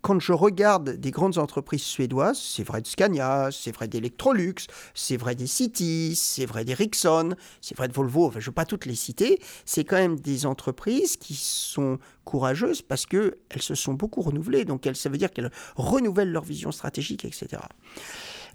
quand 0.00 0.20
je 0.20 0.32
regarde 0.32 0.90
des 0.90 1.10
grandes 1.10 1.38
entreprises 1.38 1.82
suédoises, 1.82 2.40
c'est 2.40 2.62
vrai 2.62 2.80
de 2.80 2.86
Scania, 2.86 3.50
c'est 3.52 3.72
vrai 3.72 3.88
d'Electrolux, 3.88 4.54
c'est 4.94 5.16
vrai 5.16 5.34
des 5.34 5.46
City, 5.46 6.14
c'est 6.16 6.46
vrai 6.46 6.64
d'Ericsson, 6.64 7.34
c'est 7.60 7.76
vrai 7.76 7.88
de 7.88 7.92
Volvo, 7.92 8.26
enfin, 8.26 8.40
je 8.40 8.44
ne 8.44 8.50
veux 8.50 8.54
pas 8.54 8.64
toutes 8.64 8.86
les 8.86 8.94
citer, 8.94 9.40
c'est 9.64 9.84
quand 9.84 9.96
même 9.96 10.18
des 10.18 10.46
entreprises 10.46 11.16
qui 11.16 11.34
sont 11.34 11.98
courageuses 12.24 12.80
parce 12.80 13.06
qu'elles 13.06 13.34
se 13.58 13.74
sont 13.74 13.94
beaucoup 13.94 14.22
renouvelées, 14.22 14.64
donc 14.64 14.86
elles, 14.86 14.96
ça 14.96 15.08
veut 15.08 15.18
dire 15.18 15.32
qu'elles 15.32 15.50
renouvellent 15.76 16.32
leur 16.32 16.44
vision 16.44 16.72
stratégique, 16.72 17.24
etc. 17.24 17.60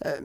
Euh, 0.05 0.19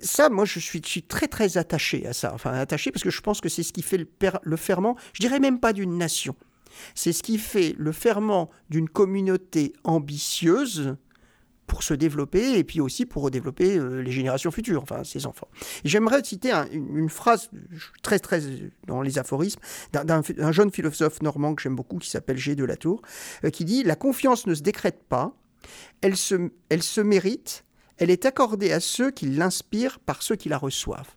ça, 0.00 0.28
moi, 0.28 0.44
je 0.44 0.58
suis, 0.58 0.80
très, 1.02 1.28
très 1.28 1.58
attaché 1.58 2.06
à 2.06 2.12
ça. 2.12 2.32
Enfin, 2.34 2.52
attaché 2.52 2.90
parce 2.90 3.02
que 3.02 3.10
je 3.10 3.20
pense 3.20 3.40
que 3.40 3.48
c'est 3.48 3.62
ce 3.62 3.72
qui 3.72 3.82
fait 3.82 3.98
le, 3.98 4.56
ferment, 4.56 4.96
je 5.12 5.20
dirais 5.20 5.40
même 5.40 5.60
pas 5.60 5.72
d'une 5.72 5.96
nation. 5.98 6.36
C'est 6.94 7.12
ce 7.12 7.22
qui 7.22 7.38
fait 7.38 7.74
le 7.78 7.92
ferment 7.92 8.50
d'une 8.68 8.88
communauté 8.88 9.72
ambitieuse 9.84 10.96
pour 11.66 11.82
se 11.82 11.94
développer 11.94 12.58
et 12.58 12.64
puis 12.64 12.80
aussi 12.80 13.04
pour 13.06 13.30
développer 13.30 13.76
euh, 13.76 14.00
les 14.00 14.10
générations 14.10 14.50
futures, 14.50 14.82
enfin 14.82 15.04
ses 15.04 15.26
enfants. 15.26 15.48
J'aimerais 15.84 16.24
citer 16.24 16.50
une, 16.72 17.10
phrase 17.10 17.50
très 18.02 18.18
très 18.18 18.40
dans 18.86 19.02
les 19.02 19.18
aphorismes 19.18 19.60
d'un 19.92 20.52
jeune 20.52 20.70
philosophe 20.70 21.20
normand 21.20 21.54
que 21.54 21.62
j'aime 21.62 21.76
beaucoup 21.76 21.98
qui 21.98 22.08
s'appelle 22.08 22.38
G. 22.38 22.56
de 22.56 22.64
la 22.64 22.76
Tour, 22.76 23.02
euh, 23.44 23.50
qui 23.50 23.64
dit 23.64 23.84
La 23.84 23.96
confiance 23.96 24.46
ne 24.46 24.54
se 24.54 24.62
décrète 24.62 25.04
pas, 25.08 25.36
elle 26.00 26.16
se, 26.16 26.50
elle 26.70 26.82
se 26.82 27.00
mérite, 27.00 27.64
elle 27.98 28.10
est 28.10 28.24
accordée 28.24 28.72
à 28.72 28.80
ceux 28.80 29.10
qui 29.10 29.26
l'inspirent 29.26 29.98
par 30.00 30.22
ceux 30.22 30.36
qui 30.36 30.48
la 30.48 30.58
reçoivent. 30.58 31.14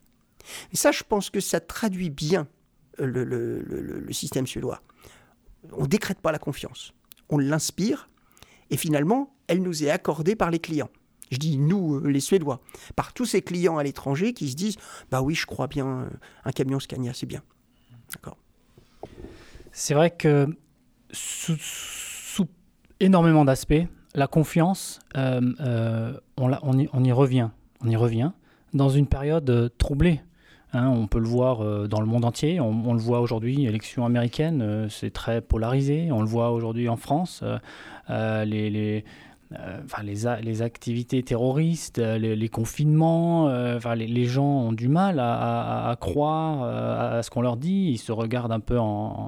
Et 0.72 0.76
ça, 0.76 0.92
je 0.92 1.02
pense 1.04 1.30
que 1.30 1.40
ça 1.40 1.60
traduit 1.60 2.10
bien 2.10 2.48
euh, 3.00 3.06
le, 3.06 4.12
système 4.12 4.46
suédois. 4.46 4.82
On 5.72 5.82
ne 5.82 5.86
décrète 5.86 6.20
pas 6.20 6.32
la 6.32 6.38
confiance, 6.38 6.92
on 7.28 7.38
l'inspire 7.38 8.08
et 8.70 8.76
finalement, 8.76 9.34
elle 9.46 9.62
nous 9.62 9.84
est 9.84 9.90
accordée 9.90 10.34
par 10.34 10.50
les 10.50 10.58
clients. 10.58 10.90
Je 11.30 11.38
dis 11.38 11.56
nous, 11.56 11.96
euh, 11.96 12.08
les 12.08 12.20
Suédois, 12.20 12.60
par 12.94 13.14
tous 13.14 13.24
ces 13.24 13.40
clients 13.40 13.78
à 13.78 13.82
l'étranger 13.82 14.34
qui 14.34 14.50
se 14.50 14.54
disent 14.54 14.76
Bah 15.10 15.22
oui, 15.22 15.34
je 15.34 15.46
crois 15.46 15.66
bien, 15.66 15.86
euh, 15.86 16.10
un 16.44 16.52
camion 16.52 16.78
Scania, 16.78 17.14
c'est 17.14 17.26
bien. 17.26 17.42
D'accord. 18.12 18.36
C'est 19.72 19.94
vrai 19.94 20.10
que 20.10 20.46
sous, 21.10 21.56
énormément 23.00 23.46
d'aspects, 23.46 23.86
la 24.14 24.26
confiance, 24.26 25.00
euh, 25.16 26.12
on, 26.36 26.52
on, 26.62 27.04
y, 27.04 27.12
revient. 27.12 27.48
On 27.84 27.88
y 27.88 27.96
revient 27.96 28.32
dans 28.74 28.88
une 28.88 29.06
période 29.06 29.72
troublée. 29.78 30.20
Hein, 30.74 30.88
on 30.88 31.06
peut 31.06 31.18
le 31.18 31.28
voir 31.28 31.88
dans 31.88 32.00
le 32.00 32.06
monde 32.06 32.24
entier. 32.24 32.60
On, 32.60 32.94
le 32.94 33.00
voit 33.00 33.20
aujourd'hui, 33.20 33.66
élection 33.66 34.06
américaine, 34.06 34.86
c'est 34.88 35.12
très 35.12 35.40
polarisé. 35.40 36.10
On 36.12 36.20
le 36.20 36.28
voit 36.28 36.50
aujourd'hui 36.50 36.88
en 36.88 36.96
France. 36.96 37.42
les, 37.42 37.52
euh, 38.10 39.00
enfin, 39.84 40.02
les, 40.02 40.62
activités 40.62 41.22
terroristes, 41.22 41.98
euh, 41.98 42.18
les, 42.18 42.48
confinements, 42.48 43.48
euh, 43.48 43.76
enfin, 43.76 43.94
les, 43.94 44.24
gens 44.26 44.44
ont 44.44 44.72
du 44.72 44.88
mal 44.88 45.18
à, 45.20 45.96
croire 46.00 46.62
à 46.62 47.22
ce 47.22 47.30
qu'on 47.30 47.42
leur 47.42 47.56
dit, 47.56 47.90
ils 47.90 47.98
se 47.98 48.12
regardent 48.12 48.52
un 48.52 48.60
peu 48.60 48.78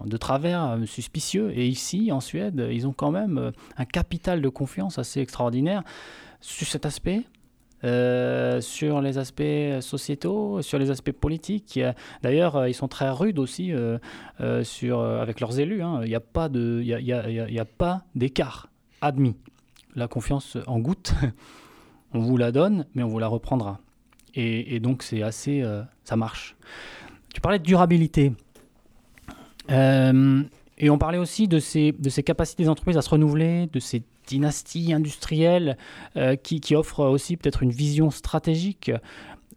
de 0.04 0.16
travers, 0.16 0.78
suspicieux. 0.86 1.52
Et 1.56 1.66
ici, 1.66 2.12
en 2.12 2.20
Suède, 2.20 2.66
ils 2.70 2.86
ont 2.86 2.92
quand 2.92 3.10
même 3.10 3.52
un 3.76 3.84
capital 3.84 4.40
de 4.40 4.48
confiance 4.48 4.98
assez 4.98 5.20
extraordinaire 5.20 5.82
sur 6.40 6.66
cet 6.66 6.86
aspect. 6.86 7.22
sur 7.82 9.00
les 9.00 9.18
aspects 9.18 9.80
sociétaux, 9.80 10.62
sur 10.62 10.78
les 10.78 10.90
aspects 10.90 11.12
politiques. 11.12 11.78
D'ailleurs, 12.22 12.66
ils 12.66 12.74
sont 12.74 12.88
très 12.88 13.10
rudes 13.10 13.38
aussi 13.38 13.72
avec 14.38 15.40
leurs 15.40 15.58
élus. 15.58 15.82
Hein. 15.82 16.00
Il 16.04 16.08
n'y 16.08 16.14
a 16.14 17.64
pas 17.64 18.04
d'écart 18.14 18.68
admis 19.00 19.36
la 19.94 20.08
confiance 20.08 20.56
en 20.66 20.78
goutte. 20.78 21.14
on 22.14 22.20
vous 22.20 22.36
la 22.36 22.52
donne, 22.52 22.86
mais 22.94 23.02
on 23.02 23.08
vous 23.08 23.18
la 23.18 23.28
reprendra. 23.28 23.80
Et, 24.36 24.80
donc, 24.80 25.02
c'est 25.04 25.22
assez. 25.22 25.62
Euh, 25.62 25.82
ça 26.02 26.16
marche. 26.16 26.56
Tu 27.32 27.40
parlais 27.40 27.58
de 27.58 27.64
durabilité. 27.64 28.32
Euh, 29.70 30.42
et 30.78 30.90
on 30.90 30.98
parlait 30.98 31.18
aussi 31.18 31.46
de 31.46 31.58
ces, 31.58 31.94
capacités 32.24 32.64
des 32.64 32.68
entreprises 32.68 32.96
à 32.96 33.02
se 33.02 33.10
renouveler, 33.10 33.68
de 33.72 33.78
ces 33.78 34.02
dynasties 34.26 34.92
industrielles 34.92 35.76
euh, 36.16 36.36
qui, 36.36 36.74
offrent 36.74 37.04
aussi 37.04 37.36
peut-être 37.36 37.62
une 37.62 37.70
vision 37.70 38.10
stratégique. 38.10 38.90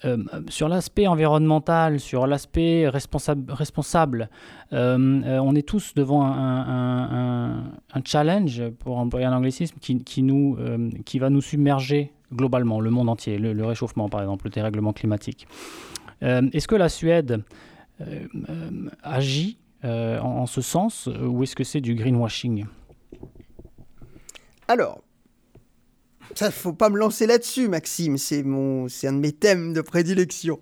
Euh, 0.05 0.17
sur 0.49 0.69
l'aspect 0.69 1.07
environnemental, 1.07 1.99
sur 1.99 2.27
l'aspect 2.27 2.87
responsable, 2.87 4.29
euh, 4.73 5.21
euh, 5.25 5.39
on 5.39 5.55
est 5.55 5.67
tous 5.67 5.93
devant 5.95 6.23
un, 6.23 7.63
challenge, 8.05 8.63
pour 8.79 8.99
employer 8.99 9.25
un 9.25 9.33
anglicisme, 9.33 9.77
qui, 9.79 10.23
nous, 10.23 10.57
qui 11.05 11.19
va 11.19 11.29
nous 11.29 11.41
submerger 11.41 12.13
globalement, 12.33 12.79
le 12.79 12.89
monde 12.89 13.09
entier, 13.09 13.37
le, 13.37 13.65
réchauffement 13.65 14.09
par 14.09 14.21
exemple, 14.21 14.45
le 14.45 14.51
dérèglement 14.51 14.93
climatique. 14.93 15.47
est-ce 16.21 16.67
que 16.67 16.75
la 16.75 16.89
Suède 16.89 17.43
agit 19.03 19.57
en, 19.83 20.45
ce 20.45 20.61
sens 20.61 21.07
ou 21.07 21.43
est-ce 21.43 21.55
que 21.55 21.63
c'est 21.63 21.81
du 21.81 21.95
greenwashing? 21.95 22.65
Alors, 24.67 25.01
ça, 26.35 26.51
faut 26.51 26.73
pas 26.73 26.89
me 26.89 26.97
lancer 26.97 27.25
là-dessus, 27.27 27.67
Maxime. 27.67 28.17
C'est 28.17 28.43
mon, 28.43 28.87
c'est 28.87 29.07
un 29.07 29.13
de 29.13 29.19
mes 29.19 29.31
thèmes 29.31 29.73
de 29.73 29.81
prédilection. 29.81 30.59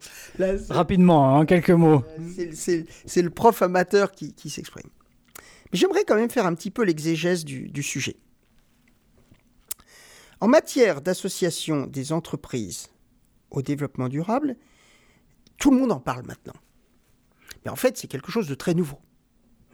Rapidement, 0.70 1.34
en 1.34 1.39
hein, 1.41 1.45
quelques 1.45 1.72
mots. 1.72 2.03
C'est 2.53 3.22
le 3.22 3.30
prof 3.30 3.61
amateur 3.61 4.11
qui, 4.11 4.49
s'exprime. 4.49 4.89
Mais 5.72 5.80
j'aimerais 5.80 6.03
quand 6.05 6.16
même 6.16 6.30
faire 6.30 6.45
un 6.45 6.53
petit 6.53 6.72
peu 6.72 6.84
l'exégèse 6.84 7.45
du, 7.45 7.70
du 7.70 7.84
sujet. 7.84 8.18
En 10.41 10.47
matière 10.47 11.01
d'association 11.01 11.88
des 11.88 12.11
entreprises 12.11 12.89
au 13.49 13.61
développement 13.61 14.09
durable, 14.09 14.57
tout 15.57 15.72
le 15.72 15.78
monde 15.78 15.91
en 15.91 15.99
parle 15.99 16.26
maintenant. 16.26 16.55
Mais 17.63 17.72
en 17.72 17.76
fait, 17.76 17.97
c'est 17.97 18.07
quelque 18.07 18.32
chose 18.32 18.47
de 18.47 18.55
très 18.55 18.74
nouveau. 18.74 18.99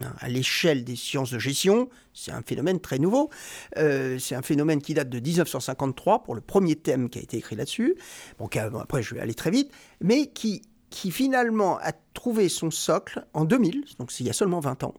Hein, 0.00 0.12
à 0.18 0.28
l'échelle 0.28 0.84
des 0.84 0.96
sciences 0.96 1.30
de 1.30 1.38
gestion, 1.38 1.88
c'est 2.14 2.32
un 2.32 2.42
phénomène 2.42 2.80
très 2.80 2.98
nouveau. 2.98 3.30
Euh, 3.76 4.18
c'est 4.18 4.34
un 4.34 4.42
phénomène 4.42 4.80
qui 4.80 4.94
date 4.94 5.08
de 5.08 5.20
1953 5.20 6.22
pour 6.22 6.34
le 6.34 6.40
premier 6.40 6.76
thème 6.76 7.08
qui 7.08 7.18
a 7.18 7.22
été 7.22 7.36
écrit 7.36 7.56
là-dessus. 7.56 7.96
Bon, 8.38 8.48
après, 8.80 9.02
je 9.02 9.14
vais 9.14 9.20
aller 9.20 9.34
très 9.34 9.50
vite, 9.50 9.70
mais 10.00 10.26
qui, 10.26 10.62
qui 10.90 11.10
finalement 11.10 11.78
a 11.78 11.92
trouvé 12.14 12.48
son 12.48 12.70
socle 12.70 13.26
en 13.34 13.44
2000, 13.44 13.84
donc 13.98 14.18
il 14.18 14.26
y 14.26 14.30
a 14.30 14.34
seulement 14.34 14.60
20 14.60 14.84
ans, 14.84 14.94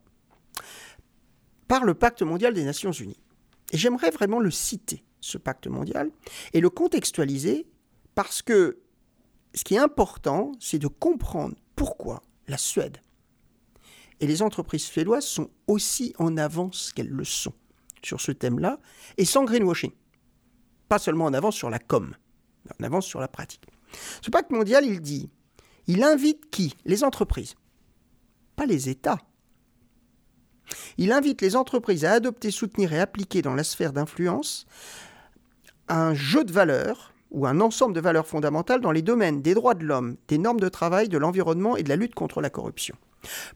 par 1.68 1.84
le 1.84 1.94
Pacte 1.94 2.22
mondial 2.22 2.54
des 2.54 2.64
Nations 2.64 2.92
Unies. 2.92 3.20
Et 3.72 3.78
j'aimerais 3.78 4.12
vraiment 4.12 4.40
le 4.40 4.52
citer, 4.52 5.04
ce 5.20 5.38
pacte 5.38 5.68
mondial, 5.68 6.12
et 6.54 6.62
le 6.62 6.70
contextualiser 6.70 7.66
parce 8.14 8.42
que 8.42 8.80
ce 9.56 9.64
qui 9.64 9.76
est 9.76 9.80
important, 9.80 10.52
c'est 10.60 10.80
de 10.80 10.88
comprendre 10.88 11.56
pourquoi 11.76 12.22
la 12.48 12.58
Suède 12.58 12.98
et 14.24 14.26
les 14.26 14.42
entreprises 14.42 14.84
suédoises 14.84 15.26
sont 15.26 15.50
aussi 15.68 16.14
en 16.18 16.38
avance 16.38 16.94
qu'elles 16.94 17.10
le 17.10 17.26
sont 17.26 17.52
sur 18.02 18.22
ce 18.22 18.32
thème-là, 18.32 18.80
et 19.18 19.26
sans 19.26 19.44
greenwashing. 19.44 19.92
Pas 20.88 20.98
seulement 20.98 21.26
en 21.26 21.34
avance 21.34 21.56
sur 21.56 21.70
la 21.70 21.78
com, 21.78 22.16
mais 22.64 22.72
en 22.80 22.86
avance 22.86 23.06
sur 23.06 23.20
la 23.20 23.28
pratique. 23.28 23.68
Ce 24.22 24.30
pacte 24.30 24.50
mondial, 24.52 24.86
il 24.86 25.02
dit, 25.02 25.30
il 25.88 26.04
invite 26.04 26.50
qui? 26.52 26.74
Les 26.86 27.04
entreprises, 27.04 27.56
pas 28.56 28.66
les 28.66 28.88
États. 28.88 29.20
Il 30.98 31.12
invite 31.12 31.42
les 31.42 31.58
entreprises 31.58 32.06
à 32.06 32.14
adopter, 32.14 32.50
soutenir 32.50 32.94
et 32.94 33.02
appliquer 33.02 33.42
dans 33.42 33.56
la 33.56 33.66
sphère 33.66 33.92
d'influence 33.92 34.66
un 35.90 36.14
jeu 36.14 36.46
de 36.46 36.54
valeurs 36.54 37.12
ou 37.30 37.46
un 37.46 37.60
ensemble 37.60 37.94
de 37.94 38.00
valeurs 38.00 38.28
fondamentales 38.28 38.80
dans 38.80 38.94
les 38.94 39.02
domaines 39.02 39.42
des 39.42 39.54
droits 39.54 39.76
de 39.76 39.84
l'homme, 39.84 40.16
des 40.30 40.38
normes 40.38 40.62
de 40.62 40.70
travail, 40.70 41.10
de 41.10 41.18
l'environnement 41.18 41.76
et 41.76 41.84
de 41.84 41.90
la 41.90 41.98
lutte 41.98 42.16
contre 42.16 42.40
la 42.40 42.50
corruption. 42.50 42.96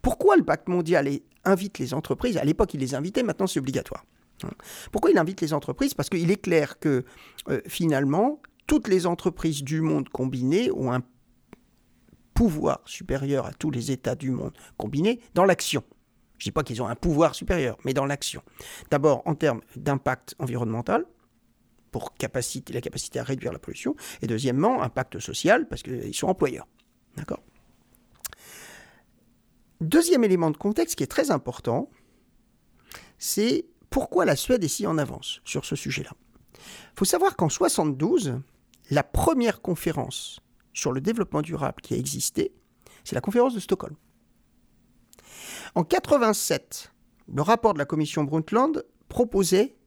Pourquoi 0.01 0.37
le 0.37 0.43
pacte 0.43 0.67
mondial 0.67 1.09
invite 1.43 1.79
les 1.79 1.93
entreprises 1.93 2.37
À 2.37 2.43
l'époque, 2.43 2.73
il 2.73 2.79
les 2.79 2.95
invitait, 2.95 3.23
maintenant 3.23 3.47
c'est 3.47 3.59
obligatoire. 3.59 4.05
Hein. 4.43 4.51
Pourquoi 4.91 5.11
il 5.11 5.17
invite 5.17 5.41
les 5.41 5.53
entreprises? 5.53 5.93
Parce 5.93 6.09
qu'il 6.09 6.29
est 6.29 6.41
clair 6.41 6.79
que 6.79 7.05
euh, 7.49 7.61
finalement, 7.67 8.41
toutes 8.67 8.87
les 8.87 9.05
entreprises 9.05 9.63
du 9.63 9.81
monde 9.81 10.09
combinées 10.09 10.71
ont 10.71 10.91
un 10.91 11.01
pouvoir 12.33 12.81
supérieur 12.85 13.45
à 13.47 13.53
tous 13.53 13.71
les 13.71 13.91
États 13.91 14.15
du 14.15 14.29
monde 14.29 14.53
combinés 14.77 15.19
dans 15.33 15.45
l'action. 15.45 15.83
Je 16.37 16.43
ne 16.43 16.49
dis 16.49 16.51
pas 16.51 16.63
qu'ils 16.63 16.83
ont 16.83 16.87
un 16.87 16.95
pouvoir 16.95 17.33
supérieur, 17.33 17.77
mais 17.83 17.93
dans 17.93 18.05
l'action. 18.05 18.43
D'abord 18.91 19.23
en 19.25 19.33
termes 19.33 19.61
d'impact 19.75 20.35
environnemental, 20.37 21.05
pour 21.91 22.13
la 22.21 22.27
capacité 22.81 23.19
à 23.19 23.23
réduire 23.23 23.51
la 23.51 23.59
pollution, 23.59 23.95
et 24.21 24.27
deuxièmement, 24.27 24.83
impact 24.83 25.19
social, 25.19 25.67
parce 25.67 25.81
qu'ils 25.81 26.13
sont 26.13 26.27
employeurs. 26.27 26.67
D'accord? 27.15 27.41
Deuxième 29.81 30.23
élément 30.23 30.51
de 30.51 30.57
contexte 30.57 30.95
qui 30.95 31.03
est 31.03 31.07
très 31.07 31.31
important, 31.31 31.89
c'est 33.19 33.65
pourquoi 33.89 34.25
la 34.25 34.35
Suède 34.35 34.63
est 34.63 34.67
si 34.67 34.87
en 34.87 34.97
avance 34.97 35.41
sur 35.45 35.65
ce 35.65 35.75
sujet-là. 35.75 36.11
Il 36.55 36.99
faut 36.99 37.05
savoir 37.05 37.35
qu'en 37.35 37.49
72, 37.49 38.39
la 38.89 39.03
première 39.03 39.61
conférence 39.61 40.39
sur 40.73 40.91
le 40.91 41.01
développement 41.01 41.41
durable 41.41 41.81
qui 41.81 41.93
a 41.93 41.97
existé, 41.97 42.53
c'est 43.03 43.15
la 43.15 43.21
conférence 43.21 43.53
de 43.53 43.59
Stockholm. 43.59 43.95
En 45.75 45.83
87, 45.83 46.91
le 47.33 47.41
rapport 47.41 47.73
de 47.73 47.79
la 47.79 47.85
commission 47.85 48.23
Brundtland 48.23 48.83
proposait 49.09 49.77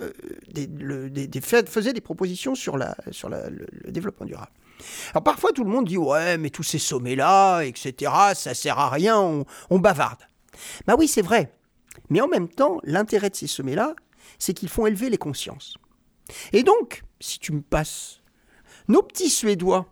euh, 0.00 0.12
des, 0.48 1.40
faisait 1.40 1.92
des 1.92 2.00
propositions 2.00 2.54
sur, 2.54 2.76
la, 2.76 2.96
sur 3.10 3.28
le 3.28 3.66
développement 3.88 4.26
durable. 4.26 4.50
Alors 5.12 5.22
parfois 5.22 5.52
tout 5.52 5.64
le 5.64 5.70
monde 5.70 5.86
dit 5.86 5.96
ouais 5.96 6.38
mais 6.38 6.50
tous 6.50 6.62
ces 6.62 6.78
sommets-là, 6.78 7.62
etc., 7.62 8.12
ça 8.34 8.54
sert 8.54 8.78
à 8.78 8.90
rien, 8.90 9.44
on, 9.70 9.78
bavarde. 9.78 10.20
Bah 10.86 10.94
oui 10.98 11.08
c'est 11.08 11.22
vrai. 11.22 11.52
Mais 12.10 12.20
en 12.20 12.28
même 12.28 12.48
temps, 12.48 12.80
l'intérêt 12.82 13.30
de 13.30 13.36
ces 13.36 13.46
sommets-là, 13.46 13.94
c'est 14.38 14.52
qu'ils 14.52 14.68
font 14.68 14.86
élever 14.86 15.10
les 15.10 15.18
consciences. 15.18 15.76
Et 16.52 16.62
donc, 16.62 17.02
si 17.20 17.38
tu 17.38 17.52
me 17.52 17.62
passes, 17.62 18.20
nos 18.88 19.02
petits 19.02 19.30
Suédois, 19.30 19.86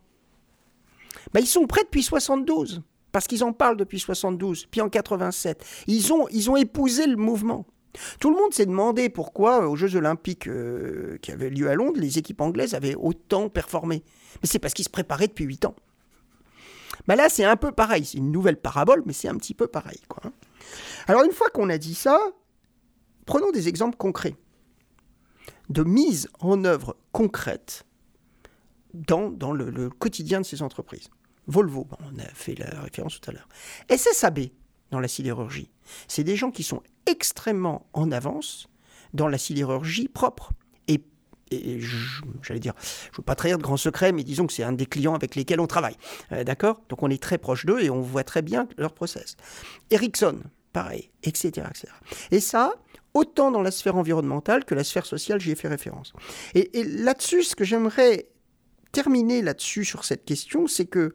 bah 1.33 1.41
ils 1.41 1.47
sont 1.47 1.67
prêts 1.67 1.85
depuis 1.85 2.03
72, 2.03 2.83
parce 3.13 3.27
qu'ils 3.27 3.45
en 3.45 3.53
parlent 3.53 3.77
depuis 3.77 4.01
72, 4.01 4.67
puis 4.67 4.81
en 4.81 4.89
87. 4.89 5.65
Ils 5.87 6.13
ont, 6.13 6.27
ils 6.31 6.51
ont 6.51 6.57
épousé 6.57 7.07
le 7.07 7.17
mouvement. 7.17 7.67
Tout 8.21 8.31
le 8.31 8.37
monde 8.37 8.55
s'est 8.55 8.67
demandé 8.67 9.09
pourquoi, 9.09 9.69
aux 9.69 9.77
Jeux 9.77 9.97
Olympiques 9.97 10.49
qui 11.21 11.33
avaient 11.33 11.51
lieu 11.51 11.69
à 11.69 11.75
Londres, 11.75 12.01
les 12.01 12.19
équipes 12.19 12.41
anglaises 12.41 12.75
avaient 12.75 12.95
autant 12.95 13.49
performé. 13.49 14.03
Mais 14.43 14.49
c'est 14.49 14.59
parce 14.59 14.75
qu'ils 14.75 14.85
se 14.85 14.91
préparaient 14.91 15.29
depuis 15.29 15.45
8 15.45 15.67
ans. 15.67 15.75
Ben 17.07 17.17
là, 17.17 17.29
c'est 17.29 17.45
un 17.45 17.57
peu 17.57 17.73
pareil. 17.73 18.05
C'est 18.05 18.19
une 18.19 18.31
nouvelle 18.31 18.57
parabole, 18.57 19.03
mais 19.07 19.13
c'est 19.13 19.29
un 19.29 19.37
petit 19.37 19.55
peu 19.55 19.67
pareil. 19.67 20.01
Hein. 20.25 20.33
Alors, 21.07 21.25
une 21.25 21.33
fois 21.33 21.49
qu'on 21.51 21.69
a 21.69 21.79
dit 21.79 21.95
ça, 21.95 22.19
prenons 23.27 23.51
des 23.51 23.69
exemples 23.69 23.97
concrets 23.97 24.37
de 25.71 25.83
mise 25.83 26.29
en 26.41 26.65
œuvre 26.65 26.97
concrète 27.13 27.85
dans, 28.95 29.31
dans 29.31 29.53
le, 29.53 29.91
quotidien 29.91 30.41
de 30.41 30.47
ces 30.47 30.63
entreprises. 30.63 31.09
Volvo, 31.47 31.89
on 32.01 32.19
a 32.19 32.29
fait 32.35 32.55
la 32.55 32.83
référence 32.83 33.21
tout 33.21 33.31
à 33.31 33.33
l'heure. 33.33 33.49
SSAB, 33.91 34.51
dans 34.93 35.01
la 35.01 35.09
sidérurgie, 35.09 35.71
c'est 36.07 36.23
des 36.23 36.37
gens 36.37 36.53
qui 36.53 36.63
sont 36.63 36.83
extrêmement 37.07 37.87
en 37.93 38.13
avance 38.13 38.69
dans 39.13 39.27
la 39.27 39.39
sidérurgie 39.39 40.07
propre. 40.07 40.53
Et, 41.55 41.81
j'allais 42.41 42.61
dire, 42.61 42.73
je 42.81 43.09
ne 43.11 43.17
veux 43.19 43.25
pas 43.25 43.35
trahir 43.35 43.59
de 43.59 43.63
grands 43.63 43.77
secrets, 43.77 44.13
mais 44.13 44.25
disons 44.25 44.47
que 44.47 44.55
c'est 44.55 44.63
un 44.63 44.73
des 44.73 44.87
clients 44.87 45.15
avec 45.15 45.35
lesquels 45.35 45.61
on 45.61 45.67
travaille. 45.67 45.97
Euh, 46.33 46.45
d'accord? 46.45 46.81
Donc 46.89 47.03
on 47.03 47.11
est 47.11 47.23
très 47.23 47.37
proche 47.37 47.67
d'eux 47.67 47.81
et 47.81 47.91
on 47.91 48.01
voit 48.01 48.25
très 48.25 48.41
bien 48.41 48.67
leur 48.79 48.95
process. 48.95 49.37
Ericsson, 49.91 50.39
pareil, 50.73 51.11
etc., 51.25 51.67
etc. 51.69 51.89
Et 52.31 52.41
ça, 52.41 52.73
autant 53.13 53.51
dans 53.51 53.61
la 53.61 53.71
sphère 53.71 53.97
environnementale 53.97 54.65
que 54.65 54.75
la 54.75 54.83
sphère 54.83 55.05
sociale, 55.05 55.41
j'y 55.41 55.51
ai 55.51 55.55
fait 55.55 55.69
référence. 55.69 56.15
Et, 56.55 56.71
là-dessus, 56.85 57.43
ce 57.43 57.55
que 57.55 57.65
j'aimerais 57.65 58.29
terminer 58.93 59.43
là-dessus 59.43 59.85
sur 59.85 60.05
cette 60.05 60.25
question, 60.25 60.67
c'est 60.67 60.87
que 60.87 61.15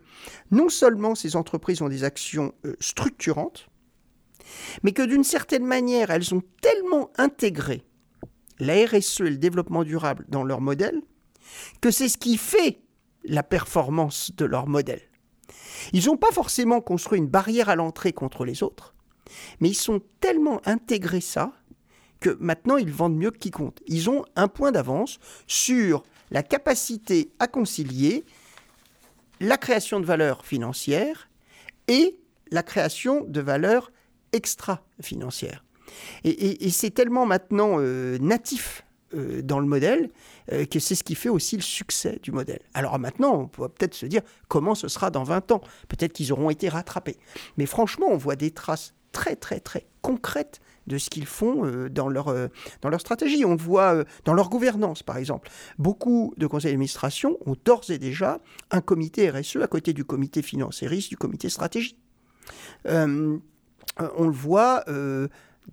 non 0.52 0.70
seulement 0.70 1.16
ces 1.16 1.36
entreprises 1.36 1.82
ont 1.82 1.90
des 1.90 2.04
actions 2.04 2.54
euh, 2.66 2.76
structurantes, 2.80 3.70
mais 4.84 4.92
que 4.92 5.04
d'une 5.04 5.24
certaine 5.24 5.66
manière, 5.66 6.10
elles 6.10 6.34
ont 6.34 6.44
tellement 6.62 7.12
intégré 7.18 7.84
la 8.60 8.86
RSE 8.86 9.22
et 9.22 9.30
le 9.30 9.38
développement 9.38 9.84
durable 9.84 10.26
dans 10.30 10.44
leur 10.44 10.62
modèle, 10.62 11.02
que 11.82 11.92
c'est 11.92 12.10
ce 12.10 12.18
qui 12.18 12.38
fait 12.38 12.82
la 13.24 13.44
performance 13.44 14.32
de 14.36 14.46
leur 14.46 14.68
modèle. 14.68 15.02
Ils 15.94 16.06
n'ont 16.06 16.18
pas 16.18 16.32
forcément 16.32 16.82
construit 16.82 17.20
une 17.20 17.28
barrière 17.28 17.70
à 17.70 17.76
l'entrée 17.76 18.14
contre 18.14 18.46
les 18.46 18.64
autres, 18.64 18.96
mais 19.60 19.70
ils 19.70 19.76
sont 19.76 20.02
tellement 20.20 20.62
intégrés 20.66 21.22
ça 21.22 21.54
que 22.20 22.36
maintenant 22.40 22.78
ils 22.78 22.92
vendent 22.92 23.18
mieux 23.18 23.32
que 23.32 23.38
quiconque. 23.38 23.80
Ils 23.86 24.10
ont 24.10 24.26
un 24.36 24.48
point 24.48 24.72
d'avance 24.72 25.20
sur 25.46 26.04
la 26.32 26.44
capacité 26.44 27.32
à 27.40 27.48
concilier 27.48 28.26
la 29.40 29.58
création 29.58 30.00
de 30.00 30.06
valeur 30.06 30.46
financière 30.46 31.30
et 31.88 32.20
la 32.52 32.64
création 32.64 33.24
de 33.24 33.42
valeur 33.42 33.92
extra-financière. 34.34 35.64
Et, 36.24 36.70
c'est 36.70 36.90
tellement 36.90 37.26
maintenant 37.26 37.78
euh, 37.80 38.18
natif 38.20 38.84
euh, 39.14 39.42
dans 39.42 39.60
le 39.60 39.66
modèle 39.66 40.10
euh, 40.52 40.66
que 40.66 40.80
c'est 40.80 40.96
ce 40.96 41.04
qui 41.04 41.16
fait 41.16 41.30
aussi 41.30 41.56
le 41.56 41.62
succès 41.62 42.20
du 42.22 42.32
modèle. 42.32 42.60
Alors 42.74 43.00
maintenant, 43.00 43.36
on 43.36 43.48
peut 43.48 43.70
peut-être 43.70 43.94
se 43.94 44.06
dire 44.06 44.22
comment 44.50 44.76
ce 44.76 44.90
sera 44.90 45.12
dans 45.12 45.24
20 45.24 45.52
ans. 45.54 45.62
Peut-être 45.88 46.12
qu'ils 46.12 46.34
auront 46.34 46.50
été 46.50 46.68
rattrapés. 46.68 47.18
Mais 47.56 47.66
franchement, 47.66 48.08
on 48.10 48.18
voit 48.18 48.36
des 48.36 48.52
traces 48.52 48.94
très 49.14 49.38
très 49.38 49.62
très 49.62 49.88
concrètes 50.02 50.60
de 50.88 50.98
ce 50.98 51.10
qu'ils 51.10 51.26
font 51.26 51.66
euh, 51.66 51.90
dans, 51.90 52.10
leur, 52.10 52.30
euh, 52.30 52.48
dans 52.82 52.98
stratégie. 52.98 53.46
On 53.46 53.52
le 53.52 53.58
voit 53.62 53.96
euh, 53.96 54.04
dans 54.26 54.34
leur 54.34 54.50
gouvernance, 54.50 55.04
par 55.04 55.18
exemple. 55.18 55.50
Beaucoup 55.78 56.34
de 56.38 56.48
conseils 56.48 56.72
d'administration 56.72 57.38
ont 57.46 57.56
d'ores 57.64 57.90
et 57.90 58.00
déjà 58.00 58.40
un 58.72 58.82
comité 58.82 59.30
RSE 59.30 59.58
à 59.58 59.68
côté 59.68 59.94
du 59.94 60.06
comité 60.06 60.42
financier 60.42 60.88
du 60.88 61.18
comité 61.18 61.50
stratégie. 61.50 61.98
on 62.86 63.40
le 63.98 64.32
voit 64.32 64.86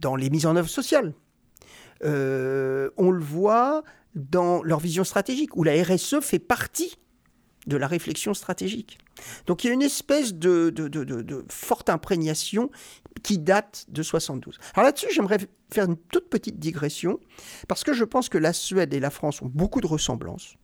dans 0.00 0.16
les 0.16 0.28
mises 0.28 0.46
en 0.46 0.56
œuvre 0.56 0.68
sociales. 0.68 1.14
on 2.02 3.10
le 3.10 3.20
voit 3.20 3.84
dans 4.14 4.62
leur 4.62 4.80
vision 4.80 5.04
stratégique, 5.04 5.56
où 5.56 5.62
la 5.62 5.82
RSE 5.82 6.20
fait 6.20 6.38
partie 6.38 6.96
de 7.66 7.76
la 7.76 7.86
réflexion 7.86 8.34
stratégique. 8.34 8.98
Donc 9.46 9.64
il 9.64 9.68
y 9.68 9.70
a 9.70 9.74
une 9.74 9.82
espèce 9.82 10.34
de, 10.34 10.72
forte 11.48 11.88
imprégnation 11.88 12.70
qui 13.22 13.38
date 13.38 13.86
de 13.88 14.02
72. 14.02 14.58
Alors 14.74 14.84
là-dessus, 14.84 15.08
j'aimerais 15.12 15.38
faire 15.72 15.86
une 15.86 15.96
toute 15.96 16.28
petite 16.28 16.58
digression, 16.58 17.20
parce 17.68 17.84
que 17.84 17.92
je 17.92 18.04
pense 18.04 18.28
que 18.28 18.38
la 18.38 18.52
Suède 18.52 18.92
et 18.94 19.00
la 19.00 19.10
France 19.10 19.42
ont 19.42 19.50
beaucoup 19.52 19.80
de 19.80 19.86
ressemblances, 19.86 20.56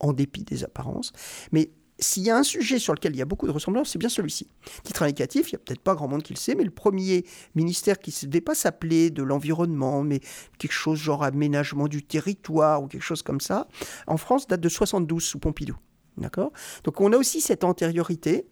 en 0.00 0.12
dépit 0.12 0.44
des 0.44 0.64
apparences, 0.64 1.12
mais 1.52 1.70
s'il 2.00 2.22
y 2.22 2.30
a 2.30 2.36
un 2.36 2.42
sujet 2.42 2.78
sur 2.78 2.94
lequel 2.94 3.14
il 3.14 3.18
y 3.18 3.22
a 3.22 3.24
beaucoup 3.24 3.46
de 3.46 3.52
ressemblances, 3.52 3.90
c'est 3.90 3.98
bien 3.98 4.08
celui-ci. 4.08 4.48
Titre 4.84 5.02
indicatif, 5.02 5.50
il 5.50 5.56
n'y 5.56 5.56
a 5.56 5.64
peut-être 5.64 5.80
pas 5.80 5.94
grand 5.94 6.08
monde 6.08 6.22
qui 6.22 6.32
le 6.32 6.38
sait, 6.38 6.54
mais 6.54 6.64
le 6.64 6.70
premier 6.70 7.24
ministère 7.54 7.98
qui 7.98 8.14
ne 8.22 8.30
devait 8.30 8.40
pas 8.40 8.54
s'appeler 8.54 9.10
de 9.10 9.22
l'environnement, 9.22 10.02
mais 10.02 10.20
quelque 10.58 10.72
chose 10.72 10.98
genre 10.98 11.24
aménagement 11.24 11.88
du 11.88 12.02
territoire 12.04 12.82
ou 12.82 12.86
quelque 12.86 13.02
chose 13.02 13.22
comme 13.22 13.40
ça, 13.40 13.66
en 14.06 14.16
France 14.16 14.46
date 14.46 14.60
de 14.60 14.68
72 14.68 15.22
sous 15.22 15.38
Pompidou. 15.38 15.76
D'accord? 16.16 16.52
Donc 16.82 17.00
on 17.00 17.12
a 17.12 17.16
aussi 17.16 17.40
cette 17.40 17.62
antériorité. 17.62 18.48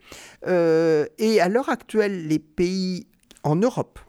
Euh, 0.47 1.07
et 1.19 1.41
à 1.41 1.49
l'heure 1.49 1.69
actuelle, 1.69 2.29
les 2.29 2.39
pays 2.39 3.09
en 3.47 3.57
Europe, 3.57 4.01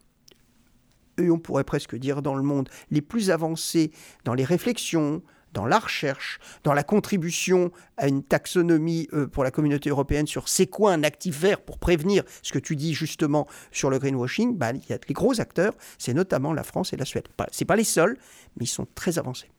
et 1.19 1.29
on 1.29 1.37
pourrait 1.37 1.63
presque 1.63 1.95
dire 1.95 2.21
dans 2.21 2.35
le 2.35 2.43
monde, 2.43 2.69
les 2.89 3.01
plus 3.01 3.29
avancés 3.31 3.91
dans 4.23 4.33
les 4.33 4.43
réflexions, 4.43 5.21
dans 5.53 5.65
la 5.65 5.79
recherche, 5.79 6.39
dans 6.63 6.73
la 6.73 6.83
contribution 6.83 7.71
à 7.97 8.07
une 8.07 8.23
taxonomie 8.23 9.07
euh, 9.13 9.27
pour 9.27 9.43
la 9.43 9.51
communauté 9.51 9.89
européenne 9.89 10.27
sur 10.27 10.49
c'est 10.49 10.67
quoi 10.67 10.91
un 10.91 11.03
actif 11.03 11.39
vert 11.39 11.61
pour 11.61 11.77
prévenir 11.77 12.23
ce 12.41 12.51
que 12.51 12.59
tu 12.59 12.75
dis 12.75 12.93
justement 12.93 13.47
sur 13.71 13.89
le 13.89 13.99
greenwashing, 13.99 14.57
bah, 14.57 14.71
il 14.73 14.89
y 14.89 14.93
a 14.93 14.97
les 15.07 15.13
gros 15.13 15.39
acteurs, 15.39 15.73
c'est 15.97 16.13
notamment 16.13 16.53
la 16.53 16.63
France 16.63 16.93
et 16.93 16.97
la 16.97 17.05
Suède. 17.05 17.27
Ce 17.51 17.63
pas 17.63 17.75
les 17.75 17.83
seuls, 17.83 18.17
mais 18.57 18.65
ils 18.65 18.67
sont 18.67 18.87
très 18.95 19.19
avancés. 19.19 19.49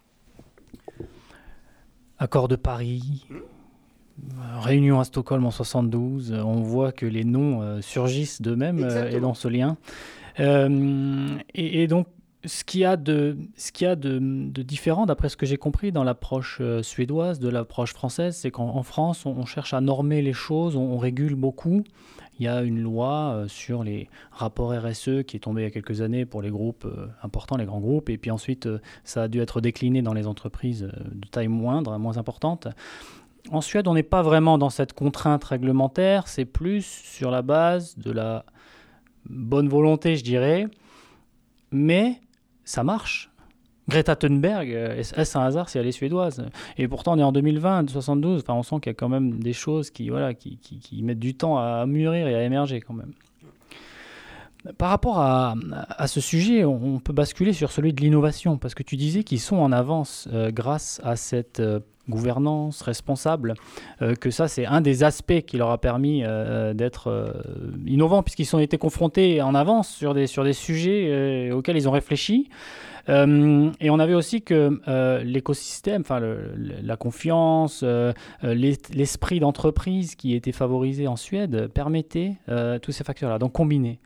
Accord 2.19 2.49
de 2.49 2.57
Paris, 2.57 3.27
Réunion 4.61 5.01
à 5.01 5.05
Stockholm 5.05 5.45
en 5.47 5.51
72, 5.51 6.33
euh, 6.33 6.43
on 6.43 6.61
voit 6.61 6.93
que 6.93 7.07
les 7.07 7.25
noms 7.25 7.63
euh, 7.63 7.81
surgissent 7.81 8.43
d'eux-mêmes 8.43 8.83
euh, 8.83 9.11
et 9.11 9.21
dans 9.21 9.35
ce 9.35 9.49
lien. 9.49 9.77
et, 10.39 11.87
donc, 11.87 12.07
ce 12.45 12.65
qu'il 12.65 12.81
y 12.81 12.85
a 12.85 12.97
de, 12.97 13.37
ce 13.57 13.73
qu'il 13.73 13.87
a 13.89 13.97
de, 13.97 14.19
différent, 14.63 15.07
d'après 15.07 15.29
ce 15.29 15.37
que 15.37 15.47
j'ai 15.47 15.57
compris, 15.57 15.91
dans 15.91 16.05
l'approche 16.05 16.63
suédoise, 16.83 17.41
de 17.41 17.49
l'approche 17.49 17.93
française, 17.93 18.37
c'est 18.37 18.51
qu'en 18.51 18.83
France, 18.85 19.27
on, 19.27 19.45
cherche 19.45 19.75
à 19.75 19.81
normer 19.81 20.23
les 20.23 20.33
choses, 20.33 20.77
on, 20.77 20.97
régule 20.99 21.35
beaucoup. 21.35 21.83
Il 22.39 22.45
y 22.45 22.49
a 22.49 22.63
une 22.63 22.81
loi 22.81 23.47
sur 23.49 23.83
les 23.83 24.09
rapports 24.31 24.73
RSE 24.73 25.25
qui 25.27 25.37
est 25.37 25.41
tombée 25.41 25.63
il 25.63 25.65
y 25.65 25.69
a 25.69 25.73
quelques 25.73 26.01
années 26.01 26.25
pour 26.25 26.41
les 26.41 26.51
groupes 26.51 26.87
importants, 27.25 27.57
les 27.57 27.65
grands 27.65 27.81
groupes, 27.81 28.09
et 28.09 28.17
puis 28.17 28.31
ensuite, 28.31 28.69
ça 29.03 29.25
a 29.25 29.29
dû 29.29 29.41
être 29.41 29.61
décliné 29.61 30.03
dans 30.03 30.15
les 30.15 30.29
entreprises 30.29 30.89
de 31.11 31.29
taille 31.29 31.49
moindre, 31.49 31.99
moins 31.99 32.17
importante. 32.17 32.69
En 33.51 33.61
Suède, 33.61 33.89
on 33.89 33.95
n'est 33.95 34.03
pas 34.03 34.23
vraiment 34.23 34.59
dans 34.59 34.71
cette 34.71 34.93
contrainte 34.93 35.45
réglementaire, 35.45 36.29
c'est 36.29 36.45
plus 36.45 36.85
sur 36.85 37.31
la 37.31 37.43
base 37.43 37.97
de 37.97 38.11
la 38.11 38.45
bonne 39.25 39.69
volonté, 39.69 40.17
je 40.17 40.25
dirais. 40.25 40.69
Mais 41.71 42.21
ça 42.65 42.85
marche. 42.85 43.31
Greta 43.89 44.17
Thunberg, 44.17 44.71
euh, 44.71 44.97
est-ce 44.97 45.39
un 45.39 45.43
hasard 45.43 45.71
si 45.71 45.79
elle 45.79 45.87
est 45.87 45.93
suédoise? 45.93 46.45
Et 46.77 46.87
pourtant, 46.89 47.15
on 47.15 47.19
est 47.19 47.23
en 47.23 47.33
2020, 47.33 47.89
72, 47.89 48.43
enfin, 48.43 48.53
on 48.53 48.63
sent 48.63 48.77
qu'il 48.83 48.91
y 48.91 48.91
a 48.91 48.95
quand 48.95 49.09
même 49.09 49.43
des 49.43 49.55
choses 49.55 49.91
qui, 49.91 50.11
voilà, 50.11 50.35
qui, 50.35 50.59
qui, 50.59 51.03
mettent 51.03 51.19
du 51.19 51.35
temps 51.35 51.59
à 51.59 51.87
mûrir 51.87 52.29
et 52.29 52.35
à 52.35 52.43
émerger 52.43 52.81
quand 52.81 52.93
même. 52.93 53.13
Par 54.77 54.91
rapport 54.91 55.21
à, 55.21 55.55
ce 56.07 56.21
sujet, 56.21 56.65
on 56.65 56.99
peut 56.99 57.13
basculer 57.13 57.53
sur 57.53 57.71
celui 57.71 57.93
de 57.93 58.01
l'innovation, 58.01 58.59
parce 58.59 58.75
que 58.75 58.83
tu 58.83 58.97
disais 58.97 59.23
qu'ils 59.23 59.41
sont 59.41 59.57
en 59.57 59.71
avance 59.71 60.29
euh, 60.33 60.51
grâce 60.51 61.01
à 61.05 61.15
cette 61.15 61.61
euh, 61.61 61.79
gouvernance 62.09 62.83
responsable, 62.83 63.55
euh, 64.03 64.15
que 64.15 64.31
ça 64.31 64.49
c'est 64.49 64.67
un 64.67 64.81
des 64.81 65.05
aspects 65.05 65.43
qui 65.47 65.59
leur 65.59 65.71
a 65.71 65.79
permis 65.79 66.23
d'être 66.75 67.35
innovants 67.87 68.23
puisqu'ils 68.23 68.57
ont 68.57 68.59
été 68.59 68.79
confrontés 68.79 69.43
en 69.43 69.55
avance 69.55 69.89
sur 69.89 70.15
des, 70.15 70.27
sur 70.27 70.43
des 70.43 70.55
sujets 70.55 71.53
auxquels 71.53 71.77
ils 71.77 71.89
ont 71.89 71.93
réfléchi. 71.93 72.49
et 73.09 73.91
on 73.91 73.99
avait 73.99 74.15
aussi 74.15 74.41
que 74.41 74.81
l'écosystème, 75.23 76.01
enfin 76.01 76.21
la 76.57 76.97
confiance, 76.97 77.85
l'esprit 78.43 79.39
d'entreprise 79.39 80.15
qui 80.15 80.35
était 80.35 80.53
favorisé 80.53 81.07
en 81.09 81.17
Suède 81.17 81.69
permettait 81.75 82.37
tous 82.81 82.93
ces 82.93 83.05
facteurs-là, 83.05 83.39
donc 83.39 83.53
combinés. 83.53 84.01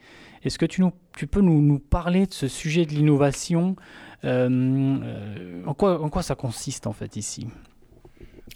Est-ce 0.44 0.58
que 0.58 0.66
tu, 0.66 0.82
peux 1.26 1.40
nous, 1.40 1.78
parler 1.78 2.26
de 2.26 2.34
ce 2.34 2.48
sujet 2.48 2.84
de 2.84 2.90
l'innovation 2.92 3.76
en, 4.24 5.74
quoi, 5.74 6.00
en 6.00 6.08
quoi 6.08 6.22
ça 6.22 6.34
consiste 6.34 6.86
en 6.86 6.92
fait 6.92 7.16
ici? 7.16 7.48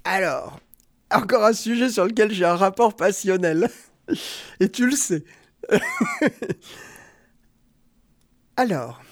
Alors, 0.04 0.60
encore 1.10 1.44
un 1.44 1.52
sujet 1.52 1.88
sur 1.88 2.04
lequel 2.04 2.32
j'ai 2.32 2.44
un 2.44 2.56
rapport 2.56 2.96
passionnel. 2.96 3.68
Et 4.60 4.68
tu 4.68 4.86
le 4.86 4.96
sais. 4.96 5.24
Alors, 8.56 9.02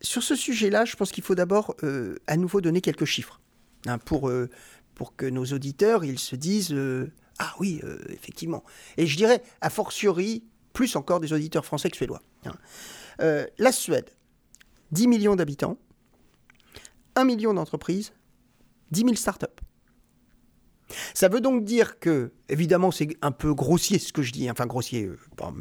sur 0.00 0.22
ce 0.22 0.36
sujet-là, 0.36 0.84
je 0.84 0.96
pense 0.96 1.10
qu'il 1.10 1.24
faut 1.24 1.34
d'abord 1.34 1.74
euh, 1.82 2.16
à 2.26 2.36
nouveau 2.36 2.60
donner 2.60 2.80
quelques 2.80 3.06
chiffres 3.06 3.40
hein, 3.86 3.98
pour, 3.98 4.28
euh, 4.28 4.50
pour 4.94 5.16
que 5.16 5.26
nos 5.26 5.44
auditeurs 5.46 6.04
ils 6.04 6.18
se 6.18 6.36
disent 6.36 6.72
euh, 6.72 7.10
Ah 7.38 7.54
oui, 7.58 7.80
effectivement. 8.10 8.64
Et 8.96 9.06
je 9.06 9.16
dirais, 9.16 9.42
a 9.60 9.70
fortiori, 9.70 10.44
plus 10.74 10.94
encore 10.96 11.20
des 11.20 11.32
auditeurs 11.32 11.64
français 11.64 11.88
que 11.88 11.96
suédois. 11.96 12.20
Hein. 12.44 13.46
la 13.58 13.72
Suède 13.72 14.10
10 14.92 15.08
millions 15.08 15.36
d'habitants, 15.36 15.76
1 17.16 17.24
million 17.24 17.54
d'entreprises, 17.54 18.12
10 18.92 19.00
000 19.00 19.14
startups. 19.14 19.46
Ça 21.14 21.28
veut 21.28 21.40
donc 21.40 21.64
dire 21.64 21.98
que, 21.98 22.32
évidemment, 22.48 22.90
c'est 22.90 23.16
un 23.22 23.32
peu 23.32 23.54
grossier 23.54 23.98
ce 23.98 24.12
que 24.12 24.22
je 24.22 24.32
dis, 24.32 24.50
enfin 24.50 24.66
grossier, 24.66 25.04
euh, 25.04 25.18
pas, 25.36 25.52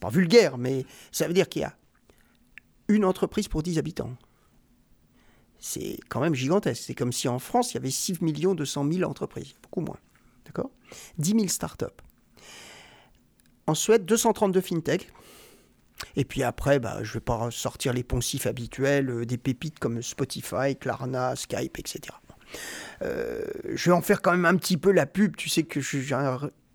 pas 0.00 0.08
vulgaire, 0.08 0.58
mais 0.58 0.86
ça 1.12 1.28
veut 1.28 1.34
dire 1.34 1.48
qu'il 1.48 1.62
y 1.62 1.64
a 1.64 1.76
une 2.88 3.04
entreprise 3.04 3.48
pour 3.48 3.62
10 3.62 3.78
habitants. 3.78 4.16
C'est 5.58 5.98
quand 6.08 6.20
même 6.20 6.34
gigantesque. 6.34 6.82
C'est 6.86 6.94
comme 6.94 7.12
si 7.12 7.28
en 7.28 7.38
France, 7.38 7.72
il 7.72 7.74
y 7.74 7.78
avait 7.78 7.90
6 7.90 8.20
millions 8.22 8.54
200 8.54 8.90
000 8.90 9.10
entreprises, 9.10 9.54
beaucoup 9.62 9.80
moins. 9.80 9.98
D'accord? 10.44 10.70
10 11.18 11.30
000 11.30 11.48
startups. 11.48 11.86
En 13.66 13.74
Suède, 13.74 14.04
232 14.04 14.60
fintech. 14.60 15.12
Et 16.14 16.24
puis 16.24 16.42
après, 16.42 16.78
bah, 16.78 16.98
je 17.02 17.10
ne 17.10 17.14
vais 17.14 17.20
pas 17.20 17.50
sortir 17.50 17.92
les 17.92 18.04
poncifs 18.04 18.46
habituels, 18.46 19.10
euh, 19.10 19.24
des 19.24 19.38
pépites 19.38 19.78
comme 19.78 20.02
Spotify, 20.02 20.76
Klarna, 20.78 21.36
Skype, 21.36 21.78
etc. 21.78 22.00
Euh, 23.02 23.42
je 23.74 23.90
vais 23.90 23.96
en 23.96 24.02
faire 24.02 24.22
quand 24.22 24.30
même 24.30 24.44
un 24.44 24.56
petit 24.56 24.76
peu 24.76 24.92
la 24.92 25.06
pub. 25.06 25.36
Tu 25.36 25.48
sais 25.48 25.62
que 25.62 25.80
j'ai 25.80 26.06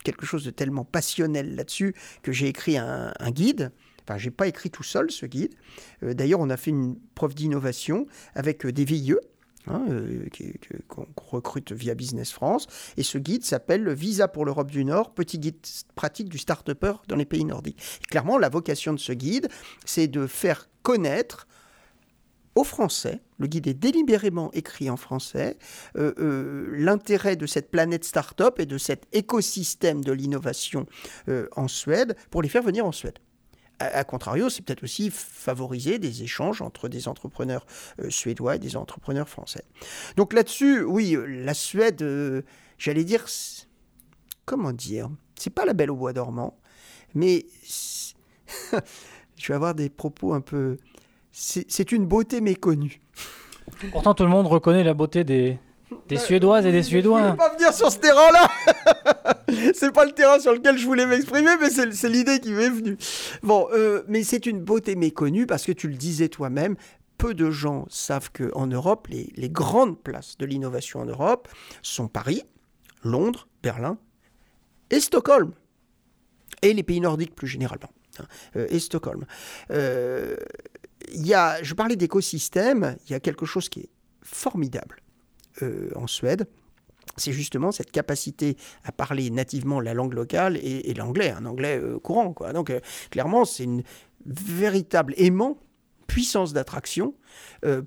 quelque 0.04 0.26
chose 0.26 0.44
de 0.44 0.52
tellement 0.52 0.84
passionnel 0.84 1.56
là-dessus 1.56 1.96
que 2.24 2.32
j'ai 2.32 2.48
écrit 2.48 2.78
un, 2.78 3.14
guide. 3.30 3.72
Enfin, 4.04 4.18
j'ai 4.18 4.32
pas 4.32 4.48
écrit 4.48 4.72
tout 4.72 4.84
seul 4.84 5.12
ce 5.12 5.26
guide. 5.26 5.54
Euh, 6.04 6.14
d'ailleurs, 6.14 6.40
on 6.40 6.50
a 6.50 6.58
fait 6.58 6.72
une 6.72 6.98
preuve 7.14 7.36
d'innovation 7.36 8.08
avec 8.34 8.66
des 8.66 8.84
VIE, 8.84 9.16
Hein, 9.68 9.86
euh, 9.90 10.26
qu'on 10.88 11.06
recrute 11.30 11.72
via 11.72 11.94
Business 11.94 12.32
France. 12.32 12.66
Et 12.98 13.04
ce 13.04 13.20
guide 13.20 13.44
s'appelle 13.44 13.84
le 13.84 13.94
Visa 13.94 14.28
pour 14.28 14.44
l'Europe 14.44 14.72
du 14.72 14.84
Nord, 14.84 15.14
petit 15.14 15.38
guide 15.38 15.58
pratique 15.94 16.30
du 16.30 16.40
start-upper 16.40 16.94
dans 17.08 17.16
les 17.16 17.26
pays 17.26 17.46
nordiques. 17.46 17.80
clairement, 18.10 18.40
la 18.40 18.50
vocation 18.50 18.92
de 18.94 19.00
ce 19.00 19.14
guide, 19.14 19.50
c'est 19.86 20.08
de 20.08 20.26
faire 20.26 20.68
connaître 20.82 21.48
aux 22.56 22.64
Français, 22.64 23.22
le 23.38 23.48
guide 23.48 23.68
est 23.68 23.74
délibérément 23.74 24.52
écrit 24.52 24.90
en 24.90 24.98
français, 24.98 25.58
euh, 25.96 26.14
euh, 26.20 26.68
l'intérêt 26.74 27.36
de 27.36 27.46
cette 27.46 27.72
planète 27.72 28.04
start-up 28.04 28.60
et 28.60 28.66
de 28.66 28.78
cet 28.78 29.08
écosystème 29.14 30.04
de 30.04 30.12
l'innovation 30.12 30.86
en 31.56 31.68
Suède 31.68 32.16
pour 32.30 32.42
les 32.42 32.50
faire 32.50 32.64
venir 32.64 32.86
en 32.86 32.92
Suède. 32.92 33.20
A, 33.82 34.04
contrario, 34.04 34.50
c'est 34.50 34.64
peut-être 34.64 34.84
aussi 34.84 35.10
favoriser 35.12 36.00
des 36.00 36.24
échanges 36.24 36.62
entre 36.62 36.88
des 36.88 37.08
entrepreneurs 37.08 37.66
euh, 38.00 38.10
suédois 38.10 38.56
et 38.56 38.60
des 38.60 38.76
entrepreneurs 38.76 39.28
français. 39.28 39.64
Donc 40.18 40.34
là-dessus, 40.34 40.84
oui, 40.84 41.16
euh, 41.16 41.26
la 41.26 41.54
Suède, 41.54 42.02
euh, 42.02 42.44
j'allais 42.78 43.04
dire, 43.04 43.26
comment 44.46 44.72
dire, 44.72 45.10
c'est 45.36 45.50
pas 45.50 45.66
la 45.66 45.74
belle 45.74 45.92
au 45.92 45.96
bois 45.96 46.14
dormant, 46.14 46.58
mais 47.16 47.46
je 49.36 49.48
vais 49.48 49.56
avoir 49.56 49.74
des 49.74 49.90
propos 49.90 50.34
un 50.34 50.42
peu, 50.42 50.78
c'est 51.32 51.92
une 51.92 52.06
beauté 52.06 52.42
méconnue. 52.42 53.02
Pourtant, 53.92 54.14
tout 54.14 54.24
le 54.24 54.30
monde 54.30 54.48
reconnaît 54.48 54.84
la 54.84 54.94
beauté 54.94 55.24
des, 55.24 55.58
des 56.08 56.18
Suédoises 56.18 56.66
et 56.66 56.72
des 56.72 56.84
Suédois. 56.84 57.22
Je 57.22 57.32
ne 57.32 57.36
pas 57.38 57.54
venir 57.54 57.74
sur 57.74 57.92
ce 57.92 57.98
terrain-là. 57.98 58.50
c'est 59.74 59.92
pas 59.92 60.06
le 60.06 60.12
terrain 60.12 60.40
sur 60.40 60.54
lequel 60.54 60.78
je 60.78 60.86
voulais 60.86 61.06
m'exprimer, 61.06 61.52
mais 61.60 61.70
c'est 61.70 62.10
l'idée 62.10 62.40
qui 62.40 62.52
m'est 62.52 62.70
venue. 62.70 62.98
Bon, 63.44 63.68
euh, 63.72 64.04
mais 64.08 64.24
c'est 64.24 64.46
une 64.46 64.62
beauté 64.62 64.96
méconnue 64.96 65.46
parce 65.46 65.66
que 65.66 65.72
tu 65.72 65.88
le 65.88 65.96
disais 65.96 66.30
toi-même. 66.30 66.76
Peu 67.18 67.34
de 67.34 67.52
gens 67.52 67.86
savent 67.90 68.32
qu'en 68.32 68.68
Europe, 68.68 69.08
les, 69.10 69.50
grandes 69.50 70.00
places 70.00 70.38
de 70.38 70.46
l'innovation 70.46 71.02
en 71.02 71.06
Europe 71.06 71.48
sont 71.84 72.08
Paris, 72.08 72.44
Londres, 73.04 73.48
Berlin 73.62 73.98
et 74.90 75.00
Stockholm. 75.00 75.52
Et 76.62 76.74
les 76.74 76.84
pays 76.84 77.00
nordiques 77.00 77.36
plus 77.36 77.48
généralement. 77.48 77.92
Hein, 78.20 78.26
euh, 78.56 78.68
et 78.70 78.80
Stockholm. 78.80 79.26
Euh, 79.72 80.36
y 81.14 81.34
a, 81.34 81.62
je 81.62 81.74
parlais 81.74 81.96
d'écosystème, 81.96 82.96
il 83.06 83.12
y 83.12 83.16
a 83.16 83.20
quelque 83.20 83.46
chose 83.46 83.70
qui 83.70 83.82
est 83.82 83.90
formidable 84.24 85.01
en 85.96 86.08
Suède, 86.08 86.48
c'est 87.18 87.32
justement 87.32 87.72
cette 87.72 87.92
capacité 87.92 88.58
à 88.84 88.92
parler 88.92 89.30
nativement 89.30 89.80
la 89.80 89.94
langue 89.94 90.14
locale 90.14 90.58
et, 90.58 90.94
l'anglais, 90.94 91.32
un 91.32 91.46
anglais 91.46 91.80
euh, 91.80 92.00
courant. 92.00 92.34
Donc 92.54 92.70
euh, 92.70 92.80
clairement, 93.10 93.46
c'est 93.46 93.64
une 93.64 93.84
véritable 94.26 95.14
aimant, 95.18 95.58
puissance 96.08 96.52
d'attraction 96.52 97.14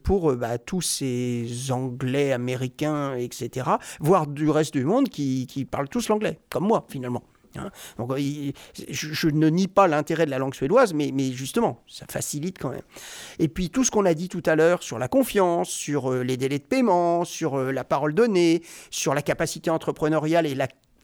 pour 0.03 0.35
bah, 0.35 0.57
tous 0.57 0.81
ces 0.81 1.70
Anglais, 1.70 2.33
Américains, 2.33 3.14
etc., 3.16 3.72
voire 4.01 4.27
du 4.27 4.49
reste 4.49 4.72
du 4.72 4.85
monde 4.85 5.11
qui 5.11 5.68
parlent 5.70 5.91
tous 5.91 6.09
l'anglais, 6.09 6.39
comme 6.49 6.64
moi 6.66 6.87
finalement. 6.89 7.22
Hein. 7.57 7.70
Donc, 7.98 8.12
je, 8.88 9.28
ne 9.28 9.48
nie 9.48 9.68
pas 9.68 9.86
l'intérêt 9.86 10.26
de 10.26 10.30
la 10.30 10.38
langue 10.38 10.55
suédoise, 10.55 10.94
mais, 10.94 11.12
justement, 11.32 11.80
ça 11.86 12.07
facilite 12.11 12.59
quand 12.59 12.70
même. 12.70 12.82
Et 13.38 13.48
puis 13.48 13.70
tout 13.70 13.84
ce 13.84 13.90
qu'on 13.90 14.05
a 14.05 14.14
dit 14.14 14.28
tout 14.28 14.42
à 14.46 14.57
l'heure 14.57 14.82
sur 14.82 14.98
la 14.98 15.09
confiance, 15.09 15.68
sur 15.68 16.12
euh, 16.12 16.22
les 16.22 16.36
délais 16.36 16.59
de 16.59 16.64
paiement, 16.64 17.24
sur 17.24 17.59
euh, 17.59 17.72
la 17.72 17.84
parole 17.84 18.14
donnée, 18.14 18.62
sur 18.90 19.14
la 19.14 19.22
capacité 19.22 19.70
entrepreneuriale 19.70 20.46
et 20.46 20.55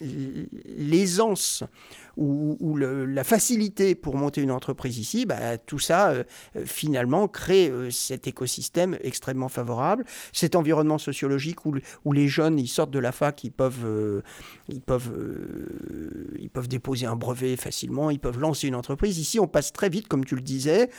l'aisance 0.01 1.65
ou, 2.17 2.77
la 2.77 3.25
facilité 3.25 3.95
pour 3.95 4.17
monter 4.17 4.43
une 4.43 4.51
entreprise 4.51 4.99
ici, 4.99 5.27
bah, 5.27 5.57
tout 5.59 5.79
ça, 5.79 6.11
euh, 6.11 6.25
finalement, 6.67 7.29
crée 7.29 7.71
euh, 7.71 7.91
cet 7.91 8.27
écosystème 8.27 8.99
extrêmement 9.03 9.49
favorable, 9.49 10.05
cet 10.33 10.55
environnement 10.55 10.99
sociologique 10.99 11.65
où, 11.65 12.13
les 12.13 12.29
jeunes, 12.29 12.59
ils 12.59 12.69
sortent 12.69 12.91
de 12.91 12.99
la 12.99 13.13
fac, 13.13 13.43
ils 13.45 13.53
peuvent, 13.53 13.85
euh, 13.85 14.23
ils, 14.69 14.83
peuvent, 14.83 15.13
ils 16.39 16.51
peuvent 16.51 16.69
déposer 16.69 17.07
un 17.07 17.17
brevet 17.17 17.57
facilement, 17.57 18.11
ils 18.11 18.21
peuvent 18.21 18.39
lancer 18.39 18.69
une 18.69 18.75
entreprise. 18.75 19.19
Ici, 19.19 19.41
on 19.41 19.47
passe 19.47 19.73
très 19.73 19.89
vite, 19.89 20.09
comme 20.09 20.25
tu 20.25 20.35
le 20.35 20.43
disais. 20.43 20.91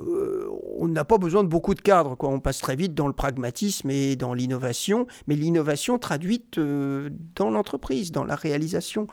Euh, 0.00 0.48
on 0.76 0.88
n'a 0.88 1.04
pas 1.04 1.18
besoin 1.18 1.42
de 1.42 1.48
beaucoup 1.48 1.74
de 1.74 1.80
cadres. 1.80 2.14
Quoi. 2.16 2.28
On 2.28 2.40
passe 2.40 2.58
très 2.58 2.76
vite 2.76 2.94
dans 2.94 3.06
le 3.06 3.12
pragmatisme 3.12 3.90
et 3.90 4.16
dans 4.16 4.34
l'innovation, 4.34 5.06
mais 5.26 5.34
l'innovation 5.34 5.98
traduite 5.98 6.58
euh, 6.58 7.10
dans 7.34 7.50
l'entreprise, 7.50 8.12
dans 8.12 8.24
la 8.24 8.36
réalisation. 8.36 9.06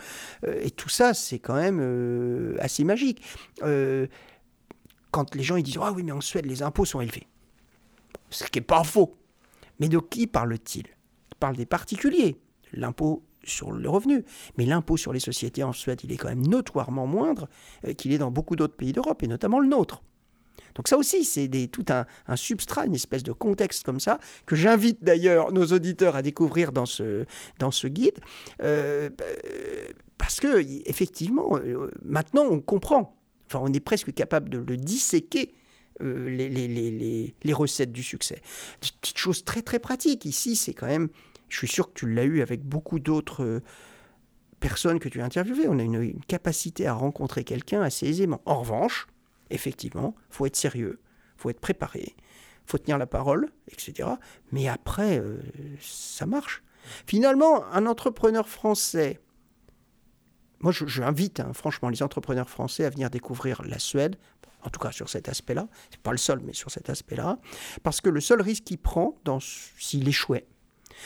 Euh, 0.46 0.60
et 0.62 0.72
tout 0.72 0.90
ça, 0.90 1.14
c'est 1.14 1.40
quand 1.40 1.56
même 1.56 2.58
assez 2.60 2.84
magique. 2.84 3.22
quand 5.12 5.36
les 5.36 5.44
gens 5.44 5.58
disent 5.58 5.80
Ah 5.82 5.92
oui, 5.92 6.04
mais 6.04 6.12
en 6.12 6.22
Suède, 6.22 6.46
les 6.46 6.62
impôts 6.62 6.86
sont 6.86 7.02
élevés. 7.02 7.28
Ce 8.30 8.44
qui 8.44 8.60
n'est 8.60 8.66
pas 8.66 8.84
faux. 8.84 9.16
Mais 9.80 9.90
de 9.90 10.00
qui 10.00 10.28
parle-t-il? 10.28 10.86
Il 10.88 11.36
parle 11.40 11.56
des 11.56 11.66
particuliers. 11.66 12.40
L'impôt 12.74 13.24
sur 13.44 13.72
le 13.72 13.90
revenu. 13.90 14.26
Mais 14.58 14.66
l'impôt 14.66 14.98
sur 14.98 15.14
les 15.14 15.20
sociétés 15.20 15.64
en 15.64 15.74
Suède, 15.74 16.02
il 16.04 16.12
est 16.12 16.18
quand 16.18 16.30
même 16.30 16.46
notoirement 16.46 17.08
moindre 17.08 17.48
qu'il 17.98 18.12
est 18.12 18.18
dans 18.18 18.32
beaucoup 18.32 18.56
d'autres 18.56 18.76
pays 18.76 18.92
d'Europe, 18.92 19.22
et 19.24 19.28
notamment 19.28 19.60
le 19.60 19.68
nôtre. 19.68 20.02
Donc 20.76 20.90
ça 20.90 20.98
aussi, 20.98 21.24
c'est 21.24 21.50
tout 21.72 21.86
un, 21.90 22.06
substrat, 22.36 22.86
une 22.86 22.96
espèce 22.96 23.24
de 23.24 23.32
contexte 23.32 23.84
comme 23.84 24.00
ça, 24.00 24.20
que 24.46 24.56
j'invite 24.56 25.04
d'ailleurs 25.04 25.52
nos 25.52 25.66
auditeurs 25.68 26.16
à 26.16 26.22
découvrir 26.22 26.72
dans 26.72 26.86
ce, 26.86 27.26
guide, 27.88 28.20
euh, 28.62 29.10
parce 30.18 30.40
que 30.40 30.64
effectivement, 30.88 31.58
euh, 31.58 31.90
maintenant 32.04 32.46
on 32.50 32.60
comprend, 32.60 33.18
enfin 33.48 33.60
on 33.64 33.72
est 33.74 33.80
presque 33.80 34.14
capable 34.14 34.50
de 34.50 34.60
le 34.60 34.78
disséquer. 34.78 35.54
Euh, 36.02 36.28
les, 36.30 37.54
recettes 37.54 37.94
du 37.94 38.04
succès. 38.04 38.42
Petite 38.82 39.18
chose 39.18 39.46
très 39.46 39.62
très 39.62 39.80
pratique. 39.80 40.26
Ici, 40.26 40.58
c'est 40.58 40.74
quand 40.74 40.88
même, 40.88 41.08
je 41.48 41.58
suis 41.58 41.70
sûr 41.70 41.88
que 41.88 41.98
tu 41.98 42.14
l'as 42.14 42.26
eu 42.26 42.42
avec 42.42 42.66
beaucoup 42.66 43.00
d'autres 43.00 43.62
personnes 44.60 45.00
que 45.00 45.08
tu 45.08 45.22
as 45.22 45.24
interviewées. 45.24 45.70
On 45.70 45.80
a 45.80 45.84
une 45.84 46.20
capacité 46.28 46.86
à 46.86 46.94
rencontrer 46.94 47.46
quelqu'un 47.46 47.82
assez 47.82 48.08
aisément. 48.08 48.42
En 48.44 48.60
revanche, 48.60 49.08
effectivement, 49.50 50.16
faut 50.30 50.46
être 50.46 50.56
sérieux, 50.56 51.02
faut 51.38 51.50
être 51.50 51.60
préparé, 51.60 52.16
faut 52.66 52.78
tenir 52.78 52.98
la 52.98 53.08
parole, 53.08 53.52
etc. 53.70 54.10
Mais 54.52 54.68
après, 54.68 55.20
euh, 55.20 55.40
ça 55.80 56.26
marche. 56.26 56.64
Finalement, 57.08 57.66
un 57.72 57.86
entrepreneur 57.86 58.48
français, 58.48 59.20
moi 60.60 60.72
j'invite 60.72 61.40
hein, 61.40 61.52
franchement 61.54 61.90
les 61.90 62.04
entrepreneurs 62.04 62.50
français 62.50 62.86
à 62.86 62.90
venir 62.90 63.10
découvrir 63.10 63.64
la 63.64 63.80
Suède, 63.80 64.18
en 64.62 64.70
tout 64.70 64.80
cas 64.80 64.92
sur 64.92 65.10
cet 65.10 65.30
aspect-là, 65.30 65.68
c'est 65.92 66.02
pas 66.02 66.12
le 66.12 66.18
seul, 66.18 66.40
mais 66.44 66.54
sur 66.54 66.72
cet 66.72 66.90
aspect-là, 66.90 67.40
parce 67.84 68.02
que 68.02 68.10
le 68.10 68.20
seul 68.20 68.42
risque 68.42 68.64
qu'il 68.64 68.80
prend 68.80 69.16
s'il 69.40 70.08
échouait, 70.08 70.48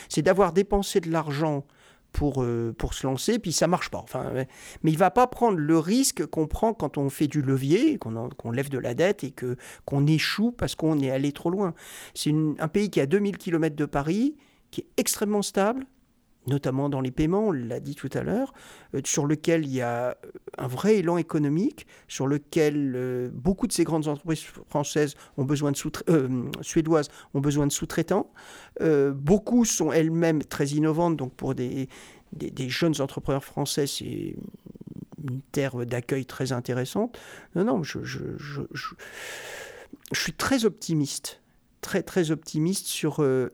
c'est 0.07 0.21
d'avoir 0.21 0.53
dépensé 0.53 0.99
de 1.01 1.11
l'argent 1.11 1.65
pour, 2.11 2.43
euh, 2.43 2.73
pour 2.77 2.93
se 2.93 3.05
lancer, 3.05 3.39
puis 3.39 3.51
ça 3.51 3.67
marche 3.67 3.89
pas. 3.89 3.99
Enfin, 3.99 4.31
mais 4.83 4.91
il 4.91 4.97
va 4.97 5.11
pas 5.11 5.27
prendre 5.27 5.57
le 5.57 5.77
risque 5.77 6.25
qu'on 6.25 6.47
prend 6.47 6.73
quand 6.73 6.97
on 6.97 7.09
fait 7.09 7.27
du 7.27 7.41
levier, 7.41 7.97
qu'on 7.97 8.51
lève 8.51 8.69
de 8.69 8.77
la 8.77 8.93
dette 8.93 9.23
et 9.23 9.31
que 9.31 9.55
qu'on 9.85 10.07
échoue 10.07 10.51
parce 10.51 10.75
qu'on 10.75 10.99
est 10.99 11.11
allé 11.11 11.31
trop 11.31 11.49
loin. 11.49 11.73
C'est 12.13 12.33
un 12.59 12.67
pays 12.67 12.89
qui 12.89 12.99
à 12.99 13.05
2000 13.05 13.37
km 13.37 13.75
de 13.75 13.85
Paris, 13.85 14.35
qui 14.71 14.81
est 14.81 14.87
extrêmement 14.97 15.41
stable, 15.41 15.85
notamment 16.47 16.89
dans 16.89 17.01
les 17.01 17.11
paiements, 17.11 17.47
on 17.47 17.51
l'a 17.51 17.79
dit 17.79 17.95
tout 17.95 18.09
à 18.13 18.23
l'heure, 18.23 18.53
euh, 18.95 19.01
sur 19.05 19.25
lequel 19.25 19.65
il 19.65 19.73
y 19.73 19.81
a 19.81 20.17
un 20.57 20.67
vrai 20.67 20.97
élan 20.97 21.17
économique, 21.17 21.85
sur 22.07 22.27
lequel 22.27 22.93
euh, 22.95 23.29
beaucoup 23.31 23.67
de 23.67 23.73
ces 23.73 23.83
grandes 23.83 24.07
entreprises 24.07 24.43
françaises 24.67 25.15
ont 25.37 25.45
besoin 25.45 25.71
de 25.71 25.77
euh, 26.09 26.49
suédoises 26.61 27.09
ont 27.33 27.41
besoin 27.41 27.67
de 27.67 27.71
sous-traitants. 27.71 28.31
beaucoup 29.13 29.65
sont 29.65 29.91
elles-mêmes 29.91 30.43
très 30.43 30.67
innovantes, 30.67 31.17
donc 31.17 31.33
pour 31.33 31.55
des, 31.55 31.89
des, 32.33 32.69
jeunes 32.69 32.99
entrepreneurs 33.01 33.43
français, 33.43 33.87
c'est 33.87 34.35
une 35.23 35.41
terre 35.51 35.85
d'accueil 35.85 36.25
très 36.25 36.51
intéressante. 36.51 37.19
Non, 37.55 37.63
non, 37.65 37.83
je, 37.83 38.03
je, 38.03 38.19
je 38.37 38.61
je 40.11 40.19
suis 40.19 40.33
très 40.33 40.65
optimiste, 40.65 41.41
très 41.81 42.03
très 42.03 42.31
optimiste 42.31 42.87
sur 42.87 43.21
euh, 43.21 43.53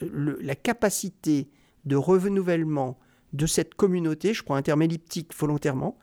la 0.00 0.54
capacité 0.54 1.48
de 1.84 1.96
renouvellement 1.96 2.98
de 3.32 3.46
cette 3.46 3.74
communauté, 3.74 4.34
je 4.34 4.42
prends 4.42 4.56
un 4.56 4.62
terme 4.62 4.82
elliptique 4.82 5.32
volontairement, 5.36 5.96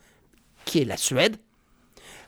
qui 0.66 0.80
est 0.80 0.86
la 0.86 0.98
Suède, 0.98 1.38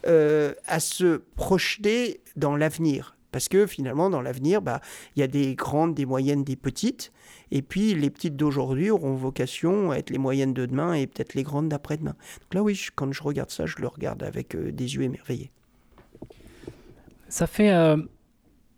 euh, 0.08 0.54
à 0.66 0.80
se 0.80 1.18
projeter 1.36 2.22
dans 2.36 2.56
l'avenir. 2.56 3.16
Parce 3.32 3.48
que 3.48 3.68
finalement, 3.68 4.10
dans 4.10 4.22
l'avenir, 4.22 4.62
bah, 4.62 4.82
il 5.16 5.20
y 5.20 5.24
a 5.24 5.28
des 5.28 5.56
grandes, 5.56 5.94
des 5.94 6.06
moyennes, 6.06 6.44
des 6.44 6.56
petites. 6.56 7.12
Et 7.52 7.62
puis, 7.62 7.94
les 7.94 8.10
petites 8.10 8.36
d'aujourd'hui 8.36 8.90
auront 8.90 9.14
vocation 9.14 9.92
à 9.92 9.98
être 9.98 10.10
les 10.10 10.18
moyennes 10.18 10.54
de 10.54 10.66
demain 10.66 10.94
et 10.94 11.06
peut-être 11.06 11.36
les 11.36 11.44
grandes 11.44 11.70
d'après-demain. 11.70 12.16
Donc 12.42 12.54
là, 12.54 12.64
oui, 12.64 12.80
quand 12.96 13.12
je 13.12 13.22
regarde 13.22 13.52
ça, 13.52 13.66
je 13.66 13.76
le 13.78 13.88
regarde 13.88 14.24
avec 14.24 14.56
euh, 14.56 14.72
des 14.72 14.96
yeux 14.96 15.04
émerveillés. 15.04 15.52
Ça 17.28 17.46
fait. 17.46 17.72
Euh, 17.72 17.98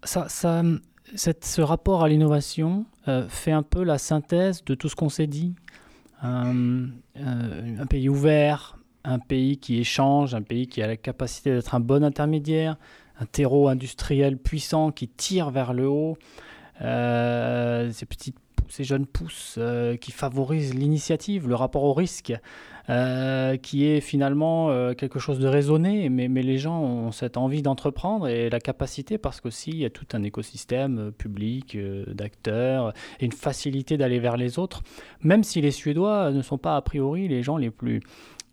ça, 0.03 0.27
ça, 0.27 0.63
ce 1.15 1.61
rapport 1.61 2.03
à 2.03 2.09
l'innovation 2.09 2.85
euh, 3.07 3.27
fait 3.27 3.51
un 3.51 3.63
peu 3.63 3.83
la 3.83 3.97
synthèse 3.97 4.63
de 4.63 4.75
tout 4.75 4.89
ce 4.89 4.95
qu'on 4.95 5.09
s'est 5.09 5.27
dit. 5.27 5.55
un 6.21 6.91
pays 7.89 8.09
ouvert, 8.09 8.77
un 9.03 9.19
pays 9.19 9.57
qui 9.57 9.79
échange, 9.79 10.35
un 10.35 10.41
pays 10.41 10.67
qui 10.67 10.81
a 10.81 10.87
la 10.87 10.97
capacité 10.97 11.51
d'être 11.51 11.75
un 11.75 11.79
bon 11.79 12.03
intermédiaire, 12.03 12.77
un 13.19 13.25
terreau 13.25 13.67
industriel 13.67 14.37
puissant 14.37 14.91
qui 14.91 15.07
tire 15.07 15.49
vers 15.49 15.73
le 15.73 15.87
haut, 15.87 16.17
euh, 16.81 17.91
ces 17.91 18.05
petites 18.05 18.37
ces 18.69 18.83
jeunes 18.83 19.05
pousses 19.05 19.55
euh, 19.57 19.95
qui 19.97 20.11
favorisent 20.11 20.73
l'initiative, 20.73 21.47
le 21.47 21.55
rapport 21.55 21.83
au 21.83 21.93
risque, 21.93 22.33
euh, 22.89 23.57
qui 23.57 23.85
est 23.85 24.01
finalement 24.01 24.69
quelque 24.95 25.19
chose 25.19 25.39
de 25.39 25.47
raisonné, 25.47 26.09
mais, 26.09 26.27
mais, 26.27 26.41
les 26.41 26.57
gens 26.57 26.81
ont 26.81 27.11
cette 27.11 27.37
envie 27.37 27.61
d'entreprendre 27.61 28.27
et 28.27 28.49
la 28.49 28.59
capacité, 28.59 29.17
parce 29.17 29.39
qu'aussi 29.39 29.69
il 29.69 29.77
y 29.77 29.85
a 29.85 29.89
tout 29.89 30.07
un 30.13 30.23
écosystème 30.23 31.11
public 31.11 31.77
d'acteurs 32.07 32.93
et 33.19 33.25
une 33.25 33.31
facilité 33.31 33.97
d'aller 33.97 34.19
vers 34.19 34.35
les 34.35 34.57
autres, 34.57 34.81
même 35.21 35.43
si 35.43 35.61
les 35.61 35.71
Suédois 35.71 36.31
ne 36.31 36.41
sont 36.41 36.57
pas 36.57 36.75
a 36.75 36.81
priori 36.81 37.27
les 37.27 37.43
gens 37.43 37.57
les 37.57 37.69
plus 37.69 38.01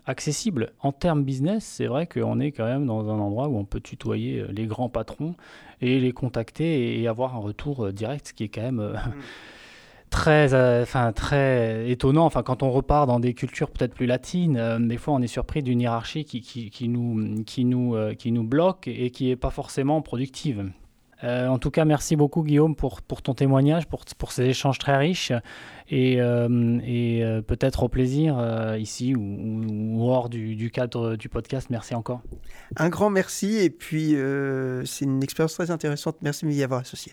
accessible. 0.08 0.72
En 0.80 0.90
termes 0.90 1.22
business, 1.22 1.64
c'est 1.64 1.86
vrai 1.86 2.06
qu'on 2.06 2.40
est 2.40 2.50
quand 2.50 2.64
même 2.64 2.86
dans 2.86 3.10
un 3.10 3.18
endroit 3.18 3.48
où 3.48 3.56
on 3.56 3.64
peut 3.64 3.80
tutoyer 3.80 4.40
euh, 4.40 4.48
les 4.50 4.66
grands 4.66 4.88
patrons 4.88 5.34
et 5.80 6.00
les 6.00 6.12
contacter 6.12 7.00
et 7.00 7.06
avoir 7.06 7.36
un 7.36 7.38
retour 7.38 7.86
euh, 7.86 7.92
direct, 7.92 8.28
ce 8.28 8.32
qui 8.32 8.44
est 8.44 8.48
quand 8.48 8.62
même 8.62 8.80
euh, 8.80 8.94
mm. 8.94 9.12
très, 10.10 10.54
enfin, 10.82 11.12
très 11.12 11.90
étonnant. 11.90 12.24
Enfin, 12.24 12.42
quand 12.42 12.62
on 12.62 12.70
repart 12.70 13.06
dans 13.06 13.20
des 13.20 13.34
cultures 13.34 13.70
peut-être 13.70 13.94
plus 13.94 14.06
latines, 14.06 14.88
des 14.88 14.96
fois 14.96 15.14
on 15.14 15.22
est 15.22 15.26
surpris 15.26 15.62
d'une 15.62 15.80
hiérarchie 15.80 16.24
qui, 16.24 16.40
qui, 16.42 16.88
nous, 16.88 17.42
qui, 17.44 17.64
nous, 17.64 17.96
qui 18.18 18.32
nous 18.32 18.44
bloque 18.44 18.88
et 18.88 19.10
qui 19.10 19.26
n'est 19.26 19.36
pas 19.36 19.50
forcément 19.50 20.02
productive. 20.02 20.70
Euh, 21.24 21.48
en 21.48 21.58
tout 21.58 21.70
cas, 21.70 21.84
merci 21.84 22.16
beaucoup 22.16 22.42
Guillaume 22.42 22.76
pour, 22.76 23.02
pour 23.02 23.22
ton 23.22 23.34
témoignage, 23.34 23.86
pour, 23.86 24.04
pour, 24.16 24.30
ces 24.30 24.44
échanges 24.44 24.78
très 24.78 24.96
riches 24.96 25.32
et, 25.88 26.20
euh, 26.20 26.78
et 26.84 27.24
euh, 27.24 27.42
peut-être 27.42 27.82
au 27.82 27.88
plaisir 27.88 28.38
ici 28.78 29.14
ou, 29.16 30.02
hors 30.02 30.28
du, 30.28 30.54
du, 30.54 30.70
cadre 30.70 31.16
du 31.16 31.28
podcast. 31.28 31.68
Merci 31.70 31.94
encore. 31.94 32.22
Un 32.76 32.88
grand 32.88 33.10
merci 33.10 33.56
et 33.56 33.70
puis 33.70 34.16
c'est 34.84 35.04
une 35.04 35.22
expérience 35.22 35.54
très 35.54 35.70
intéressante. 35.70 36.16
Merci 36.22 36.44
de 36.44 36.50
m'y 36.50 36.62
avoir 36.62 36.80
associé. 36.80 37.12